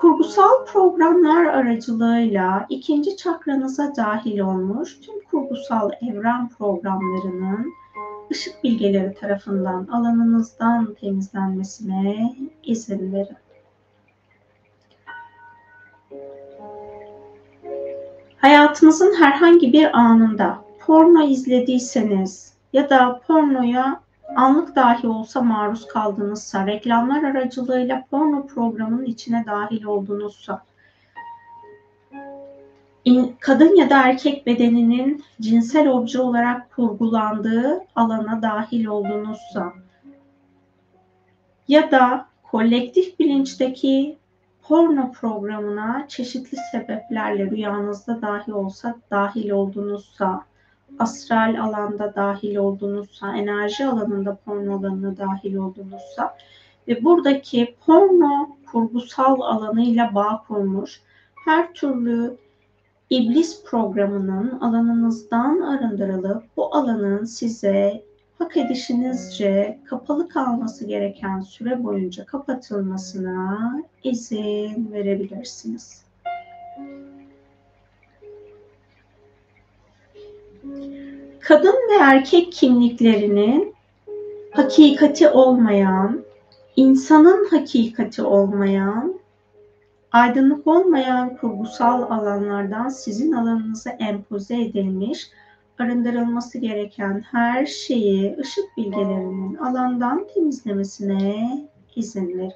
kurgusal 0.00 0.64
programlar 0.66 1.44
aracılığıyla 1.44 2.66
ikinci 2.68 3.16
çakranıza 3.16 3.96
dahil 3.96 4.38
olmuş 4.38 5.00
tüm 5.00 5.24
kurgusal 5.30 5.90
evren 6.02 6.48
programlarının 6.48 7.72
ışık 8.30 8.64
bilgeleri 8.64 9.14
tarafından 9.14 9.86
alanınızdan 9.86 10.94
temizlenmesine 11.00 12.36
izin 12.62 13.12
verin. 13.12 13.36
Hayatınızın 18.36 19.14
herhangi 19.22 19.72
bir 19.72 19.98
anında 19.98 20.64
porno 20.78 21.22
izlediyseniz 21.22 22.54
ya 22.72 22.90
da 22.90 23.20
pornoya 23.26 24.00
anlık 24.36 24.76
dahi 24.76 25.08
olsa 25.08 25.40
maruz 25.40 25.88
kaldığınızsa, 25.88 26.66
reklamlar 26.66 27.24
aracılığıyla 27.24 28.04
porno 28.10 28.46
programının 28.46 29.04
içine 29.04 29.44
dahil 29.46 29.84
olduğunuzsa, 29.84 30.62
kadın 33.40 33.76
ya 33.76 33.90
da 33.90 34.02
erkek 34.02 34.46
bedeninin 34.46 35.24
cinsel 35.40 35.88
obje 35.88 36.20
olarak 36.20 36.70
kurgulandığı 36.76 37.84
alana 37.96 38.42
dahil 38.42 38.84
olduğunuzsa 38.84 39.72
ya 41.68 41.90
da 41.90 42.26
kolektif 42.42 43.18
bilinçteki 43.18 44.18
porno 44.62 45.12
programına 45.12 46.04
çeşitli 46.08 46.58
sebeplerle 46.72 47.50
rüyanızda 47.50 48.22
dahi 48.22 48.52
olsa 48.52 48.94
dahil 49.10 49.50
olduğunuzsa 49.50 50.44
astral 50.98 51.62
alanda 51.62 52.14
dahil 52.14 52.56
olduğunuzsa, 52.56 53.36
enerji 53.36 53.86
alanında 53.86 54.38
porno 54.44 54.78
alanına 54.78 55.16
dahil 55.16 55.54
olduğunuzsa 55.54 56.36
ve 56.88 57.04
buradaki 57.04 57.74
porno 57.86 58.56
kurgusal 58.72 59.40
alanıyla 59.40 60.14
bağ 60.14 60.44
kurmuş 60.48 61.00
her 61.44 61.72
türlü 61.72 62.36
iblis 63.10 63.64
programının 63.64 64.60
alanınızdan 64.60 65.60
arındırılıp 65.60 66.42
bu 66.56 66.74
alanın 66.76 67.24
size 67.24 68.04
hak 68.38 68.56
edişinizce 68.56 69.78
kapalı 69.84 70.28
kalması 70.28 70.86
gereken 70.86 71.40
süre 71.40 71.84
boyunca 71.84 72.26
kapatılmasına 72.26 73.82
izin 74.04 74.92
verebilirsiniz. 74.92 76.09
Kadın 81.40 81.74
ve 81.90 81.94
erkek 82.00 82.52
kimliklerinin 82.52 83.74
hakikati 84.50 85.28
olmayan, 85.28 86.24
insanın 86.76 87.48
hakikati 87.50 88.22
olmayan, 88.22 89.20
aydınlık 90.12 90.66
olmayan 90.66 91.36
kurgusal 91.36 92.02
alanlardan 92.02 92.88
sizin 92.88 93.32
alanınıza 93.32 93.90
empoze 93.90 94.60
edilmiş, 94.60 95.30
arındırılması 95.78 96.58
gereken 96.58 97.24
her 97.30 97.66
şeyi 97.66 98.36
ışık 98.38 98.76
bilgelerinin 98.76 99.54
alandan 99.56 100.26
temizlemesine 100.34 101.60
izin 101.96 102.38
verin. 102.38 102.52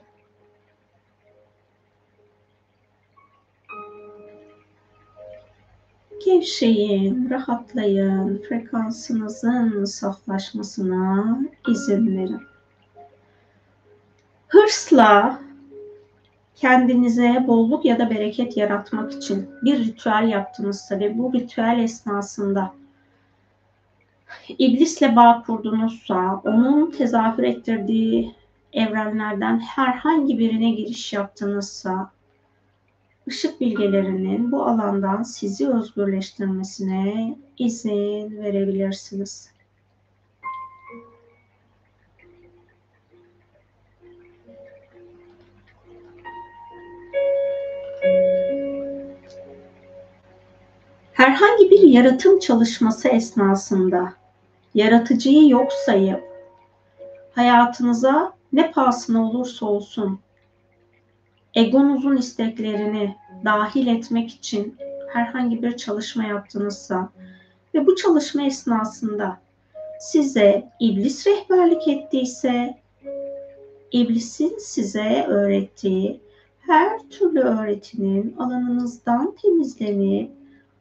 Gevşeyin, 6.25 7.31
rahatlayın, 7.31 8.43
frekansınızın 8.49 9.85
saflaşmasına 9.85 11.39
izin 11.69 12.17
verin. 12.17 12.41
Hırsla 14.49 15.41
kendinize 16.55 17.45
bolluk 17.47 17.85
ya 17.85 17.99
da 17.99 18.11
bereket 18.11 18.57
yaratmak 18.57 19.13
için 19.13 19.51
bir 19.63 19.79
ritüel 19.79 20.29
yaptınızsa 20.29 21.01
ve 21.01 21.19
bu 21.19 21.33
ritüel 21.33 21.79
esnasında 21.83 22.75
iblisle 24.59 25.17
bağ 25.17 25.43
kurdunuzsa, 25.47 26.43
onun 26.45 26.91
tezahür 26.91 27.43
ettirdiği 27.43 28.35
evrenlerden 28.73 29.59
herhangi 29.59 30.39
birine 30.39 30.71
giriş 30.71 31.13
yaptınızsa, 31.13 32.11
ışık 33.29 33.61
bilgelerinin 33.61 34.53
bu 34.53 34.63
alandan 34.63 35.23
sizi 35.23 35.69
özgürleştirmesine 35.69 37.37
izin 37.59 38.43
verebilirsiniz. 38.43 39.55
Herhangi 51.13 51.71
bir 51.71 51.81
yaratım 51.81 52.39
çalışması 52.39 53.09
esnasında 53.09 54.13
yaratıcıyı 54.75 55.49
yok 55.49 55.73
sayıp 55.73 56.25
hayatınıza 57.35 58.33
ne 58.53 58.71
pahasına 58.71 59.31
olursa 59.31 59.67
olsun 59.67 60.21
egonuzun 61.55 62.17
isteklerini 62.17 63.17
dahil 63.45 63.87
etmek 63.87 64.31
için 64.31 64.77
herhangi 65.13 65.63
bir 65.63 65.77
çalışma 65.77 66.25
yaptınızsa 66.25 67.09
ve 67.75 67.87
bu 67.87 67.97
çalışma 67.97 68.43
esnasında 68.43 69.41
size 70.01 70.69
iblis 70.81 71.27
rehberlik 71.27 71.89
ettiyse 71.89 72.79
iblisin 73.93 74.59
size 74.59 75.25
öğrettiği 75.29 76.21
her 76.61 76.99
türlü 76.99 77.41
öğretinin 77.41 78.35
alanınızdan 78.39 79.37
temizlenip 79.43 80.31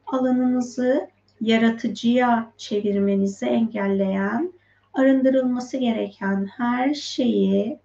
alanınızı 0.08 1.10
yaratıcıya 1.42 2.52
çevirmenizi 2.58 3.46
engelleyen, 3.46 4.54
arındırılması 4.94 5.78
gereken 5.78 6.46
her 6.46 6.94
şeyi 6.94 7.80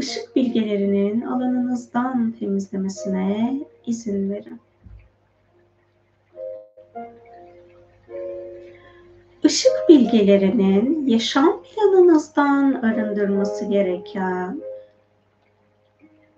ışık 0.00 0.36
bilgelerinin 0.36 1.20
alanınızdan 1.20 2.32
temizlemesine 2.38 3.60
izin 3.86 4.30
verin. 4.30 4.60
Işık 9.44 9.72
bilgelerinin 9.88 11.06
yaşam 11.06 11.62
planınızdan 11.62 12.72
arındırması 12.72 13.64
gereken 13.64 14.60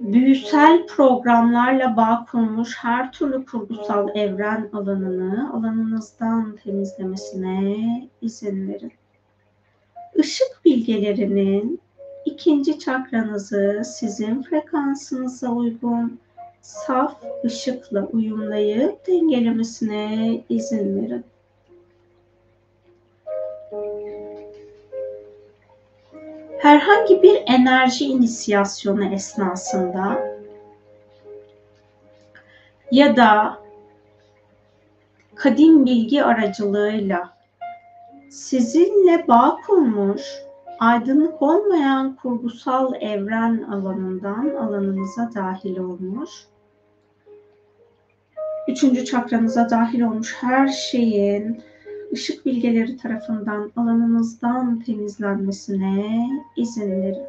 büyüsel 0.00 0.86
programlarla 0.86 1.96
bağ 1.96 2.26
kurmuş 2.30 2.76
her 2.78 3.12
türlü 3.12 3.44
kurgusal 3.44 4.08
evren 4.16 4.70
alanını 4.72 5.52
alanınızdan 5.52 6.56
temizlemesine 6.64 8.08
izin 8.22 8.68
verin. 8.68 8.92
Işık 10.14 10.64
bilgelerinin 10.64 11.81
ikinci 12.24 12.78
çakranızı 12.78 13.82
sizin 13.84 14.42
frekansınıza 14.42 15.50
uygun 15.50 16.20
saf 16.60 17.16
ışıkla 17.44 18.06
uyumlayıp 18.06 19.06
dengelemesine 19.06 20.40
izin 20.48 21.02
verin. 21.02 21.24
herhangi 26.62 27.22
bir 27.22 27.42
enerji 27.46 28.04
inisiyasyonu 28.04 29.14
esnasında 29.14 30.22
ya 32.90 33.16
da 33.16 33.58
kadim 35.34 35.86
bilgi 35.86 36.24
aracılığıyla 36.24 37.36
sizinle 38.30 39.28
bağ 39.28 39.58
kurmuş 39.66 40.22
aydınlık 40.78 41.42
olmayan 41.42 42.16
kurgusal 42.16 42.94
evren 42.94 43.62
alanından 43.62 44.50
alanınıza 44.54 45.30
dahil 45.34 45.78
olmuş 45.78 46.30
üçüncü 48.68 49.04
çakranıza 49.04 49.70
dahil 49.70 50.00
olmuş 50.00 50.36
her 50.40 50.68
şeyin 50.68 51.62
ışık 52.12 52.46
bilgeleri 52.46 52.96
tarafından 52.96 53.72
alanınızdan 53.76 54.80
temizlenmesine 54.80 56.30
izin 56.56 57.02
verin. 57.02 57.26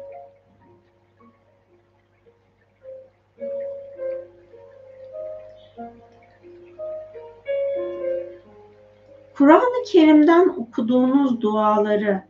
Kur'an-ı 9.34 9.84
Kerim'den 9.86 10.48
okuduğunuz 10.48 11.40
duaları 11.40 12.22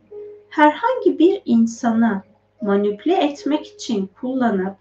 herhangi 0.55 1.19
bir 1.19 1.41
insanı 1.45 2.21
manipüle 2.61 3.15
etmek 3.15 3.67
için 3.67 4.09
kullanıp 4.21 4.75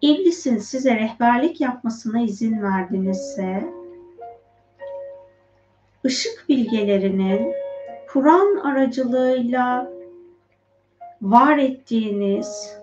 iblisin 0.00 0.58
size 0.58 0.96
rehberlik 0.96 1.60
yapmasına 1.60 2.20
izin 2.20 2.62
verdinizse 2.62 3.74
ışık 6.04 6.44
bilgelerinin 6.48 7.54
Kur'an 8.08 8.56
aracılığıyla 8.56 9.92
var 11.22 11.58
ettiğiniz 11.58 12.78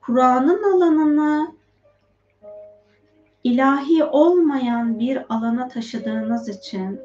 Kur'an'ın 0.00 0.72
alanını 0.72 1.54
ilahi 3.44 4.04
olmayan 4.04 4.98
bir 4.98 5.34
alana 5.34 5.68
taşıdığınız 5.68 6.48
için 6.48 7.00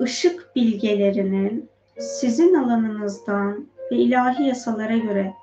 ışık 0.00 0.56
bilgelerinin 0.56 1.70
sizin 1.98 2.54
alanınızdan 2.54 3.68
ve 3.90 3.96
ilahi 3.96 4.42
yasalara 4.42 4.96
göre 4.96 5.34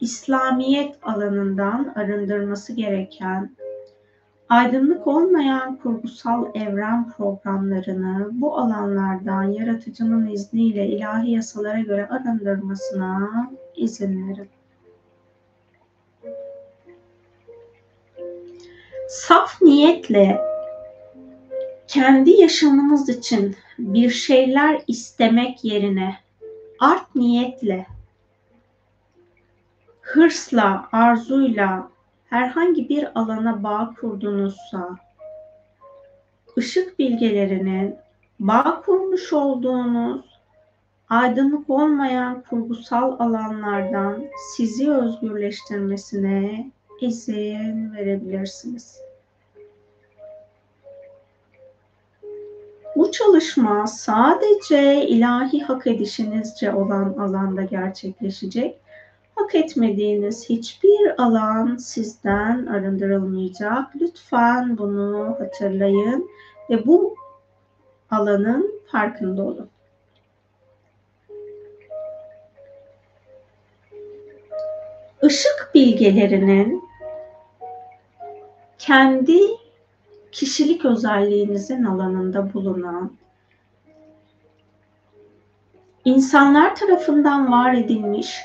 İslamiyet 0.00 0.98
alanından 1.02 1.92
arındırması 1.96 2.72
gereken 2.72 3.56
aydınlık 4.48 5.06
olmayan 5.06 5.76
kurgusal 5.76 6.46
evren 6.54 7.10
programlarını 7.10 8.28
bu 8.32 8.58
alanlardan 8.58 9.42
yaratıcının 9.42 10.26
izniyle 10.26 10.86
ilahi 10.86 11.30
yasalara 11.30 11.80
göre 11.80 12.08
arındırmasına 12.08 13.50
izin 13.76 14.28
verin. 14.28 14.48
Saf 19.08 19.62
niyetle 19.62 20.49
kendi 21.90 22.30
yaşamınız 22.30 23.08
için 23.08 23.56
bir 23.78 24.10
şeyler 24.10 24.82
istemek 24.86 25.64
yerine 25.64 26.16
art 26.78 27.14
niyetle, 27.14 27.86
hırsla, 30.00 30.88
arzuyla 30.92 31.90
herhangi 32.24 32.88
bir 32.88 33.18
alana 33.20 33.62
bağ 33.62 33.94
kurdunuzsa, 34.00 34.98
ışık 36.58 36.98
bilgelerinin 36.98 37.96
bağ 38.40 38.82
kurmuş 38.86 39.32
olduğunuz 39.32 40.40
aydınlık 41.08 41.70
olmayan 41.70 42.42
kurgusal 42.50 43.16
alanlardan 43.18 44.24
sizi 44.56 44.90
özgürleştirmesine 44.90 46.70
izin 47.00 47.92
verebilirsiniz. 47.94 49.09
Bu 53.10 53.14
çalışma 53.14 53.86
sadece 53.86 55.06
ilahi 55.06 55.60
hak 55.60 55.86
edişinizce 55.86 56.74
olan 56.74 57.14
alanda 57.18 57.62
gerçekleşecek 57.62 58.80
hak 59.34 59.54
etmediğiniz 59.54 60.48
hiçbir 60.48 61.22
alan 61.22 61.76
sizden 61.76 62.66
arındırılmayacak. 62.66 63.96
Lütfen 64.00 64.78
bunu 64.78 65.36
hatırlayın 65.38 66.30
ve 66.70 66.86
bu 66.86 67.14
alanın 68.10 68.80
farkında 68.86 69.42
olun. 69.42 69.68
Işık 75.22 75.70
bilgelerinin 75.74 76.82
kendi 78.78 79.59
kişilik 80.32 80.84
özelliğinizin 80.84 81.84
alanında 81.84 82.54
bulunan 82.54 83.12
insanlar 86.04 86.76
tarafından 86.76 87.52
var 87.52 87.74
edilmiş 87.74 88.40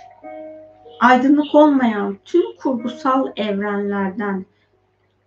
aydınlık 0.99 1.55
olmayan 1.55 2.17
tüm 2.25 2.55
kurgusal 2.57 3.31
evrenlerden, 3.35 4.45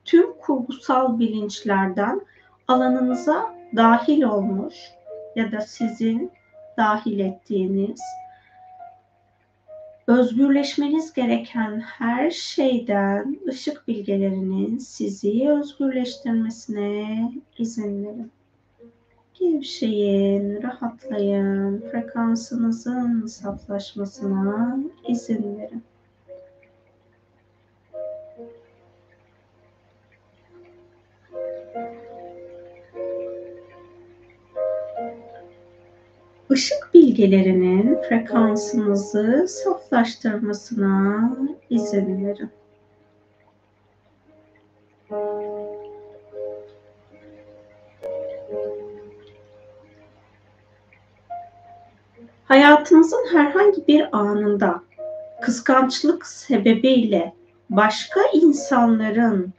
tüm 0.04 0.38
kurgusal 0.38 1.18
bilinçlerden 1.18 2.20
alanınıza 2.68 3.54
dahil 3.76 4.22
olmuş 4.22 4.74
ya 5.36 5.52
da 5.52 5.60
sizin 5.60 6.32
dahil 6.76 7.18
ettiğiniz 7.18 8.00
özgürleşmeniz 10.08 11.12
gereken 11.12 11.80
her 11.80 12.30
şeyden 12.30 13.40
ışık 13.48 13.88
bilgelerinin 13.88 14.78
sizi 14.78 15.48
özgürleştirmesine 15.50 17.32
izin 17.58 18.04
verin. 18.04 18.30
Gevşeyin, 19.34 20.62
rahatlayın, 20.62 21.80
frekansınızın 21.80 23.26
saflaşmasına 23.26 24.78
izin 25.08 25.58
verin. 25.58 25.82
Bilgelerinin 36.94 37.98
frekansınızı 38.08 39.46
saflaştırmasına 39.48 41.36
izin 41.70 42.26
verin. 42.26 42.50
Hayatınızın 52.44 53.26
herhangi 53.32 53.86
bir 53.86 54.16
anında 54.16 54.82
kıskançlık 55.42 56.26
sebebiyle 56.26 57.32
başka 57.70 58.20
insanların 58.32 59.52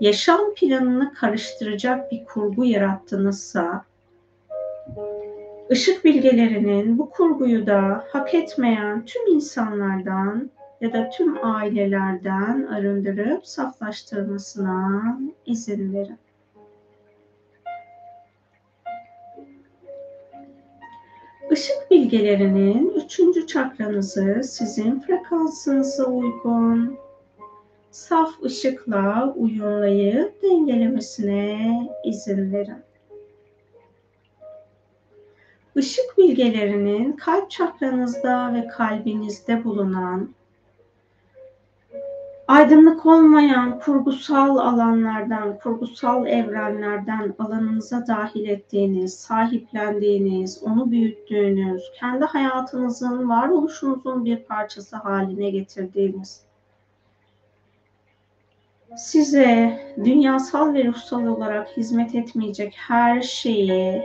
yaşam 0.00 0.54
planını 0.54 1.14
karıştıracak 1.14 2.12
bir 2.12 2.24
kurgu 2.24 2.64
yarattınızsa 2.64 3.84
ışık 5.70 6.04
bilgelerinin 6.04 6.98
bu 6.98 7.10
kurguyu 7.10 7.66
da 7.66 8.04
hak 8.12 8.34
etmeyen 8.34 9.04
tüm 9.04 9.26
insanlardan 9.26 10.50
ya 10.80 10.92
da 10.92 11.10
tüm 11.10 11.44
ailelerden 11.44 12.66
arındırıp 12.66 13.46
saflaştırmasına 13.46 15.02
izin 15.46 15.94
verin. 15.94 16.18
Işık 21.50 21.90
bilgelerinin 21.90 22.92
üçüncü 23.04 23.46
çakranızı 23.46 24.40
sizin 24.44 25.00
frekansınıza 25.00 26.04
uygun 26.04 26.98
saf 27.90 28.42
ışıkla 28.44 29.34
uyumlayıp 29.36 30.42
dengelemesine 30.42 31.88
izin 32.04 32.52
verin. 32.52 32.87
Işık 35.78 36.18
bilgelerinin 36.18 37.12
kalp 37.12 37.50
çakranızda 37.50 38.54
ve 38.54 38.68
kalbinizde 38.68 39.64
bulunan 39.64 40.28
aydınlık 42.48 43.06
olmayan 43.06 43.80
kurgusal 43.80 44.56
alanlardan, 44.56 45.58
kurgusal 45.58 46.26
evrenlerden 46.26 47.34
alanınıza 47.38 48.06
dahil 48.06 48.48
ettiğiniz, 48.48 49.14
sahiplendiğiniz, 49.14 50.62
onu 50.62 50.90
büyüttüğünüz, 50.90 51.82
kendi 52.00 52.24
hayatınızın, 52.24 53.28
varoluşunuzun 53.28 54.24
bir 54.24 54.36
parçası 54.36 54.96
haline 54.96 55.50
getirdiğiniz, 55.50 56.42
size 58.96 59.80
dünyasal 60.04 60.74
ve 60.74 60.84
ruhsal 60.84 61.26
olarak 61.26 61.76
hizmet 61.76 62.14
etmeyecek 62.14 62.74
her 62.76 63.22
şeyi 63.22 64.02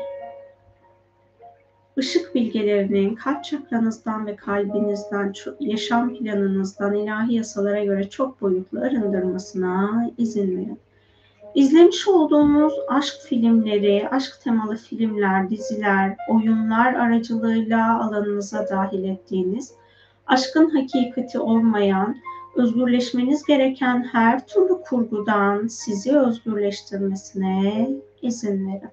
ışık 1.97 2.35
bilgelerinin 2.35 3.15
kalp 3.15 3.43
çakranızdan 3.43 4.27
ve 4.27 4.35
kalbinizden, 4.35 5.33
yaşam 5.59 6.15
planınızdan 6.15 6.93
ilahi 6.93 7.33
yasalara 7.33 7.83
göre 7.83 8.09
çok 8.09 8.41
boyutlu 8.41 8.79
arındırmasına 8.79 10.09
izin 10.17 10.57
verin. 10.57 10.79
İzlemiş 11.55 12.07
olduğunuz 12.07 12.73
aşk 12.87 13.13
filmleri, 13.29 14.09
aşk 14.09 14.41
temalı 14.43 14.77
filmler, 14.77 15.49
diziler, 15.49 16.15
oyunlar 16.29 16.93
aracılığıyla 16.93 18.03
alanınıza 18.03 18.69
dahil 18.69 19.03
ettiğiniz, 19.03 19.73
aşkın 20.27 20.69
hakikati 20.69 21.39
olmayan, 21.39 22.15
özgürleşmeniz 22.55 23.43
gereken 23.43 24.03
her 24.11 24.47
türlü 24.47 24.73
kurgudan 24.89 25.67
sizi 25.67 26.17
özgürleştirmesine 26.17 27.89
izin 28.21 28.67
verin. 28.67 28.89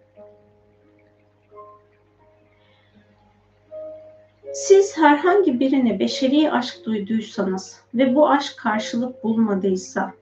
Siz 4.52 4.98
herhangi 4.98 5.60
birine 5.60 5.98
beşeri 5.98 6.52
aşk 6.52 6.84
duyduysanız 6.84 7.80
ve 7.94 8.14
bu 8.14 8.28
aşk 8.28 8.56
karşılık 8.56 9.24
bulmadıysa, 9.24 10.12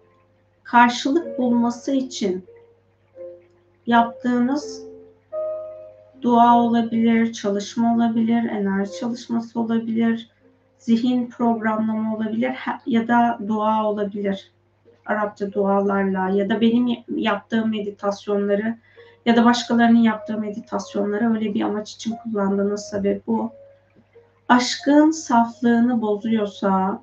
karşılık 0.64 1.38
bulması 1.38 1.92
için 1.92 2.44
yaptığınız 3.86 4.82
dua 6.22 6.58
olabilir, 6.58 7.32
çalışma 7.32 7.94
olabilir, 7.94 8.50
enerji 8.50 8.92
çalışması 9.00 9.60
olabilir, 9.60 10.30
zihin 10.78 11.26
programlama 11.26 12.16
olabilir 12.16 12.52
ya 12.86 13.08
da 13.08 13.38
dua 13.48 13.86
olabilir. 13.86 14.52
Arapça 15.06 15.52
dualarla 15.52 16.28
ya 16.28 16.48
da 16.48 16.60
benim 16.60 17.04
yaptığım 17.16 17.70
meditasyonları 17.70 18.78
ya 19.26 19.36
da 19.36 19.44
başkalarının 19.44 20.02
yaptığı 20.02 20.38
meditasyonları 20.38 21.34
öyle 21.34 21.54
bir 21.54 21.60
amaç 21.60 21.94
için 21.94 22.14
kullandığınız 22.24 22.84
sebep 22.84 23.26
bu 23.26 23.52
aşkın 24.48 25.10
saflığını 25.10 26.02
bozuyorsa, 26.02 27.02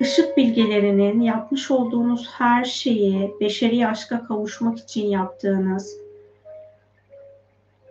ışık 0.00 0.36
bilgelerinin 0.36 1.20
yapmış 1.20 1.70
olduğunuz 1.70 2.30
her 2.30 2.64
şeyi 2.64 3.34
beşeri 3.40 3.88
aşka 3.88 4.26
kavuşmak 4.26 4.78
için 4.78 5.06
yaptığınız, 5.06 5.96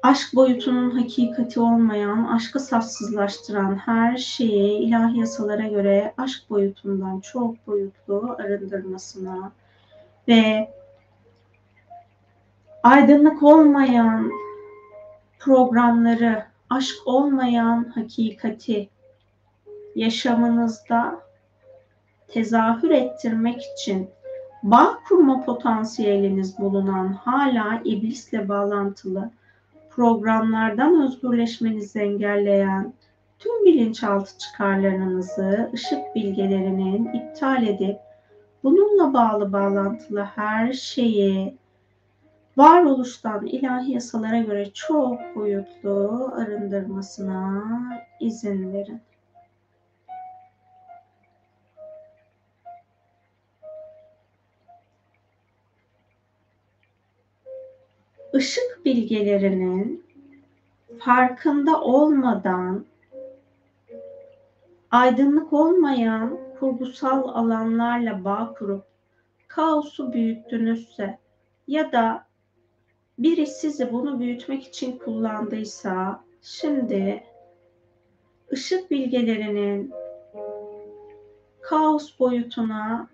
aşk 0.03 0.35
boyutunun 0.35 0.89
hakikati 0.89 1.59
olmayan, 1.59 2.23
aşkı 2.23 2.59
safsızlaştıran 2.59 3.75
her 3.75 4.17
şeyi 4.17 4.79
ilahi 4.79 5.19
yasalara 5.19 5.67
göre 5.67 6.13
aşk 6.17 6.49
boyutundan 6.49 7.19
çok 7.19 7.67
boyutlu 7.67 8.35
arındırmasına 8.39 9.51
ve 10.27 10.69
aydınlık 12.83 13.43
olmayan 13.43 14.31
programları 15.39 16.54
aşk 16.69 16.95
olmayan 17.05 17.83
hakikati 17.83 18.89
yaşamınızda 19.95 21.19
tezahür 22.27 22.89
ettirmek 22.89 23.61
için 23.77 24.09
bağ 24.63 24.99
kurma 25.07 25.45
potansiyeliniz 25.45 26.59
bulunan 26.59 27.13
hala 27.13 27.81
iblisle 27.83 28.49
bağlantılı 28.49 29.31
programlardan 29.89 31.01
özgürleşmenizi 31.01 31.99
engelleyen 31.99 32.93
tüm 33.39 33.65
bilinçaltı 33.65 34.37
çıkarlarınızı 34.37 35.71
ışık 35.73 36.15
bilgelerinin 36.15 37.13
iptal 37.13 37.67
edip 37.67 37.97
bununla 38.63 39.13
bağlı 39.13 39.53
bağlantılı 39.53 40.23
her 40.35 40.73
şeyi 40.73 41.57
varoluştan 42.57 43.45
ilahi 43.45 43.91
yasalara 43.91 44.39
göre 44.39 44.73
çok 44.73 45.35
boyutlu 45.35 46.31
arındırmasına 46.35 47.63
izin 48.19 48.73
verin. 48.73 49.01
Işık 58.33 58.85
bilgelerinin 58.85 60.05
farkında 60.99 61.81
olmadan 61.81 62.85
aydınlık 64.91 65.53
olmayan 65.53 66.39
kurgusal 66.59 67.27
alanlarla 67.27 68.23
bağ 68.25 68.53
kurup 68.57 68.83
kaosu 69.47 70.13
büyüttünüzse 70.13 71.19
ya 71.67 71.91
da 71.91 72.25
biri 73.17 73.47
sizi 73.47 73.93
bunu 73.93 74.19
büyütmek 74.19 74.63
için 74.63 74.97
kullandıysa 74.97 76.23
şimdi 76.41 77.23
ışık 78.51 78.91
bilgelerinin 78.91 79.93
kaos 81.61 82.19
boyutuna 82.19 83.09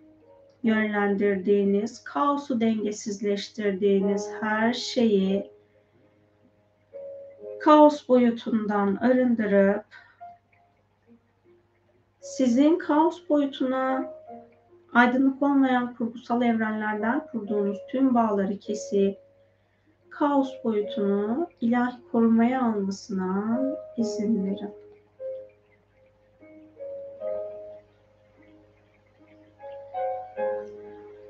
yönlendirdiğiniz, 0.64 2.04
kaosu 2.04 2.60
dengesizleştirdiğiniz 2.62 4.30
her 4.42 4.74
şeyi 4.74 5.52
kaos 7.60 8.08
boyutundan 8.08 8.96
arındırıp 8.96 9.86
sizin 12.22 12.78
kaos 12.78 13.30
boyutuna 13.30 14.14
aydınlık 14.94 15.44
olmayan 15.44 15.96
kurgusal 15.96 16.42
evrenlerden 16.42 17.28
kurduğunuz 17.28 17.78
tüm 17.90 18.16
bağları 18.16 18.60
kesip 18.60 19.18
kaos 20.22 20.64
boyutunu 20.64 21.50
ilahi 21.62 21.96
korumaya 22.12 22.62
almasına 22.62 23.62
izin 23.98 24.46
verin. 24.46 24.74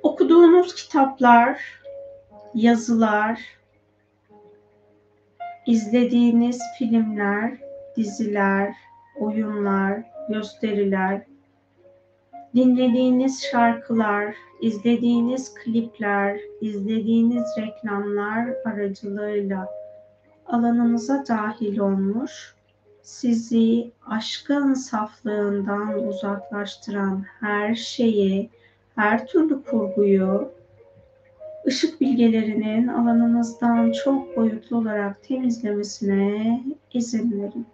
Okuduğunuz 0.04 0.76
kitaplar, 0.76 1.82
yazılar, 2.54 3.42
izlediğiniz 5.66 6.62
filmler, 6.78 7.58
diziler, 7.98 8.76
oyunlar, 9.20 10.04
gösteriler, 10.30 11.22
dinlediğiniz 12.56 13.44
şarkılar, 13.44 14.36
izlediğiniz 14.62 15.54
klipler, 15.54 16.40
izlediğiniz 16.62 17.46
reklamlar 17.58 18.48
aracılığıyla 18.66 19.68
alanınıza 20.46 21.24
dahil 21.28 21.80
olmuş 21.80 22.56
sizi 23.02 23.92
aşkın 24.08 24.74
saflığından 24.74 26.08
uzaklaştıran 26.08 27.26
her 27.40 27.76
şeyi, 27.76 28.50
her 28.96 29.28
türlü 29.28 29.64
kurguyu 29.64 30.52
ışık 31.68 32.02
bilgelerinin 32.02 32.88
alanınızdan 32.88 33.92
çok 33.92 34.38
boyutlu 34.38 34.78
olarak 34.78 35.24
temizlemesine 35.24 36.64
izin 36.94 37.42
verin. 37.42 37.66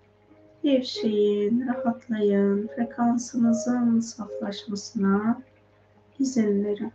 Gevşeyin, 0.67 1.67
rahatlayın, 1.67 2.69
frekansınızın 2.75 3.99
saflaşmasına 3.99 5.41
izin 6.19 6.65
verin. 6.65 6.91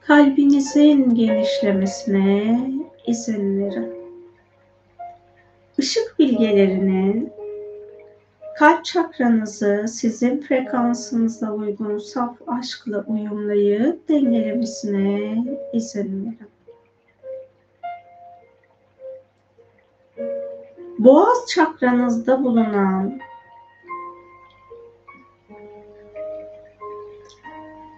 Kalbinizin 0.00 1.14
genişlemesine 1.14 2.60
izin 3.06 3.58
verin. 3.58 3.92
Işık 5.78 6.18
bilgelerinin 6.18 7.32
kalp 8.58 8.84
çakranızı 8.84 9.84
sizin 9.88 10.40
frekansınıza 10.40 11.52
uygun 11.52 11.98
saf 11.98 12.36
aşkla 12.46 13.04
uyumlayıp 13.06 14.08
dengelemesine 14.08 15.44
izin 15.72 16.24
verin. 16.24 16.55
Boğaz 21.06 21.46
çakranızda 21.48 22.44
bulunan 22.44 23.20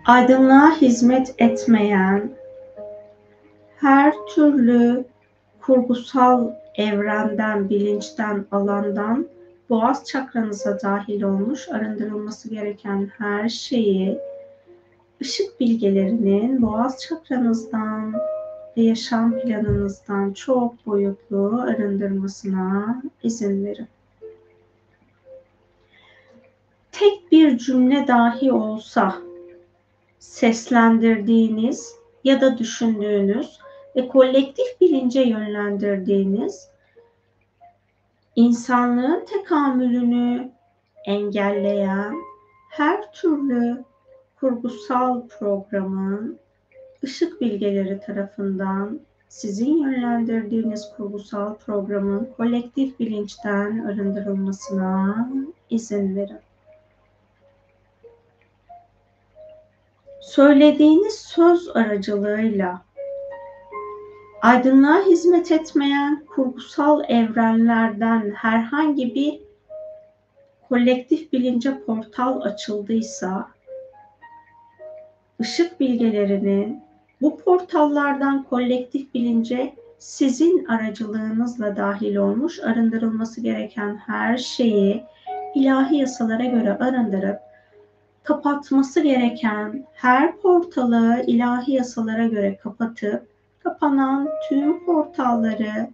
aydınlığa 0.06 0.76
hizmet 0.76 1.34
etmeyen 1.38 2.30
her 3.76 4.14
türlü 4.34 5.04
kurgusal 5.60 6.50
evrenden, 6.74 7.70
bilinçten, 7.70 8.46
alandan 8.52 9.26
boğaz 9.70 10.04
çakranıza 10.04 10.80
dahil 10.82 11.22
olmuş 11.22 11.68
arındırılması 11.68 12.50
gereken 12.50 13.10
her 13.18 13.48
şeyi 13.48 14.18
ışık 15.20 15.60
bilgelerinin 15.60 16.62
boğaz 16.62 17.00
çakranızdan 17.00 18.14
yaşam 18.82 19.40
planınızdan 19.40 20.32
çok 20.32 20.86
boyutlu 20.86 21.60
arındırmasına 21.60 23.02
izin 23.22 23.64
verin. 23.64 23.88
Tek 26.92 27.32
bir 27.32 27.58
cümle 27.58 28.08
dahi 28.08 28.52
olsa 28.52 29.14
seslendirdiğiniz 30.18 31.94
ya 32.24 32.40
da 32.40 32.58
düşündüğünüz 32.58 33.58
ve 33.96 34.08
kolektif 34.08 34.80
bilince 34.80 35.20
yönlendirdiğiniz 35.20 36.68
insanlığın 38.36 39.24
tekamülünü 39.24 40.52
engelleyen 41.04 42.14
her 42.70 43.12
türlü 43.12 43.84
kurgusal 44.40 45.28
programın 45.28 46.38
ışık 47.04 47.40
bilgeleri 47.40 48.00
tarafından 48.00 49.00
sizin 49.28 49.82
yönlendirdiğiniz 49.82 50.92
kurgusal 50.96 51.54
programın 51.54 52.28
kolektif 52.36 52.98
bilinçten 53.00 53.84
arındırılmasına 53.84 55.28
izin 55.70 56.16
verin. 56.16 56.38
Söylediğiniz 60.20 61.14
söz 61.14 61.68
aracılığıyla 61.76 62.82
aydınlığa 64.42 65.06
hizmet 65.06 65.52
etmeyen 65.52 66.24
kurgusal 66.26 67.04
evrenlerden 67.08 68.30
herhangi 68.30 69.14
bir 69.14 69.40
kolektif 70.68 71.32
bilince 71.32 71.80
portal 71.84 72.40
açıldıysa 72.40 73.48
ışık 75.40 75.80
bilgelerinin 75.80 76.87
bu 77.20 77.36
portallardan 77.36 78.42
kolektif 78.42 79.14
bilince 79.14 79.74
sizin 79.98 80.64
aracılığınızla 80.64 81.76
dahil 81.76 82.16
olmuş 82.16 82.60
arındırılması 82.60 83.40
gereken 83.40 83.96
her 83.96 84.36
şeyi 84.38 85.04
ilahi 85.54 85.96
yasalara 85.96 86.44
göre 86.44 86.78
arındırıp 86.78 87.38
kapatması 88.22 89.00
gereken 89.00 89.84
her 89.92 90.36
portalı 90.36 91.22
ilahi 91.26 91.72
yasalara 91.72 92.26
göre 92.26 92.56
kapatıp 92.56 93.28
kapanan 93.58 94.28
tüm 94.48 94.86
portalları 94.86 95.90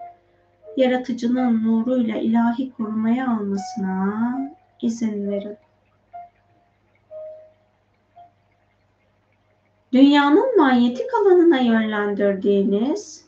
yaratıcının 0.77 1.64
nuruyla 1.64 2.16
ilahi 2.16 2.72
korumaya 2.72 3.31
almasına 3.31 4.39
izin 4.83 5.31
verin. 5.31 5.57
Dünyanın 9.95 10.57
manyetik 10.57 11.14
alanına 11.14 11.59
yönlendirdiğiniz 11.59 13.24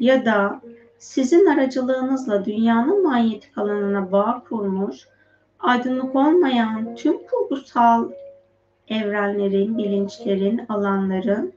ya 0.00 0.24
da 0.24 0.60
sizin 0.98 1.46
aracılığınızla 1.46 2.44
dünyanın 2.44 3.02
manyetik 3.02 3.58
alanına 3.58 4.12
bağ 4.12 4.42
kurmuş, 4.48 5.08
aydınlık 5.60 6.16
olmayan 6.16 6.94
tüm 6.94 7.26
kurgusal 7.26 8.10
evrenlerin, 8.88 9.78
bilinçlerin, 9.78 10.60
alanların 10.68 11.52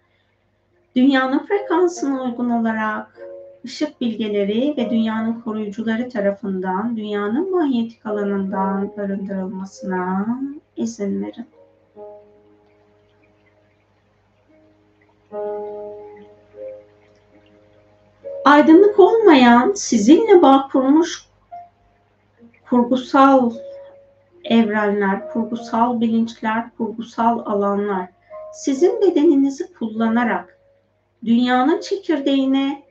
dünyanın 0.95 1.39
frekansına 1.39 2.24
uygun 2.24 2.49
olarak 2.49 3.20
ışık 3.66 4.01
bilgeleri 4.01 4.74
ve 4.78 4.89
dünyanın 4.89 5.41
koruyucuları 5.41 6.09
tarafından 6.09 6.97
dünyanın 6.97 7.51
manyetik 7.51 8.05
alanından 8.05 8.91
arındırılmasına 8.97 10.28
izin 10.76 11.22
verin. 11.22 11.45
Aydınlık 18.46 19.00
olmayan, 19.00 19.74
sizinle 19.74 20.41
bağ 20.41 20.70
kurmuş 20.72 21.26
kurgusal 22.70 23.52
evrenler, 24.44 25.30
kurgusal 25.30 26.02
bilinçler, 26.02 26.76
kurgusal 26.78 27.40
alanlar 27.45 28.10
sizin 28.53 29.02
bedeninizi 29.02 29.74
kullanarak 29.74 30.60
dünyanın 31.26 31.80
çekirdeğine 31.80 32.84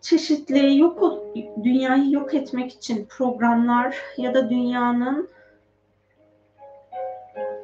çeşitli 0.00 0.78
yok 0.78 1.24
dünyayı 1.64 2.10
yok 2.10 2.34
etmek 2.34 2.72
için 2.72 3.06
programlar 3.10 3.96
ya 4.16 4.34
da 4.34 4.50
dünyanın 4.50 5.28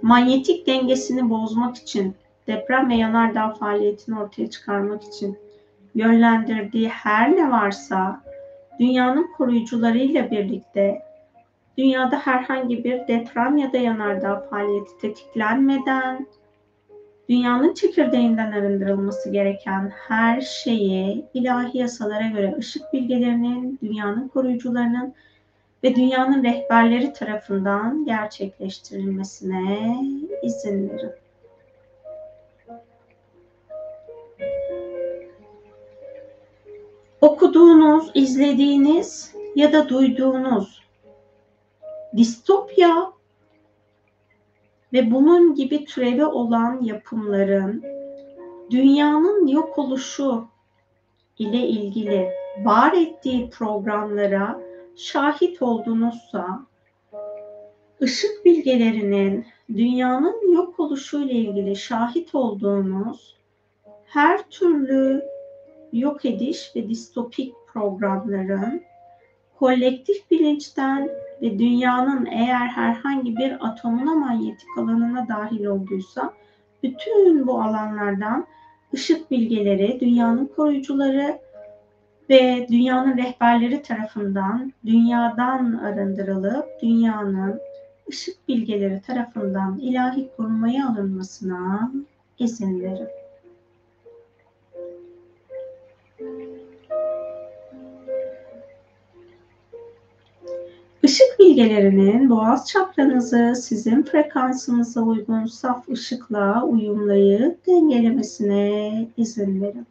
manyetik 0.03 0.67
dengesini 0.67 1.31
bozmak 1.31 1.77
için 1.77 2.15
deprem 2.47 2.91
ve 2.91 2.95
yanardağ 2.95 3.51
faaliyetini 3.51 4.21
ortaya 4.21 4.51
çıkarmak 4.51 5.05
için 5.05 5.39
yönlendirdiği 5.97 6.89
her 6.89 7.37
ne 7.37 7.51
varsa 7.51 8.21
dünyanın 8.81 9.33
koruyucularıyla 9.37 10.31
birlikte 10.31 11.03
dünyada 11.79 12.19
herhangi 12.19 12.85
bir 12.85 13.09
deprem 13.09 13.57
ya 13.57 13.73
da 13.73 13.77
yanardağ 13.77 14.41
faaliyeti 14.41 14.99
tetiklenmeden 15.01 16.27
dünyanın 17.29 17.75
çekirdeğinden 17.75 18.53
arındırılması 18.53 19.31
gereken 19.31 19.93
her 20.09 20.41
şeyi 20.41 21.25
ilahi 21.35 21.79
yasalara 21.79 22.27
göre 22.27 22.55
ışık 22.59 22.93
bilgelerinin, 22.93 23.79
dünyanın 23.83 24.29
koruyucularının 24.29 25.15
ve 25.85 25.97
dünyanın 25.97 26.45
rehberleri 26.45 27.13
tarafından 27.13 28.05
gerçekleştirilmesine 28.05 29.97
izin 30.43 30.89
verin. 30.89 31.26
Okuduğunuz, 37.21 38.11
izlediğiniz 38.15 39.35
ya 39.55 39.73
da 39.73 39.89
duyduğunuz 39.89 40.83
distopya 42.17 43.13
ve 44.93 45.11
bunun 45.11 45.55
gibi 45.55 45.85
türevi 45.85 46.25
olan 46.25 46.83
yapımların 46.83 47.85
dünyanın 48.71 49.47
yok 49.47 49.79
oluşu 49.79 50.45
ile 51.39 51.59
ilgili 51.59 52.31
var 52.65 52.93
ettiği 52.93 53.51
programlara 53.51 54.61
şahit 54.97 55.63
oldunuzsa 55.63 56.67
ışık 58.03 58.45
bilgelerinin 58.45 59.47
dünyanın 59.69 60.53
yok 60.53 60.81
oluşu 60.81 61.23
ile 61.23 61.33
ilgili 61.33 61.77
şahit 61.77 62.35
olduğunuz 62.35 63.37
her 64.05 64.51
türlü 64.51 65.25
yok 65.93 66.25
ediş 66.25 66.73
ve 66.77 66.89
distopik 66.89 67.55
programların 67.73 68.83
kolektif 69.59 70.31
bilinçten 70.31 71.09
ve 71.43 71.59
dünyanın 71.59 72.27
eğer 72.27 72.67
herhangi 72.67 73.37
bir 73.37 73.67
atomuna 73.67 74.15
manyetik 74.15 74.79
alanına 74.79 75.29
dahil 75.29 75.65
olduysa 75.65 76.33
bütün 76.83 77.47
bu 77.47 77.63
alanlardan 77.63 78.47
ışık 78.95 79.31
bilgeleri, 79.31 80.01
dünyanın 80.01 80.47
koruyucuları 80.57 81.39
ve 82.31 82.67
dünyanın 82.71 83.19
rehberleri 83.19 83.83
tarafından 83.83 84.73
dünyadan 84.87 85.73
arındırılıp 85.73 86.67
dünyanın 86.83 87.61
ışık 88.09 88.49
bilgeleri 88.49 89.01
tarafından 89.01 89.79
ilahi 89.79 90.31
korumaya 90.37 90.89
alınmasına 90.89 91.93
izin 92.39 92.81
verin. 92.81 93.26
Işık 101.07 101.39
bilgelerinin 101.39 102.31
boğaz 102.31 102.69
çakranızı 102.69 103.55
sizin 103.63 104.03
frekansınıza 104.03 105.01
uygun 105.01 105.47
saf 105.47 105.89
ışıkla 105.89 106.65
uyumlayıp 106.65 107.67
dengelemesine 107.67 109.09
izin 109.17 109.63
verin. 109.63 109.87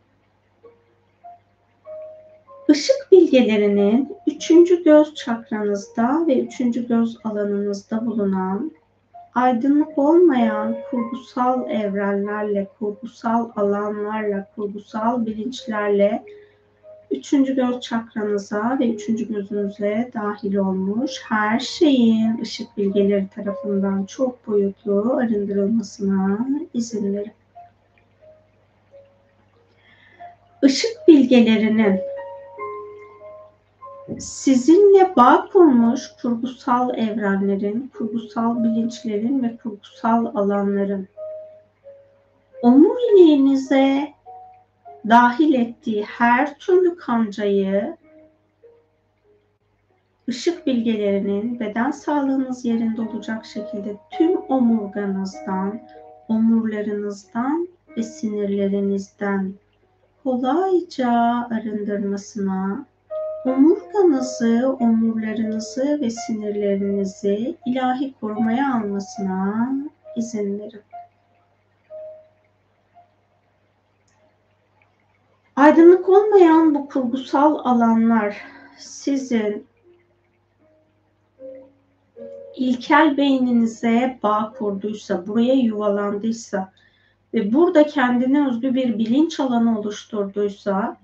Işık 2.70 3.08
bilgelerinin 3.12 4.16
üçüncü 4.28 4.84
göz 4.84 5.16
çakranızda 5.16 6.28
ve 6.28 6.40
üçüncü 6.40 6.88
göz 6.88 7.18
alanınızda 7.24 8.06
bulunan 8.06 8.72
aydınlık 9.36 9.98
olmayan 9.98 10.76
kurgusal 10.92 11.70
evrenlerle, 11.70 12.68
kurgusal 12.80 13.50
alanlarla, 13.56 14.48
kurgusal 14.56 15.26
bilinçlerle 15.26 16.24
üçüncü 17.12 17.56
göz 17.56 17.80
çakranıza 17.80 18.78
ve 18.80 18.90
üçüncü 18.90 19.34
gözünüze 19.34 20.12
dahil 20.14 20.56
olmuş 20.56 21.22
her 21.24 21.60
şeyin 21.60 22.42
ışık 22.42 22.78
bilgeleri 22.78 23.28
tarafından 23.36 24.06
çok 24.06 24.48
boyutlu 24.48 25.14
arındırılmasına 25.14 26.48
izin 26.74 27.14
verin. 27.14 27.32
Işık 30.64 31.08
bilgelerinin 31.08 32.02
sizinle 34.20 35.16
bağ 35.16 35.50
kurmuş 35.54 36.12
kurgusal 36.22 36.98
evrenlerin, 36.98 37.92
kurgusal 37.98 38.64
bilinçlerin 38.64 39.44
ve 39.44 39.58
kurgusal 39.58 40.26
alanların 40.26 41.08
omuriliğinize 42.62 44.15
dahil 45.10 45.54
ettiği 45.54 46.04
her 46.04 46.60
türlü 46.60 46.96
kancayı 46.96 47.98
ışık 50.30 50.68
bilgelerinin 50.68 51.60
beden 51.60 51.92
sağlığınız 51.92 52.66
yerinde 52.66 53.02
olacak 53.02 53.46
şekilde 53.46 53.96
tüm 54.12 54.38
omurganızdan, 54.38 55.82
omurlarınızdan 56.28 57.68
ve 57.98 58.04
sinirlerinizden 58.04 59.54
kolayca 60.24 61.12
arındırmasına, 61.52 62.86
omurganızı, 63.46 64.78
omurlarınızı 64.80 66.02
ve 66.02 66.10
sinirlerinizi 66.10 67.56
ilahi 67.66 68.14
korumaya 68.22 68.74
almasına 68.76 69.70
izin 70.16 70.60
verin. 70.60 70.95
Aydınlık 75.56 76.10
olmayan 76.10 76.76
bu 76.76 76.88
kurgusal 76.88 77.56
alanlar 77.56 78.42
sizin 78.78 79.68
ilkel 82.56 83.18
beyninize 83.18 84.20
bağ 84.24 84.54
kurduysa, 84.58 85.28
buraya 85.28 85.54
yuvalandıysa 85.54 86.72
ve 87.34 87.54
burada 87.54 87.86
kendine 87.86 88.48
özgü 88.48 88.76
bir 88.76 88.98
bilinç 88.98 89.40
alanı 89.40 89.80
oluşturduysa, 89.80 90.98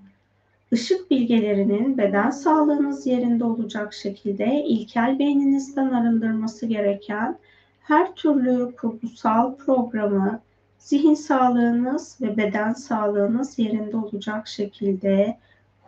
ışık 0.72 1.10
bilgelerinin 1.10 1.98
beden 1.98 2.30
sağlığınız 2.30 3.06
yerinde 3.06 3.44
olacak 3.44 3.94
şekilde 3.94 4.64
ilkel 4.64 5.18
beyninizden 5.18 5.90
arındırması 5.90 6.66
gereken 6.66 7.38
her 7.82 8.14
türlü 8.14 8.76
kurgusal 8.76 9.56
programı 9.56 10.40
zihin 10.82 11.14
sağlığınız 11.14 12.16
ve 12.20 12.36
beden 12.36 12.72
sağlığınız 12.72 13.58
yerinde 13.58 13.96
olacak 13.96 14.48
şekilde 14.48 15.38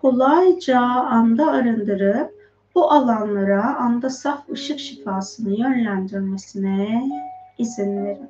kolayca 0.00 0.80
anda 0.80 1.50
arındırıp 1.50 2.34
bu 2.74 2.92
alanlara 2.92 3.76
anda 3.76 4.10
saf 4.10 4.50
ışık 4.50 4.80
şifasını 4.80 5.60
yönlendirmesine 5.60 7.10
izin 7.58 8.04
verin. 8.04 8.28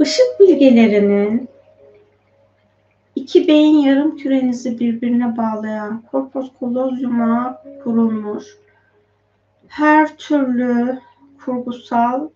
Işık 0.00 0.40
bilgelerinin 0.40 1.48
iki 3.16 3.48
beyin 3.48 3.78
yarım 3.78 4.16
kürenizi 4.16 4.78
birbirine 4.78 5.36
bağlayan 5.36 6.02
korpus 6.10 6.50
callosum'a 6.60 7.62
kurulmuş 7.84 8.63
her 9.74 10.16
türlü 10.16 10.98
kurgusal, 11.44 12.28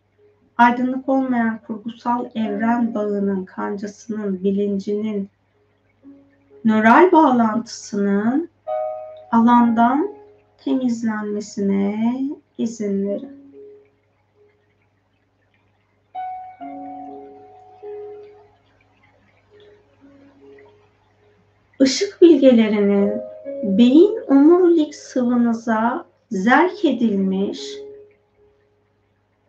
aydınlık 0.56 1.08
olmayan 1.08 1.58
kurgusal 1.66 2.26
evren 2.34 2.94
bağının, 2.94 3.44
kancasının, 3.44 4.44
bilincinin, 4.44 5.28
nöral 6.64 7.12
bağlantısının 7.12 8.48
alandan 9.32 10.08
temizlenmesine 10.64 12.22
izin 12.58 13.08
verin. 13.08 13.38
Işık 21.80 22.22
bilgelerinin 22.22 23.12
beyin 23.62 24.18
omurilik 24.28 24.94
sıvınıza 24.94 26.08
zerk 26.30 26.84
edilmiş, 26.84 27.60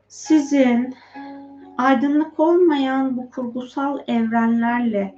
sizin 0.07 0.95
aydınlık 1.77 2.39
olmayan 2.39 3.18
bu 3.18 3.30
kurgusal 3.30 3.99
evrenlerle 4.07 5.15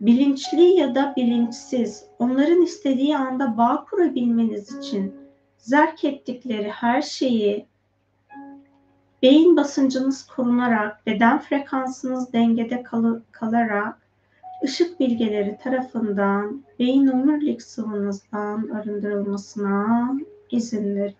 bilinçli 0.00 0.62
ya 0.62 0.94
da 0.94 1.14
bilinçsiz 1.16 2.04
onların 2.18 2.62
istediği 2.62 3.16
anda 3.16 3.56
bağ 3.56 3.84
kurabilmeniz 3.90 4.78
için 4.78 5.14
zerk 5.58 6.04
ettikleri 6.04 6.70
her 6.70 7.02
şeyi 7.02 7.66
beyin 9.22 9.56
basıncınız 9.56 10.26
korunarak, 10.26 11.06
beden 11.06 11.38
frekansınız 11.38 12.32
dengede 12.32 12.82
kal- 12.82 13.20
kalarak 13.32 14.07
ışık 14.64 15.00
bilgeleri 15.00 15.58
tarafından 15.62 16.64
beyin 16.78 17.06
omurilik 17.06 17.62
sıvınızdan 17.62 18.68
arındırılmasına 18.68 20.14
izin 20.50 20.96
verin. 20.96 21.14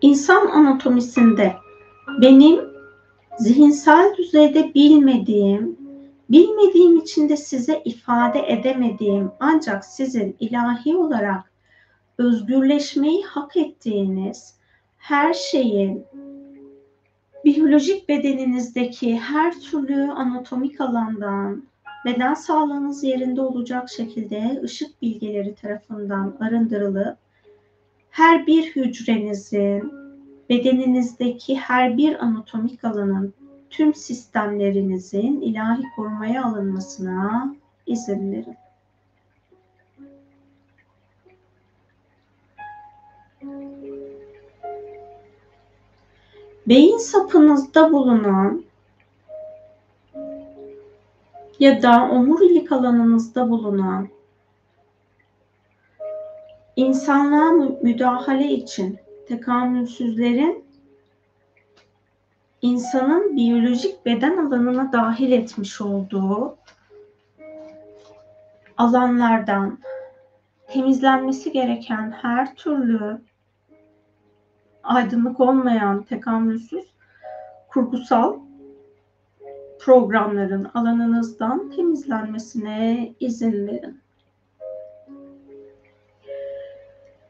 İnsan 0.00 0.46
anatomisinde 0.46 1.56
benim 2.20 2.60
zihinsel 3.38 4.14
düzeyde 4.16 4.74
bilmediğim, 4.74 5.76
bilmediğim 6.30 6.96
için 6.96 7.28
de 7.28 7.36
size 7.36 7.82
ifade 7.84 8.52
edemediğim 8.52 9.30
ancak 9.40 9.84
sizin 9.84 10.36
ilahi 10.40 10.96
olarak 10.96 11.52
özgürleşmeyi 12.18 13.24
hak 13.24 13.56
ettiğiniz 13.56 14.54
her 14.98 15.34
şeyin 15.34 16.04
biyolojik 17.48 18.08
bedeninizdeki 18.08 19.18
her 19.18 19.60
türlü 19.60 20.12
anatomik 20.12 20.80
alandan 20.80 21.62
beden 22.04 22.34
sağlığınız 22.34 23.04
yerinde 23.04 23.40
olacak 23.40 23.90
şekilde 23.90 24.60
ışık 24.64 25.02
bilgeleri 25.02 25.54
tarafından 25.54 26.36
arındırılıp 26.40 27.18
her 28.10 28.46
bir 28.46 28.76
hücrenizin 28.76 29.92
bedeninizdeki 30.48 31.56
her 31.56 31.96
bir 31.96 32.24
anatomik 32.24 32.84
alanın 32.84 33.34
tüm 33.70 33.94
sistemlerinizin 33.94 35.40
ilahi 35.40 35.82
korumaya 35.96 36.44
alınmasına 36.44 37.54
izin 37.86 38.32
verin. 38.32 38.56
Beyin 46.68 46.98
sapınızda 46.98 47.92
bulunan 47.92 48.64
ya 51.58 51.82
da 51.82 52.08
omurilik 52.12 52.72
alanınızda 52.72 53.50
bulunan 53.50 54.08
insanlığa 56.76 57.50
müdahale 57.82 58.52
için 58.52 58.98
tekamülsüzlerin 59.28 60.64
insanın 62.62 63.36
biyolojik 63.36 64.06
beden 64.06 64.36
alanına 64.36 64.92
dahil 64.92 65.32
etmiş 65.32 65.80
olduğu 65.80 66.56
alanlardan 68.76 69.78
temizlenmesi 70.66 71.52
gereken 71.52 72.10
her 72.10 72.54
türlü 72.54 73.27
aydınlık 74.88 75.40
olmayan 75.40 76.02
tekamülsüz 76.02 76.84
kurgusal 77.68 78.38
programların 79.80 80.70
alanınızdan 80.74 81.70
temizlenmesine 81.70 83.14
izin 83.20 83.66
verin. 83.66 84.00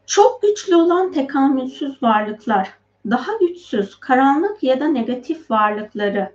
Çok 0.06 0.42
güçlü 0.42 0.76
olan 0.76 1.12
tekamülsüz 1.12 2.02
varlıklar, 2.02 2.70
daha 3.10 3.32
güçsüz, 3.40 4.00
karanlık 4.00 4.62
ya 4.62 4.80
da 4.80 4.88
negatif 4.88 5.50
varlıkları 5.50 6.32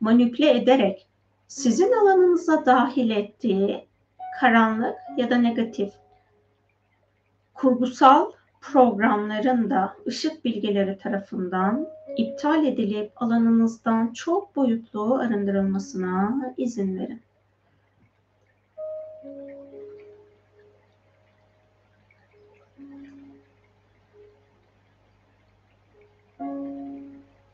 manipüle 0.00 0.50
ederek 0.50 1.06
sizin 1.48 1.92
alanınıza 1.92 2.66
dahil 2.66 3.10
ettiği 3.10 3.88
karanlık 4.40 4.96
ya 5.16 5.30
da 5.30 5.36
negatif 5.36 5.92
kurgusal 7.54 8.32
programların 8.60 9.70
da 9.70 9.96
ışık 10.06 10.44
bilgileri 10.44 10.98
tarafından 10.98 11.86
iptal 12.16 12.66
edilip 12.66 13.22
alanınızdan 13.22 14.12
çok 14.12 14.56
boyutlu 14.56 15.14
arındırılmasına 15.14 16.54
izin 16.56 16.98
verin. 16.98 17.22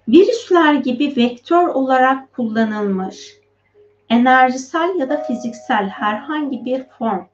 Virüsler 0.09 0.75
gibi 0.75 1.17
vektör 1.17 1.67
olarak 1.69 2.33
kullanılmış 2.33 3.43
enerjisel 4.09 4.95
ya 4.99 5.11
da 5.11 5.17
fiziksel 5.17 5.89
herhangi 5.89 6.65
bir 6.65 6.85
form 6.99 7.27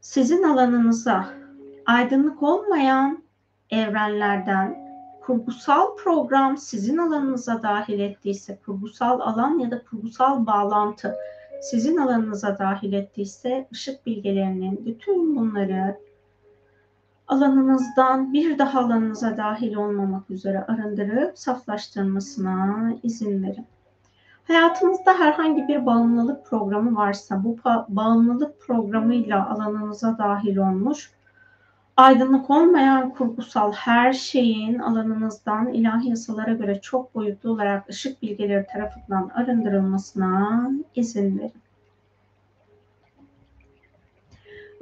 sizin 0.00 0.42
alanınıza 0.42 1.45
aydınlık 1.86 2.42
olmayan 2.42 3.24
evrenlerden 3.70 4.86
kurgusal 5.22 5.96
program 5.96 6.56
sizin 6.56 6.96
alanınıza 6.96 7.62
dahil 7.62 8.00
ettiyse, 8.00 8.58
kurgusal 8.66 9.20
alan 9.20 9.58
ya 9.58 9.70
da 9.70 9.84
kurgusal 9.84 10.46
bağlantı 10.46 11.14
sizin 11.62 11.96
alanınıza 11.96 12.58
dahil 12.58 12.92
ettiyse 12.92 13.68
ışık 13.72 14.06
bilgelerinin 14.06 14.86
bütün 14.86 15.36
bunları 15.36 15.98
alanınızdan 17.28 18.32
bir 18.32 18.58
daha 18.58 18.80
alanınıza 18.80 19.36
dahil 19.36 19.74
olmamak 19.74 20.30
üzere 20.30 20.64
arındırıp 20.64 21.38
saflaştırmasına 21.38 22.92
izin 23.02 23.42
verin. 23.42 23.66
Hayatınızda 24.46 25.18
herhangi 25.18 25.68
bir 25.68 25.86
bağımlılık 25.86 26.46
programı 26.46 26.96
varsa 26.96 27.44
bu 27.44 27.56
bağımlılık 27.88 28.60
programıyla 28.60 29.50
alanınıza 29.50 30.18
dahil 30.18 30.56
olmuş 30.56 31.15
aydınlık 31.96 32.50
olmayan 32.50 33.10
kurgusal 33.10 33.72
her 33.72 34.12
şeyin 34.12 34.78
alanınızdan 34.78 35.72
ilahi 35.72 36.08
yasalara 36.08 36.52
göre 36.52 36.80
çok 36.80 37.14
boyutlu 37.14 37.50
olarak 37.50 37.88
ışık 37.88 38.22
bilgeleri 38.22 38.66
tarafından 38.72 39.30
arındırılmasına 39.34 40.70
izin 40.94 41.38
verin. 41.38 41.52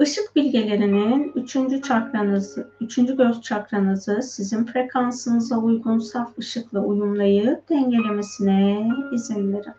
Işık 0.00 0.36
bilgelerinin 0.36 1.32
üçüncü 1.34 1.82
çakranızı, 1.82 2.70
üçüncü 2.80 3.16
göz 3.16 3.42
çakranızı 3.42 4.22
sizin 4.22 4.64
frekansınıza 4.64 5.58
uygun 5.58 5.98
saf 5.98 6.38
ışıkla 6.38 6.80
uyumlayıp 6.80 7.68
dengelemesine 7.68 8.88
izin 9.14 9.52
verin. 9.52 9.74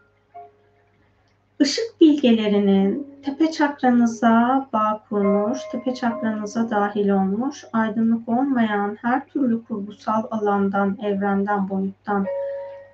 Işık 1.60 2.02
bilgelerinin 2.02 3.15
tepe 3.26 3.52
çakranıza 3.52 4.68
bağ 4.74 5.02
kurmuş, 5.10 5.60
tepe 5.72 5.94
çakranıza 5.94 6.70
dahil 6.70 7.10
olmuş, 7.10 7.66
aydınlık 7.74 8.30
olmayan 8.30 8.98
her 9.02 9.26
türlü 9.28 9.64
kurgusal 9.64 10.24
alandan, 10.32 10.98
evrenden, 11.04 11.70
boyuttan, 11.70 12.26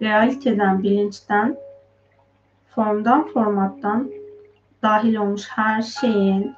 realiteden, 0.01 0.83
bilinçten, 0.83 1.57
formdan, 2.75 3.27
formattan 3.27 4.11
dahil 4.83 5.15
olmuş 5.15 5.47
her 5.49 5.81
şeyin 5.81 6.55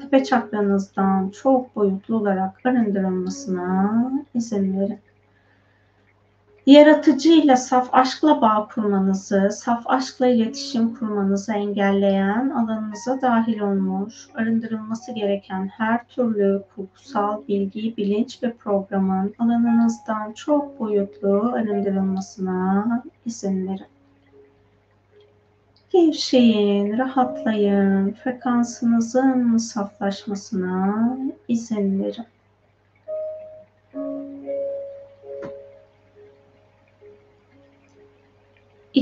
tepe 0.00 0.24
çakranızdan 0.24 1.28
çok 1.42 1.76
boyutlu 1.76 2.16
olarak 2.16 2.66
arındırılmasına 2.66 4.10
izin 4.34 4.80
verin. 4.80 5.05
Yaratıcıyla 6.66 7.56
saf 7.56 7.88
aşkla 7.92 8.40
bağ 8.40 8.68
kurmanızı, 8.74 9.50
saf 9.52 9.82
aşkla 9.86 10.26
iletişim 10.26 10.94
kurmanızı 10.94 11.52
engelleyen 11.52 12.50
alanınıza 12.50 13.22
dahil 13.22 13.60
olmuş, 13.60 14.28
arındırılması 14.34 15.12
gereken 15.12 15.66
her 15.66 16.08
türlü 16.08 16.62
kurgusal 16.74 17.46
bilgi, 17.48 17.96
bilinç 17.96 18.42
ve 18.42 18.52
programın 18.52 19.34
alanınızdan 19.38 20.32
çok 20.32 20.80
boyutlu 20.80 21.52
arındırılmasına 21.54 23.02
izin 23.26 23.68
verin. 23.68 23.86
Gevşeyin, 25.90 26.98
rahatlayın, 26.98 28.12
frekansınızın 28.12 29.56
saflaşmasına 29.56 31.16
izin 31.48 32.04
verin. 32.04 32.26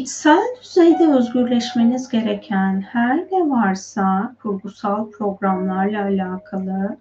İçsel 0.05 0.57
düzeyde 0.63 1.13
özgürleşmeniz 1.13 2.09
gereken 2.09 2.81
her 2.81 3.17
ne 3.17 3.51
varsa 3.51 4.37
kurgusal 4.43 5.11
programlarla 5.11 6.03
alakalı 6.03 6.97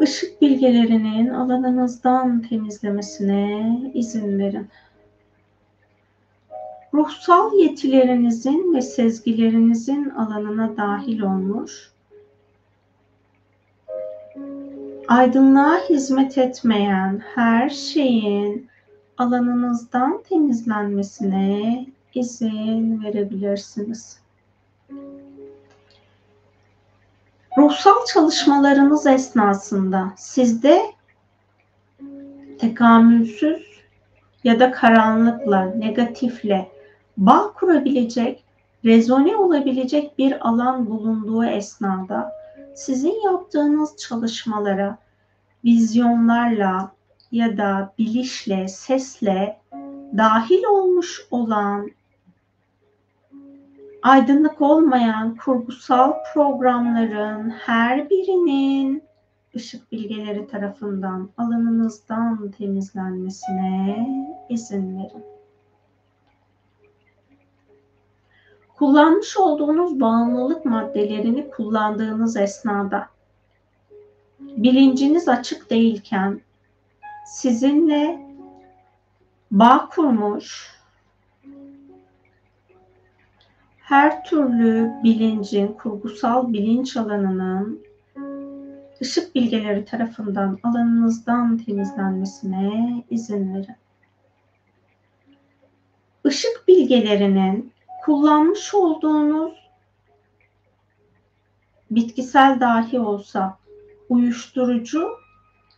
ışık 0.00 0.42
bilgelerinin 0.42 1.28
alanınızdan 1.28 2.42
temizlemesine 2.42 3.80
izin 3.94 4.38
verin. 4.38 4.68
Ruhsal 6.94 7.54
yetilerinizin 7.54 8.74
ve 8.74 8.82
sezgilerinizin 8.82 10.10
alanına 10.10 10.76
dahil 10.76 11.20
olmuş, 11.20 11.90
aydınlığa 15.08 15.78
hizmet 15.88 16.38
etmeyen 16.38 17.22
her 17.34 17.68
şeyin 17.68 18.68
alanınızdan 19.18 20.22
temizlenmesine 20.28 21.86
izin 22.14 23.04
verebilirsiniz. 23.04 24.18
Ruhsal 27.58 28.04
çalışmalarınız 28.12 29.06
esnasında 29.06 30.12
sizde 30.16 30.82
tekamülsüz 32.58 33.66
ya 34.44 34.60
da 34.60 34.70
karanlıkla, 34.70 35.64
negatifle 35.64 36.68
bağ 37.16 37.52
kurabilecek, 37.52 38.44
rezone 38.84 39.36
olabilecek 39.36 40.18
bir 40.18 40.48
alan 40.48 40.90
bulunduğu 40.90 41.44
esnada 41.44 42.32
sizin 42.74 43.24
yaptığınız 43.24 43.96
çalışmalara 43.96 44.98
vizyonlarla, 45.64 46.95
ya 47.32 47.56
da 47.56 47.94
bilişle, 47.98 48.68
sesle 48.68 49.60
dahil 50.16 50.64
olmuş 50.64 51.26
olan 51.30 51.90
aydınlık 54.02 54.62
olmayan 54.62 55.36
kurgusal 55.36 56.12
programların 56.34 57.50
her 57.50 58.10
birinin 58.10 59.02
ışık 59.56 59.92
bilgeleri 59.92 60.46
tarafından 60.46 61.30
alanınızdan 61.38 62.50
temizlenmesine 62.50 64.08
izin 64.48 64.98
verin. 64.98 65.24
Kullanmış 68.76 69.36
olduğunuz 69.36 70.00
bağımlılık 70.00 70.64
maddelerini 70.64 71.50
kullandığınız 71.50 72.36
esnada 72.36 73.08
bilinciniz 74.40 75.28
açık 75.28 75.70
değilken 75.70 76.40
sizinle 77.26 78.26
bağ 79.50 79.88
kurmuş, 79.88 80.76
her 83.78 84.24
türlü 84.24 84.92
bilincin, 85.04 85.68
kurgusal 85.68 86.52
bilinç 86.52 86.96
alanının 86.96 87.86
ışık 89.02 89.34
bilgeleri 89.34 89.84
tarafından 89.84 90.58
alanınızdan 90.62 91.58
temizlenmesine 91.58 93.04
izin 93.10 93.54
verin. 93.54 93.76
Işık 96.24 96.68
bilgelerinin 96.68 97.72
kullanmış 98.04 98.74
olduğunuz 98.74 99.70
bitkisel 101.90 102.60
dahi 102.60 103.00
olsa 103.00 103.58
uyuşturucu 104.08 105.25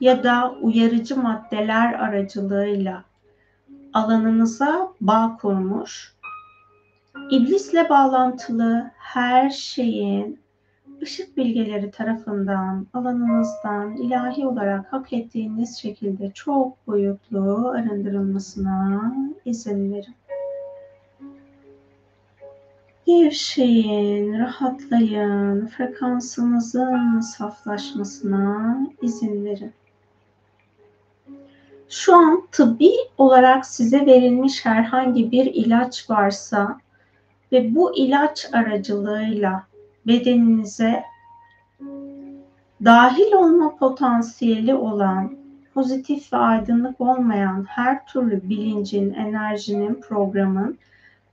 ya 0.01 0.25
da 0.25 0.55
uyarıcı 0.62 1.16
maddeler 1.16 1.93
aracılığıyla 1.93 3.05
alanınıza 3.93 4.93
bağ 5.01 5.39
kurmuş, 5.41 6.15
iblisle 7.31 7.89
bağlantılı 7.89 8.91
her 8.99 9.51
şeyin 9.51 10.41
ışık 11.03 11.37
bilgeleri 11.37 11.91
tarafından, 11.91 12.87
alanınızdan 12.95 13.97
ilahi 13.97 14.47
olarak 14.47 14.93
hak 14.93 15.12
ettiğiniz 15.12 15.79
şekilde 15.79 16.31
çok 16.31 16.87
boyutlu 16.87 17.69
arındırılmasına 17.69 19.15
izin 19.45 19.93
verin. 19.93 20.15
Gevşeyin, 23.07 24.39
rahatlayın, 24.39 25.66
frekansınızın 25.66 27.20
saflaşmasına 27.20 28.79
izin 29.03 29.45
verin. 29.45 29.73
Şu 31.89 32.16
an 32.16 32.47
tıbbi 32.52 32.93
olarak 33.19 33.66
size 33.66 34.06
verilmiş 34.06 34.65
herhangi 34.65 35.32
bir 35.32 35.47
ilaç 35.47 36.10
varsa 36.10 36.78
ve 37.52 37.74
bu 37.74 37.97
ilaç 37.97 38.47
aracılığıyla 38.52 39.66
bedeninize 40.06 41.05
dahil 42.85 43.32
olma 43.32 43.77
potansiyeli 43.77 44.74
olan 44.74 45.36
pozitif 45.74 46.32
ve 46.32 46.36
aydınlık 46.36 47.01
olmayan 47.01 47.65
her 47.69 48.06
türlü 48.06 48.48
bilincin, 48.48 49.15
enerjinin, 49.15 49.94
programın 49.94 50.78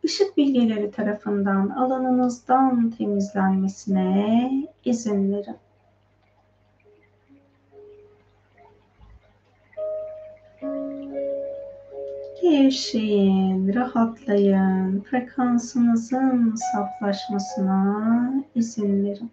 ışık 0.05 0.37
bilgeleri 0.37 0.91
tarafından 0.91 1.69
alanınızdan 1.69 2.89
temizlenmesine 2.89 4.51
izin 4.85 5.33
verin. 5.33 5.55
Gevşeyin, 12.51 13.75
rahatlayın, 13.75 15.01
frekansınızın 15.01 16.55
saflaşmasına 16.55 18.33
izin 18.55 19.05
verin. 19.05 19.31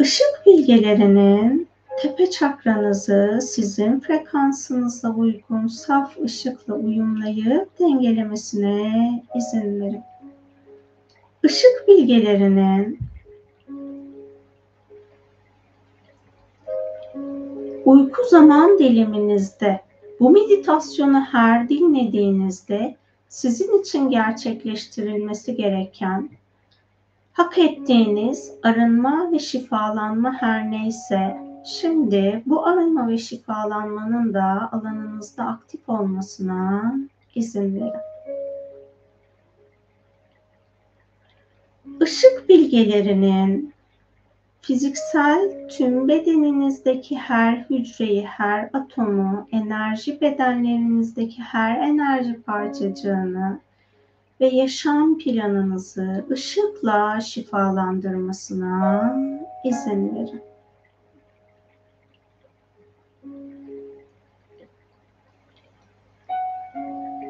Işık 0.00 0.42
bilgelerinin 0.46 1.68
tepe 2.02 2.30
çakranızı 2.30 3.38
sizin 3.42 4.00
frekansınızla 4.00 5.14
uygun 5.14 5.66
saf 5.66 6.18
ışıkla 6.18 6.74
uyumlayıp 6.74 7.78
dengelemesine 7.78 9.22
izin 9.36 9.80
verin. 9.80 10.02
Işık 11.44 11.88
bilgelerinin 11.88 12.98
uyku 17.84 18.24
zaman 18.30 18.78
diliminizde 18.78 19.85
bu 20.20 20.30
meditasyonu 20.30 21.20
her 21.20 21.68
dinlediğinizde 21.68 22.96
sizin 23.28 23.80
için 23.80 24.10
gerçekleştirilmesi 24.10 25.56
gereken 25.56 26.30
hak 27.32 27.58
ettiğiniz 27.58 28.52
arınma 28.62 29.32
ve 29.32 29.38
şifalanma 29.38 30.32
her 30.32 30.70
neyse 30.70 31.36
şimdi 31.66 32.42
bu 32.46 32.66
arınma 32.66 33.08
ve 33.08 33.18
şifalanmanın 33.18 34.34
da 34.34 34.68
alanınızda 34.72 35.44
aktif 35.44 35.88
olmasına 35.88 36.94
izin 37.34 37.74
verin. 37.74 37.92
Işık 42.00 42.48
bilgelerinin 42.48 43.74
fiziksel 44.66 45.68
tüm 45.68 46.08
bedeninizdeki 46.08 47.16
her 47.18 47.56
hücreyi, 47.70 48.26
her 48.26 48.70
atomu, 48.72 49.48
enerji 49.52 50.20
bedenlerinizdeki 50.20 51.42
her 51.42 51.78
enerji 51.78 52.42
parçacığını 52.42 53.60
ve 54.40 54.46
yaşam 54.46 55.18
planınızı 55.18 56.26
ışıkla 56.30 57.20
şifalandırmasına 57.20 59.16
izin 59.64 60.14
verin. 60.14 60.42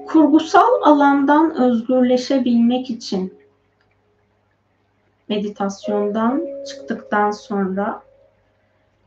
Kurgusal 0.06 0.82
alandan 0.82 1.54
özgürleşebilmek 1.54 2.90
için 2.90 3.35
meditasyondan 5.28 6.42
çıktıktan 6.68 7.30
sonra 7.30 8.02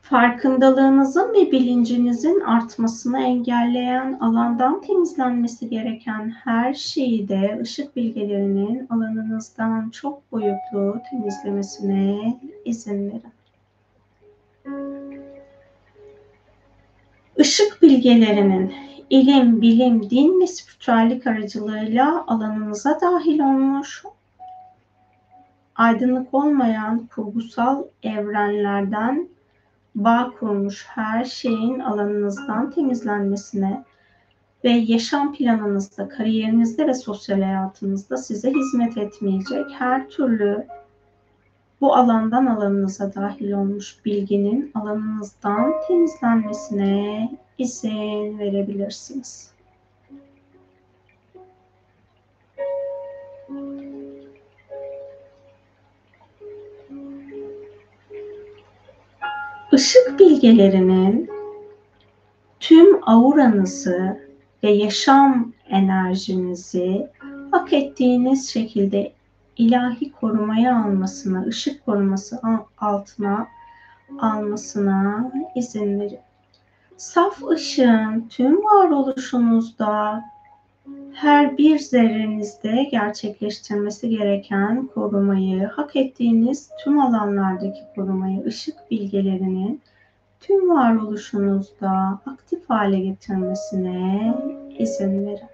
farkındalığınızın 0.02 1.34
ve 1.34 1.52
bilincinizin 1.52 2.40
artmasını 2.40 3.22
engelleyen 3.22 4.18
alandan 4.22 4.82
temizlenmesi 4.82 5.70
gereken 5.70 6.30
her 6.30 6.74
şeyi 6.74 7.28
de 7.30 7.60
ışık 7.62 7.96
bilgelerinin 7.96 8.88
alanınızdan 8.90 9.90
çok 9.90 10.32
boyutlu 10.32 11.02
temizlemesine 11.10 12.40
izin 12.66 13.08
verin. 13.08 13.34
Işık 17.38 17.82
bilgelerinin 17.82 18.74
ilim, 19.10 19.62
bilim, 19.62 20.10
din 20.10 20.42
ve 20.42 20.48
spiritüellik 20.48 21.28
aracılığıyla 21.28 22.24
alanınıza 22.28 23.00
dahil 23.02 23.40
olmuş 23.40 24.04
aydınlık 25.80 26.34
olmayan 26.34 27.08
kurgusal 27.08 27.84
evrenlerden 28.04 29.30
bağ 29.96 30.32
kurmuş 30.40 30.86
her 30.88 31.24
şeyin 31.26 31.80
alanınızdan 31.80 32.72
temizlenmesine 32.72 33.84
ve 34.64 34.70
yaşam 34.70 35.34
planınızda, 35.34 36.10
kariyerinizde 36.10 36.88
ve 36.88 36.94
sosyal 36.94 37.42
hayatınızda 37.42 38.18
size 38.18 38.52
hizmet 38.52 38.98
etmeyecek 38.98 39.66
her 39.78 40.10
türlü 40.10 40.68
bu 41.82 41.96
alandan 41.96 42.46
alanınıza 42.46 43.16
dahil 43.16 43.52
olmuş 43.52 44.06
bilginin 44.06 44.72
alanınızdan 44.76 45.74
temizlenmesine 45.88 47.30
izin 47.58 48.40
verebilirsiniz. 48.40 49.52
Işık 59.72 60.20
bilgelerinin 60.20 61.30
tüm 62.60 63.10
auranızı 63.10 64.20
ve 64.64 64.72
yaşam 64.72 65.54
enerjinizi 65.70 67.08
hak 67.52 67.74
ettiğiniz 67.74 68.50
şekilde 68.50 69.14
ilahi 69.58 70.12
korumaya 70.12 70.84
almasına, 70.84 71.46
ışık 71.46 71.86
koruması 71.86 72.40
altına 72.78 73.48
almasına 74.20 75.32
izin 75.56 76.00
verin. 76.00 76.20
Saf 76.98 77.44
ışığın 77.44 78.28
tüm 78.30 78.58
varoluşunuzda 78.66 80.24
her 81.14 81.58
bir 81.58 81.80
zerrenizde 81.80 82.88
gerçekleştirmesi 82.92 84.10
gereken 84.10 84.88
korumayı, 84.88 85.66
hak 85.66 85.96
ettiğiniz 85.96 86.70
tüm 86.84 87.00
alanlardaki 87.00 87.82
korumayı, 87.96 88.46
ışık 88.46 88.92
bilgelerinin 88.92 89.82
tüm 90.40 90.70
varoluşunuzda 90.70 92.20
aktif 92.26 92.70
hale 92.70 93.00
getirmesine 93.00 94.34
izin 94.80 95.26
verin. 95.26 95.50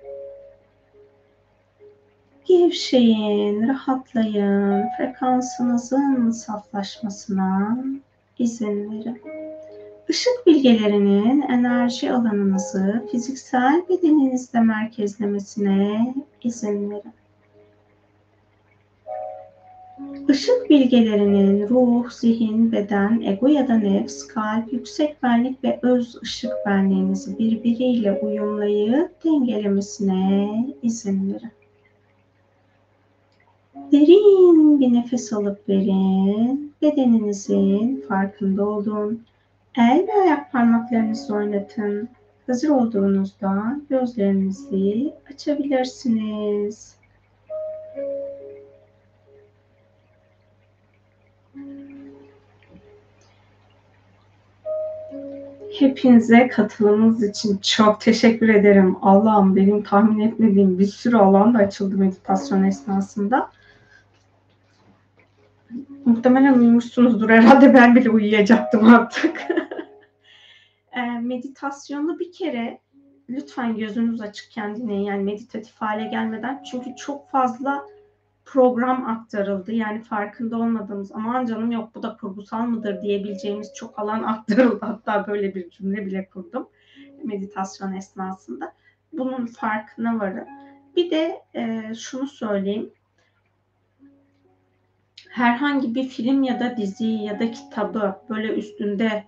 Gevşeyin, 2.46 3.68
rahatlayın, 3.68 4.86
frekansınızın 4.98 6.32
saflaşmasına 6.32 7.78
izin 8.40 8.92
verin. 8.92 9.22
Işık 10.10 10.48
bilgelerinin 10.48 11.42
enerji 11.42 12.12
alanınızı 12.12 13.06
fiziksel 13.12 13.84
bedeninizde 13.90 14.60
merkezlemesine 14.60 16.16
izin 16.44 16.92
verin. 16.92 17.14
Işık 20.30 20.70
bilgelerinin 20.70 21.70
ruh, 21.70 22.10
zihin, 22.12 22.72
beden, 22.72 23.22
ego 23.22 23.48
ya 23.48 23.68
da 23.68 23.76
nefs, 23.76 24.28
kalp, 24.28 24.74
yüksek 24.74 25.24
benlik 25.24 25.64
ve 25.64 25.80
öz 25.82 26.16
ışık 26.24 26.52
benliğinizi 26.66 27.40
birbiriyle 27.40 28.20
uyumlayıp 28.22 29.24
dengelemesine 29.24 30.66
izin 30.82 31.34
verin. 31.34 31.52
Derin 33.92 34.80
bir 34.80 34.94
nefes 34.94 35.34
alıp 35.34 35.70
verin. 35.70 36.74
Bedeninizin 36.82 38.06
farkında 38.08 38.66
olun 38.66 39.22
El 39.78 40.08
ve 40.08 40.22
ayak 40.22 40.52
parmaklarınızı 40.52 41.36
oynatın. 41.36 42.10
Hazır 42.48 42.70
olduğunuzda 42.70 43.78
gözlerinizi 43.90 45.14
açabilirsiniz. 45.34 46.96
Hepinize 55.80 56.48
katılımınız 56.48 57.24
için 57.24 57.58
çok 57.58 58.02
teşekkür 58.02 58.50
ederim. 58.50 58.96
Allah'ım 59.02 59.56
benim 59.56 59.84
tahmin 59.84 60.20
etmediğim 60.28 60.80
bir 60.80 60.88
sürü 60.88 61.18
alan 61.18 61.54
da 61.54 61.58
açıldı 61.58 61.98
meditasyon 61.98 62.64
esnasında. 62.64 63.50
Muhtemelen 66.06 66.54
uyumuşsunuzdur 66.54 67.30
herhalde 67.30 67.74
ben 67.74 67.96
bile 67.96 68.10
uyuyacaktım 68.10 68.94
artık. 68.94 69.42
e, 70.92 71.02
meditasyonu 71.02 72.20
bir 72.20 72.32
kere 72.32 72.80
lütfen 73.30 73.78
gözünüz 73.78 74.22
açıkken 74.22 74.76
dinleyin 74.76 75.04
yani 75.04 75.24
meditatif 75.24 75.76
hale 75.76 76.08
gelmeden 76.08 76.64
çünkü 76.72 76.96
çok 76.96 77.30
fazla 77.30 77.86
program 78.46 79.06
aktarıldı. 79.06 79.72
Yani 79.72 80.02
farkında 80.02 80.58
olmadığımız 80.58 81.12
aman 81.12 81.46
canım 81.46 81.72
yok 81.72 81.90
bu 81.96 82.04
da 82.04 82.18
kurgusal 82.18 82.66
mıdır 82.66 83.02
diyebileceğimiz 83.02 83.74
çok 83.76 84.00
alan 84.00 84.24
aktarıldı. 84.34 84.86
Hatta 84.86 85.28
böyle 85.28 85.56
bir 85.56 85.70
cümle 85.70 86.06
bile 86.06 86.30
kurdum 86.30 86.68
meditasyon 87.24 87.94
esnasında. 87.94 88.74
Bunun 89.14 89.46
farkına 89.46 90.20
varın. 90.20 90.48
Bir 90.96 91.12
de 91.12 91.42
e, 91.56 91.94
şunu 91.96 92.28
söyleyeyim. 92.28 92.92
Herhangi 95.36 95.96
bir 95.96 96.04
film 96.04 96.44
ya 96.44 96.60
da 96.60 96.78
dizi 96.78 97.08
ya 97.08 97.40
da 97.40 97.52
kitabı 97.52 98.16
böyle 98.30 98.54
üstünde 98.54 99.24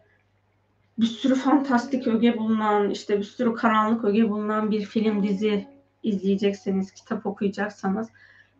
bir 0.97 1.05
sürü 1.05 1.35
fantastik 1.35 2.07
öge 2.07 2.37
bulunan, 2.37 2.89
işte 2.89 3.17
bir 3.17 3.23
sürü 3.23 3.53
karanlık 3.55 4.03
öge 4.05 4.29
bulunan 4.29 4.71
bir 4.71 4.81
film 4.81 5.23
dizi 5.23 5.67
izleyecekseniz, 6.03 6.91
kitap 6.91 7.25
okuyacaksanız 7.25 8.09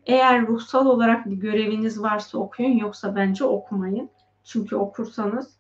eğer 0.06 0.48
ruhsal 0.48 0.86
olarak 0.86 1.26
bir 1.26 1.36
göreviniz 1.36 2.02
varsa 2.02 2.38
okuyun 2.38 2.78
yoksa 2.78 3.15
bence 3.15 3.45
okumayın. 3.45 4.10
Çünkü 4.44 4.76
okursanız 4.76 5.57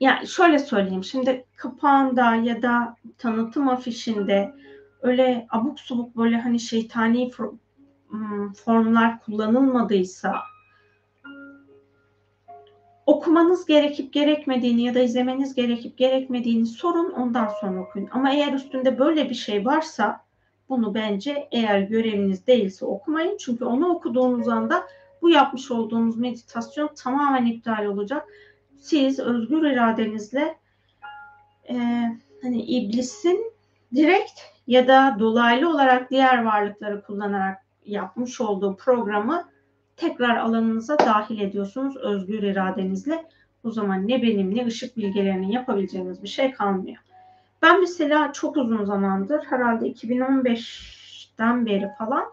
yani 0.00 0.26
şöyle 0.26 0.58
söyleyeyim 0.58 1.04
şimdi 1.04 1.44
kapağında 1.56 2.34
ya 2.34 2.62
da 2.62 2.96
tanıtım 3.18 3.68
afişinde 3.68 4.54
öyle 5.02 5.46
abuk 5.50 5.80
subuk 5.80 6.16
böyle 6.16 6.40
hani 6.40 6.60
şeytani 6.60 7.30
formlar 8.64 9.20
kullanılmadıysa 9.20 10.34
okumanız 13.08 13.66
gerekip 13.66 14.12
gerekmediğini 14.12 14.82
ya 14.82 14.94
da 14.94 15.00
izlemeniz 15.00 15.54
gerekip 15.54 15.98
gerekmediğini 15.98 16.66
sorun 16.66 17.10
ondan 17.10 17.48
sonra 17.60 17.80
okuyun. 17.80 18.08
Ama 18.10 18.32
eğer 18.32 18.52
üstünde 18.52 18.98
böyle 18.98 19.30
bir 19.30 19.34
şey 19.34 19.66
varsa 19.66 20.24
bunu 20.68 20.94
bence 20.94 21.48
eğer 21.52 21.80
göreviniz 21.80 22.46
değilse 22.46 22.84
okumayın. 22.84 23.36
Çünkü 23.36 23.64
onu 23.64 23.88
okuduğunuz 23.88 24.48
anda 24.48 24.84
bu 25.22 25.30
yapmış 25.30 25.70
olduğunuz 25.70 26.16
meditasyon 26.16 26.90
tamamen 26.94 27.46
iptal 27.46 27.84
olacak. 27.84 28.28
Siz 28.78 29.18
özgür 29.18 29.70
iradenizle 29.70 30.58
e, 31.68 31.74
hani 32.42 32.62
iblisin 32.62 33.52
direkt 33.94 34.40
ya 34.66 34.88
da 34.88 35.16
dolaylı 35.18 35.70
olarak 35.70 36.10
diğer 36.10 36.44
varlıkları 36.44 37.02
kullanarak 37.02 37.58
yapmış 37.84 38.40
olduğu 38.40 38.76
programı 38.76 39.44
tekrar 39.98 40.36
alanınıza 40.36 40.98
dahil 40.98 41.40
ediyorsunuz 41.40 41.96
özgür 41.96 42.42
iradenizle. 42.42 43.24
O 43.64 43.70
zaman 43.70 44.08
ne 44.08 44.22
benim 44.22 44.54
ne 44.54 44.66
ışık 44.66 44.96
bilgelerinin 44.96 45.50
yapabileceğiniz 45.50 46.22
bir 46.22 46.28
şey 46.28 46.50
kalmıyor. 46.50 46.96
Ben 47.62 47.80
mesela 47.80 48.32
çok 48.32 48.56
uzun 48.56 48.84
zamandır 48.84 49.44
herhalde 49.44 49.92
2015'ten 49.92 51.66
beri 51.66 51.88
falan 51.98 52.24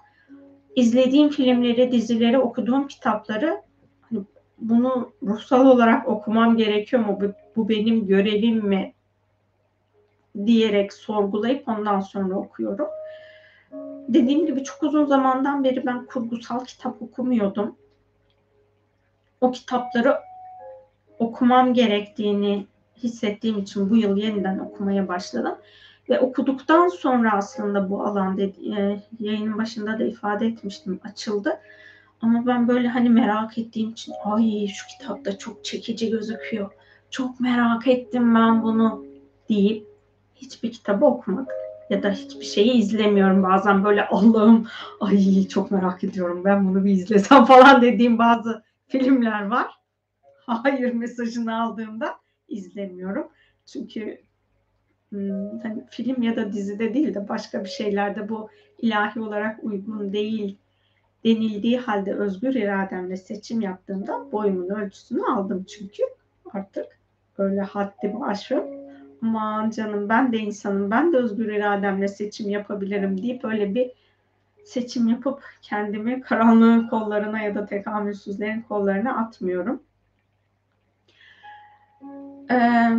izlediğim 0.76 1.30
filmleri, 1.30 1.92
dizileri, 1.92 2.40
okuduğum 2.40 2.88
kitapları 2.88 3.62
hani 4.02 4.24
bunu 4.58 5.12
ruhsal 5.24 5.66
olarak 5.66 6.08
okumam 6.08 6.58
gerekiyor 6.58 7.06
mu? 7.06 7.20
Bu, 7.22 7.32
bu 7.56 7.70
benim 7.70 8.08
görevim 8.08 8.58
mi? 8.58 8.96
diyerek 10.46 10.94
sorgulayıp 10.94 11.68
ondan 11.68 12.00
sonra 12.00 12.36
okuyorum. 12.36 12.88
Dediğim 14.08 14.46
gibi 14.46 14.64
çok 14.64 14.84
uzun 14.84 15.06
zamandan 15.06 15.64
beri 15.64 15.86
ben 15.86 16.06
kurgusal 16.06 16.66
kitap 16.66 17.02
okumuyordum. 17.02 17.76
O 19.42 19.52
kitapları 19.52 20.18
okumam 21.20 21.74
gerektiğini 21.74 22.68
hissettiğim 23.04 23.60
için 23.60 23.90
bu 23.90 23.98
yıl 23.98 24.18
yeniden 24.18 24.60
okumaya 24.60 25.08
başladım. 25.08 25.56
Ve 26.10 26.20
okuduktan 26.20 26.88
sonra 26.88 27.32
aslında 27.34 27.90
bu 27.90 28.04
alan 28.04 28.38
dedi, 28.38 28.76
e, 28.78 29.02
yayının 29.20 29.58
başında 29.58 30.00
da 30.00 30.04
ifade 30.04 30.46
etmiştim 30.48 31.00
açıldı. 31.04 31.60
Ama 32.22 32.46
ben 32.46 32.68
böyle 32.68 32.88
hani 32.88 33.10
merak 33.10 33.58
ettiğim 33.58 33.90
için 33.90 34.14
ay 34.24 34.68
şu 34.68 34.88
kitapta 34.88 35.38
çok 35.38 35.66
çekici 35.66 36.10
gözüküyor. 36.10 36.72
Çok 37.10 37.40
merak 37.40 37.88
ettim 37.88 38.36
ben 38.36 38.64
bunu 38.64 39.06
deyip 39.50 39.88
hiçbir 40.36 40.72
kitabı 40.72 41.06
okumadım. 41.06 41.65
Ya 41.90 42.04
da 42.04 42.12
hiçbir 42.12 42.46
şeyi 42.46 42.74
izlemiyorum. 42.74 43.44
Bazen 43.44 43.84
böyle 43.84 44.08
Allah'ım 44.08 44.68
ay 45.00 45.48
çok 45.48 45.72
merak 45.72 46.04
ediyorum 46.04 46.42
ben 46.46 46.68
bunu 46.68 46.86
bir 46.86 46.92
izlesem 46.92 47.46
falan 47.46 47.82
dediğim 47.82 48.20
bazı 48.20 48.64
filmler 48.88 49.46
var. 49.48 49.80
Hayır 50.46 50.94
mesajını 50.94 51.62
aldığımda 51.62 52.16
izlemiyorum. 52.48 53.28
Çünkü 53.66 54.22
hmm, 55.10 55.60
hani 55.60 55.86
film 55.90 56.22
ya 56.22 56.36
da 56.36 56.54
dizide 56.54 56.94
değil 56.94 57.14
de 57.14 57.30
başka 57.30 57.64
bir 57.64 57.70
şeylerde 57.70 58.30
bu 58.30 58.50
ilahi 58.78 59.20
olarak 59.20 59.64
uygun 59.64 60.14
değil 60.14 60.58
denildiği 61.26 61.78
halde 61.78 62.14
özgür 62.14 62.56
irademle 62.56 63.18
seçim 63.18 63.62
yaptığımda 63.62 64.32
boyumun 64.32 64.70
ölçüsünü 64.70 65.26
aldım 65.26 65.64
çünkü 65.64 66.04
artık 66.54 66.86
böyle 67.38 67.62
haddi 67.62 68.16
aşıp 68.26 68.85
aman 69.22 69.70
canım 69.70 70.10
ben 70.10 70.34
de 70.34 70.38
insanım 70.38 70.92
ben 70.92 71.14
de 71.14 71.18
özgür 71.18 71.54
irademle 71.54 72.08
seçim 72.08 72.50
yapabilirim 72.50 73.22
deyip 73.22 73.46
öyle 73.46 73.76
bir 73.76 73.92
seçim 74.64 75.08
yapıp 75.08 75.44
kendimi 75.62 76.22
karanlığın 76.22 76.88
kollarına 76.88 77.42
ya 77.42 77.56
da 77.56 77.66
tekamülsüzlerin 77.66 78.62
kollarına 78.62 79.18
atmıyorum. 79.18 79.84
Ee, 82.52 82.90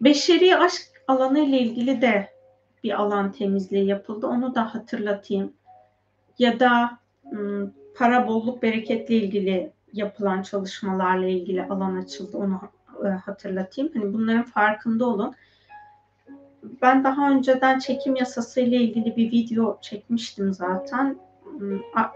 beşeri 0.00 0.56
aşk 0.56 0.82
alanı 1.08 1.38
ile 1.38 1.58
ilgili 1.58 2.02
de 2.02 2.30
bir 2.84 3.00
alan 3.00 3.32
temizliği 3.32 3.86
yapıldı. 3.86 4.26
Onu 4.26 4.54
da 4.54 4.74
hatırlatayım. 4.74 5.52
Ya 6.38 6.60
da 6.60 6.98
para 7.96 8.28
bolluk 8.28 8.62
bereketle 8.62 9.14
ilgili 9.14 9.72
yapılan 9.92 10.42
çalışmalarla 10.42 11.26
ilgili 11.26 11.64
alan 11.64 11.96
açıldı. 11.96 12.36
Onu 12.36 12.60
e, 13.04 13.08
hatırlatayım. 13.08 13.90
Hani 13.94 14.12
bunların 14.12 14.44
farkında 14.44 15.06
olun. 15.06 15.34
Ben 16.82 17.04
daha 17.04 17.30
önceden 17.30 17.78
çekim 17.78 18.16
yasası 18.16 18.60
ile 18.60 18.76
ilgili 18.76 19.16
bir 19.16 19.32
video 19.32 19.78
çekmiştim 19.82 20.54
zaten. 20.54 21.18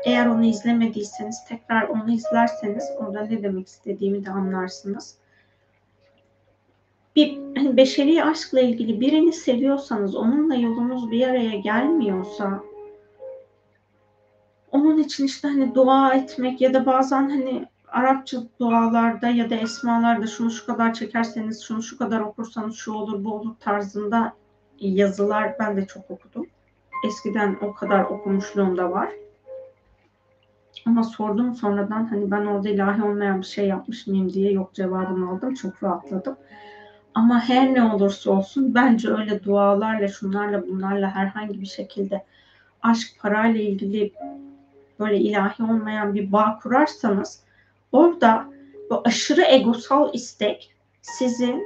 Eğer 0.04 0.26
onu 0.26 0.44
izlemediyseniz 0.44 1.44
tekrar 1.48 1.88
onu 1.88 2.10
izlerseniz 2.10 2.84
orada 2.98 3.20
ne 3.20 3.42
demek 3.42 3.68
istediğimi 3.68 4.24
de 4.24 4.30
anlarsınız 4.30 5.18
bir 7.18 7.38
hani 7.56 7.76
beşeri 7.76 8.24
aşkla 8.24 8.60
ilgili 8.60 9.00
birini 9.00 9.32
seviyorsanız, 9.32 10.16
onunla 10.16 10.54
yolunuz 10.54 11.10
bir 11.10 11.28
araya 11.28 11.56
gelmiyorsa 11.56 12.62
onun 14.72 14.98
için 14.98 15.24
işte 15.24 15.48
hani 15.48 15.74
dua 15.74 16.14
etmek 16.14 16.60
ya 16.60 16.74
da 16.74 16.86
bazen 16.86 17.30
hani 17.30 17.66
Arapça 17.92 18.38
dualarda 18.60 19.28
ya 19.28 19.50
da 19.50 19.54
esmalarda 19.54 20.26
şunu 20.26 20.50
şu 20.50 20.66
kadar 20.66 20.94
çekerseniz, 20.94 21.62
şunu 21.62 21.82
şu 21.82 21.98
kadar 21.98 22.20
okursanız 22.20 22.74
şu 22.74 22.92
olur 22.92 23.24
bu 23.24 23.34
olur 23.34 23.54
tarzında 23.60 24.32
yazılar 24.78 25.56
ben 25.58 25.76
de 25.76 25.86
çok 25.86 26.10
okudum. 26.10 26.46
Eskiden 27.06 27.56
o 27.62 27.74
kadar 27.74 28.04
okumuşluğum 28.04 28.76
da 28.76 28.90
var. 28.90 29.08
Ama 30.86 31.04
sordum 31.04 31.54
sonradan 31.54 32.04
hani 32.04 32.30
ben 32.30 32.46
orada 32.46 32.68
ilahi 32.68 33.02
olmayan 33.02 33.40
bir 33.40 33.46
şey 33.46 33.68
yapmış 33.68 34.06
mıyım 34.06 34.32
diye 34.32 34.52
yok 34.52 34.74
cevabını 34.74 35.30
aldım. 35.30 35.54
Çok 35.54 35.82
rahatladım. 35.82 36.36
Ama 37.14 37.40
her 37.40 37.74
ne 37.74 37.82
olursa 37.82 38.30
olsun 38.30 38.74
bence 38.74 39.10
öyle 39.10 39.44
dualarla, 39.44 40.08
şunlarla, 40.08 40.66
bunlarla 40.68 41.10
herhangi 41.10 41.60
bir 41.60 41.66
şekilde 41.66 42.24
aşk, 42.82 43.08
parayla 43.20 43.60
ilgili 43.60 44.12
böyle 45.00 45.18
ilahi 45.18 45.62
olmayan 45.62 46.14
bir 46.14 46.32
bağ 46.32 46.58
kurarsanız 46.62 47.47
orada 47.92 48.48
bu 48.90 49.02
aşırı 49.04 49.42
egosal 49.42 50.14
istek 50.14 50.74
sizin 51.02 51.64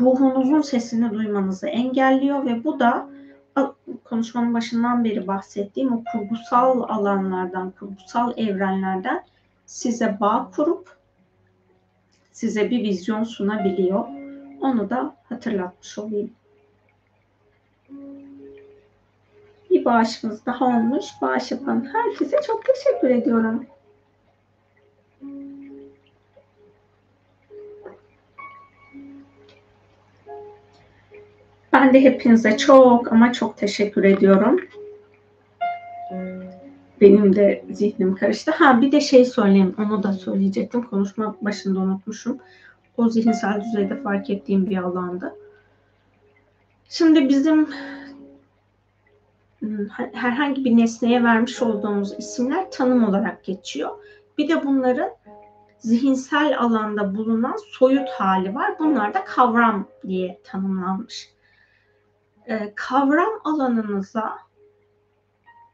ruhunuzun 0.00 0.60
sesini 0.60 1.10
duymanızı 1.14 1.68
engelliyor 1.68 2.46
ve 2.46 2.64
bu 2.64 2.80
da 2.80 3.08
konuşmanın 4.04 4.54
başından 4.54 5.04
beri 5.04 5.26
bahsettiğim 5.26 5.92
o 5.92 6.02
kurgusal 6.12 6.82
alanlardan, 6.82 7.70
kurgusal 7.70 8.32
evrenlerden 8.36 9.24
size 9.66 10.16
bağ 10.20 10.50
kurup 10.56 10.96
size 12.32 12.70
bir 12.70 12.82
vizyon 12.82 13.24
sunabiliyor. 13.24 14.04
Onu 14.60 14.90
da 14.90 15.16
hatırlatmış 15.28 15.98
olayım. 15.98 16.30
Bir 19.70 19.84
bağışımız 19.84 20.46
daha 20.46 20.64
olmuş. 20.66 21.04
Bağış 21.22 21.50
yapan 21.50 21.88
herkese 21.92 22.36
çok 22.46 22.64
teşekkür 22.64 23.10
ediyorum. 23.10 23.66
Ben 31.78 31.94
de 31.94 32.00
hepinize 32.00 32.56
çok 32.56 33.12
ama 33.12 33.32
çok 33.32 33.56
teşekkür 33.56 34.04
ediyorum. 34.04 34.60
benim 37.00 37.36
de 37.36 37.64
zihnim 37.70 38.14
karıştı. 38.14 38.50
Ha 38.50 38.80
bir 38.80 38.92
de 38.92 39.00
şey 39.00 39.24
söyleyeyim. 39.24 39.74
Onu 39.78 40.02
da 40.02 40.12
söyleyecektim. 40.12 40.82
Konuşma 40.82 41.36
başında 41.40 41.80
unutmuşum. 41.80 42.38
O 42.96 43.08
zihinsel 43.08 43.60
düzeyde 43.64 43.96
fark 43.96 44.30
ettiğim 44.30 44.70
bir 44.70 44.76
alanda. 44.76 45.34
Şimdi 46.88 47.28
bizim 47.28 47.68
ıı, 49.62 49.88
herhangi 50.12 50.64
bir 50.64 50.76
nesneye 50.76 51.24
vermiş 51.24 51.62
olduğumuz 51.62 52.18
isimler 52.18 52.70
tanım 52.70 53.08
olarak 53.08 53.44
geçiyor. 53.44 53.90
Bir 54.38 54.48
de 54.48 54.64
bunların 54.64 55.10
zihinsel 55.78 56.58
alanda 56.58 57.16
bulunan 57.16 57.56
soyut 57.78 58.08
hali 58.08 58.54
var. 58.54 58.78
Bunlar 58.78 59.14
da 59.14 59.24
kavram 59.24 59.88
diye 60.06 60.40
tanımlanmış. 60.44 61.37
Ee, 62.48 62.72
kavram 62.76 63.40
alanınıza 63.44 64.38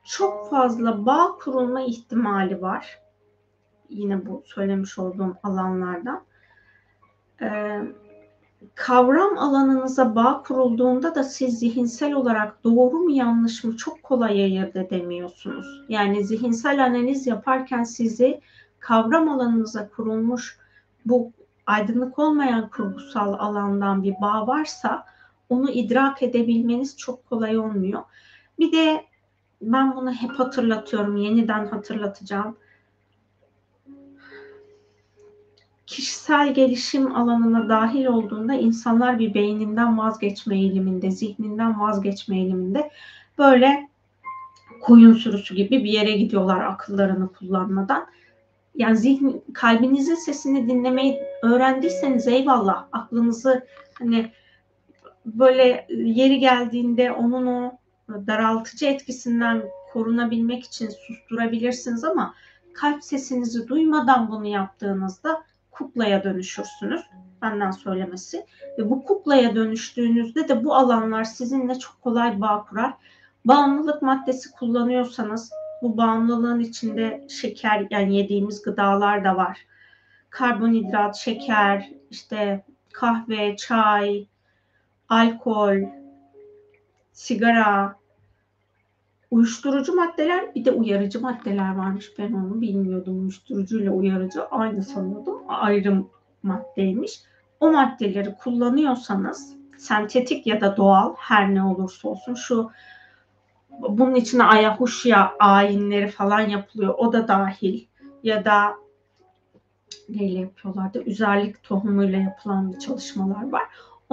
çok 0.05 0.51
fazla 0.51 1.06
bağ 1.06 1.36
kurulma 1.38 1.80
ihtimali 1.80 2.62
var. 2.62 3.01
Yine 3.88 4.26
bu 4.26 4.42
söylemiş 4.46 4.98
olduğum 4.98 5.36
alanlardan. 5.42 6.22
Ee, 7.42 7.82
kavram 8.74 9.38
alanınıza 9.38 10.14
bağ 10.14 10.42
kurulduğunda 10.42 11.14
da 11.14 11.24
siz 11.24 11.59
zihinsel 11.59 12.12
olarak 12.12 12.64
doğru 12.64 12.98
mu 12.98 13.10
yanlış 13.10 13.64
mı 13.64 13.76
çok 13.76 14.02
kolay 14.02 14.44
ayırt 14.44 14.76
edemiyorsunuz. 14.76 15.84
Yani 15.88 16.24
zihinsel 16.24 16.84
analiz 16.84 17.26
yaparken 17.26 17.82
sizi 17.82 18.40
kavram 18.78 19.28
alanınıza 19.28 19.88
kurulmuş 19.88 20.59
bu 21.06 21.32
aydınlık 21.66 22.18
olmayan 22.18 22.68
kurgusal 22.68 23.32
alandan 23.32 24.02
bir 24.02 24.14
bağ 24.20 24.46
varsa 24.46 25.14
onu 25.48 25.70
idrak 25.70 26.22
edebilmeniz 26.22 26.96
çok 26.96 27.26
kolay 27.26 27.58
olmuyor. 27.58 28.02
Bir 28.58 28.72
de 28.72 29.04
ben 29.62 29.96
bunu 29.96 30.12
hep 30.12 30.30
hatırlatıyorum, 30.30 31.16
yeniden 31.16 31.66
hatırlatacağım. 31.66 32.56
Kişisel 35.86 36.54
gelişim 36.54 37.16
alanına 37.16 37.68
dahil 37.68 38.06
olduğunda 38.06 38.54
insanlar 38.54 39.18
bir 39.18 39.34
beyninden 39.34 39.98
vazgeçme 39.98 40.58
eğiliminde, 40.58 41.10
zihninden 41.10 41.80
vazgeçme 41.80 42.36
eğiliminde 42.36 42.90
böyle 43.38 43.88
koyun 44.80 45.12
sürüsü 45.12 45.54
gibi 45.54 45.84
bir 45.84 45.90
yere 45.90 46.12
gidiyorlar 46.12 46.60
akıllarını 46.60 47.32
kullanmadan. 47.32 48.06
Yani 48.74 48.96
zihin, 48.96 49.44
kalbinizin 49.54 50.14
sesini 50.14 50.68
dinlemeyi 50.68 51.22
öğrendiyseniz 51.42 52.26
eyvallah 52.26 52.86
aklınızı 52.92 53.66
hani 53.98 54.32
böyle 55.26 55.86
yeri 55.90 56.38
geldiğinde 56.38 57.12
onun 57.12 57.46
o 57.46 57.78
daraltıcı 58.26 58.86
etkisinden 58.86 59.62
korunabilmek 59.92 60.64
için 60.64 60.88
susturabilirsiniz 60.88 62.05
ama 62.05 62.34
kalp 62.74 63.05
sesinizi 63.05 63.68
duymadan 63.68 64.28
bunu 64.28 64.46
yaptığınızda 64.46 65.42
kuklaya 65.70 66.24
dönüşürsünüz. 66.24 67.01
Benden 67.42 67.70
söylemesi. 67.70 68.46
Ve 68.78 68.90
bu 68.90 69.05
kuklaya 69.05 69.55
dönüştüğünüzde 69.55 70.48
de 70.48 70.64
bu 70.64 70.74
alanlar 70.74 71.24
sizinle 71.24 71.78
çok 71.78 72.02
kolay 72.02 72.40
bağ 72.40 72.64
kurar. 72.64 72.94
Bağımlılık 73.44 74.02
maddesi 74.02 74.51
kullanıyorsanız 74.51 75.51
bu 75.82 75.96
bağımlılığın 75.96 76.60
içinde 76.60 77.26
şeker 77.28 77.86
yani 77.90 78.16
yediğimiz 78.16 78.62
gıdalar 78.62 79.24
da 79.24 79.36
var. 79.36 79.59
Karbonhidrat, 80.30 81.16
şeker, 81.16 81.90
işte 82.10 82.64
kahve, 82.92 83.56
çay, 83.56 84.26
alkol, 85.15 85.77
sigara, 87.12 87.97
uyuşturucu 89.31 89.95
maddeler 89.95 90.55
bir 90.55 90.65
de 90.65 90.73
uyarıcı 90.73 91.20
maddeler 91.20 91.77
varmış. 91.77 92.12
Ben 92.19 92.32
onu 92.32 92.61
bilmiyordum. 92.61 93.20
Uyuşturucu 93.20 93.81
ile 93.81 93.91
uyarıcı 93.91 94.45
aynı 94.45 94.82
sanıyordum. 94.82 95.43
Ayrım 95.49 96.09
maddeymiş. 96.43 97.23
O 97.61 97.73
maddeleri 97.73 98.35
kullanıyorsanız 98.35 99.57
sentetik 99.78 100.47
ya 100.47 100.61
da 100.61 100.77
doğal 100.77 101.15
her 101.19 101.55
ne 101.55 101.62
olursa 101.62 102.09
olsun 102.09 102.35
şu 102.35 102.70
bunun 103.81 104.15
içine 104.15 104.45
ayahuşya 104.45 105.32
ayinleri 105.39 106.09
falan 106.09 106.41
yapılıyor. 106.41 106.95
O 106.99 107.12
da 107.12 107.28
dahil 107.28 107.85
ya 108.23 108.45
da 108.45 108.74
neyle 110.09 110.41
yapıyorlar 110.41 110.95
da 110.95 111.03
üzerlik 111.03 111.62
tohumuyla 111.62 112.19
yapılan 112.19 112.73
bir 112.73 112.78
çalışmalar 112.78 113.51
var. 113.51 113.62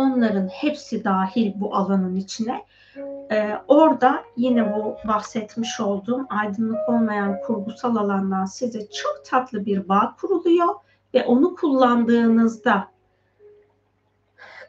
Onların 0.02 0.48
hepsi 0.48 1.04
dahil 1.04 1.52
bu 1.56 1.76
alanın 1.76 2.16
içine. 2.16 2.66
Ee, 3.32 3.58
orada 3.68 4.24
yine 4.38 4.76
bu 4.76 4.96
bahsetmiş 5.08 5.80
olduğum 5.80 6.26
aydınlık 6.30 6.90
olmayan 6.90 7.42
kurgusal 7.42 7.96
alandan 7.96 8.46
size 8.46 8.80
çok 8.90 9.26
tatlı 9.26 9.66
bir 9.66 9.90
bağ 9.90 10.16
kuruluyor 10.22 10.76
ve 11.14 11.26
onu 11.26 11.56
kullandığınızda 11.56 12.88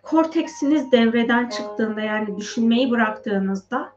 korteksiniz 0.03 0.93
devreden 0.93 1.49
çıktığında 1.49 2.01
yani 2.01 2.37
düşünmeyi 2.37 2.91
bıraktığınızda 2.91 3.93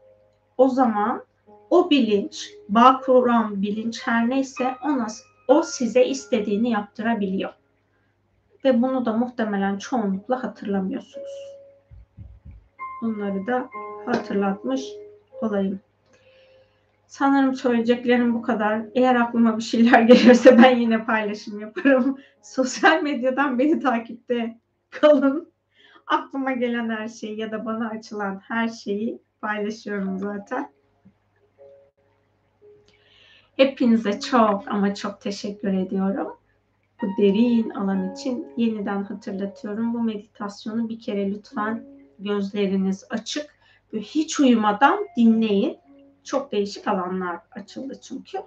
o 0.58 0.68
zaman 0.68 1.22
o 1.70 1.90
bilinç, 1.90 2.50
bağ 2.68 3.00
kuran 3.00 3.62
bilinç 3.62 4.06
her 4.06 4.30
neyse 4.30 4.74
ona, 4.84 5.06
o 5.48 5.62
size 5.62 6.04
istediğini 6.04 6.70
yaptırabiliyor. 6.70 7.52
Ve 8.64 8.82
bunu 8.82 9.06
da 9.06 9.12
muhtemelen 9.12 9.78
çoğunlukla 9.78 10.42
hatırlamıyorsunuz. 10.42 11.56
Bunları 13.02 13.46
da 13.46 13.68
hatırlatmış 14.06 14.82
olayım. 15.42 15.80
Sanırım 17.06 17.54
söyleyeceklerim 17.54 18.34
bu 18.34 18.42
kadar. 18.42 18.82
Eğer 18.94 19.14
aklıma 19.14 19.56
bir 19.56 19.62
şeyler 19.62 20.02
gelirse 20.02 20.58
ben 20.58 20.76
yine 20.76 21.04
paylaşım 21.04 21.60
yaparım. 21.60 22.18
Sosyal 22.42 23.02
medyadan 23.02 23.58
beni 23.58 23.80
takipte 23.80 24.58
kalın. 24.90 25.52
Aklıma 26.06 26.52
gelen 26.52 26.90
her 26.90 27.08
şeyi 27.08 27.40
ya 27.40 27.52
da 27.52 27.64
bana 27.64 27.88
açılan 27.88 28.40
her 28.48 28.68
şeyi 28.68 29.22
paylaşıyorum 29.40 30.18
zaten. 30.18 30.70
Hepinize 33.56 34.20
çok 34.20 34.68
ama 34.68 34.94
çok 34.94 35.20
teşekkür 35.20 35.74
ediyorum. 35.74 36.36
Bu 37.02 37.22
derin 37.22 37.70
alan 37.70 38.12
için 38.12 38.46
yeniden 38.56 39.04
hatırlatıyorum. 39.04 39.94
Bu 39.94 40.00
meditasyonu 40.02 40.88
bir 40.88 41.00
kere 41.00 41.30
lütfen 41.30 41.84
gözleriniz 42.18 43.04
açık 43.10 43.56
ve 43.92 44.00
hiç 44.00 44.40
uyumadan 44.40 45.06
dinleyin. 45.16 45.78
Çok 46.24 46.52
değişik 46.52 46.88
alanlar 46.88 47.40
açıldı 47.50 48.00
çünkü. 48.02 48.38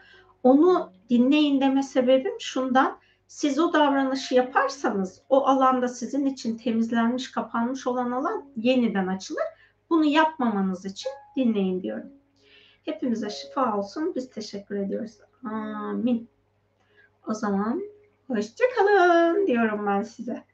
Onu 0.43 0.91
dinleyin 1.09 1.61
deme 1.61 1.84
sebebim 1.84 2.39
şundan. 2.39 2.99
Siz 3.27 3.59
o 3.59 3.73
davranışı 3.73 4.35
yaparsanız 4.35 5.21
o 5.30 5.45
alanda 5.45 5.88
sizin 5.88 6.26
için 6.26 6.57
temizlenmiş, 6.57 7.31
kapanmış 7.31 7.88
olan 7.88 8.11
alan 8.11 8.45
yeniden 8.57 9.07
açılır. 9.07 9.43
Bunu 9.89 10.05
yapmamanız 10.05 10.85
için 10.85 11.11
dinleyin 11.35 11.81
diyorum. 11.81 12.09
Hepimize 12.85 13.30
şifa 13.30 13.77
olsun. 13.77 14.13
Biz 14.15 14.30
teşekkür 14.30 14.76
ediyoruz. 14.76 15.17
Amin. 15.43 16.30
O 17.27 17.34
zaman 17.34 17.81
hoşçakalın 18.30 19.47
diyorum 19.47 19.88
ben 19.88 20.03
size. 20.03 20.48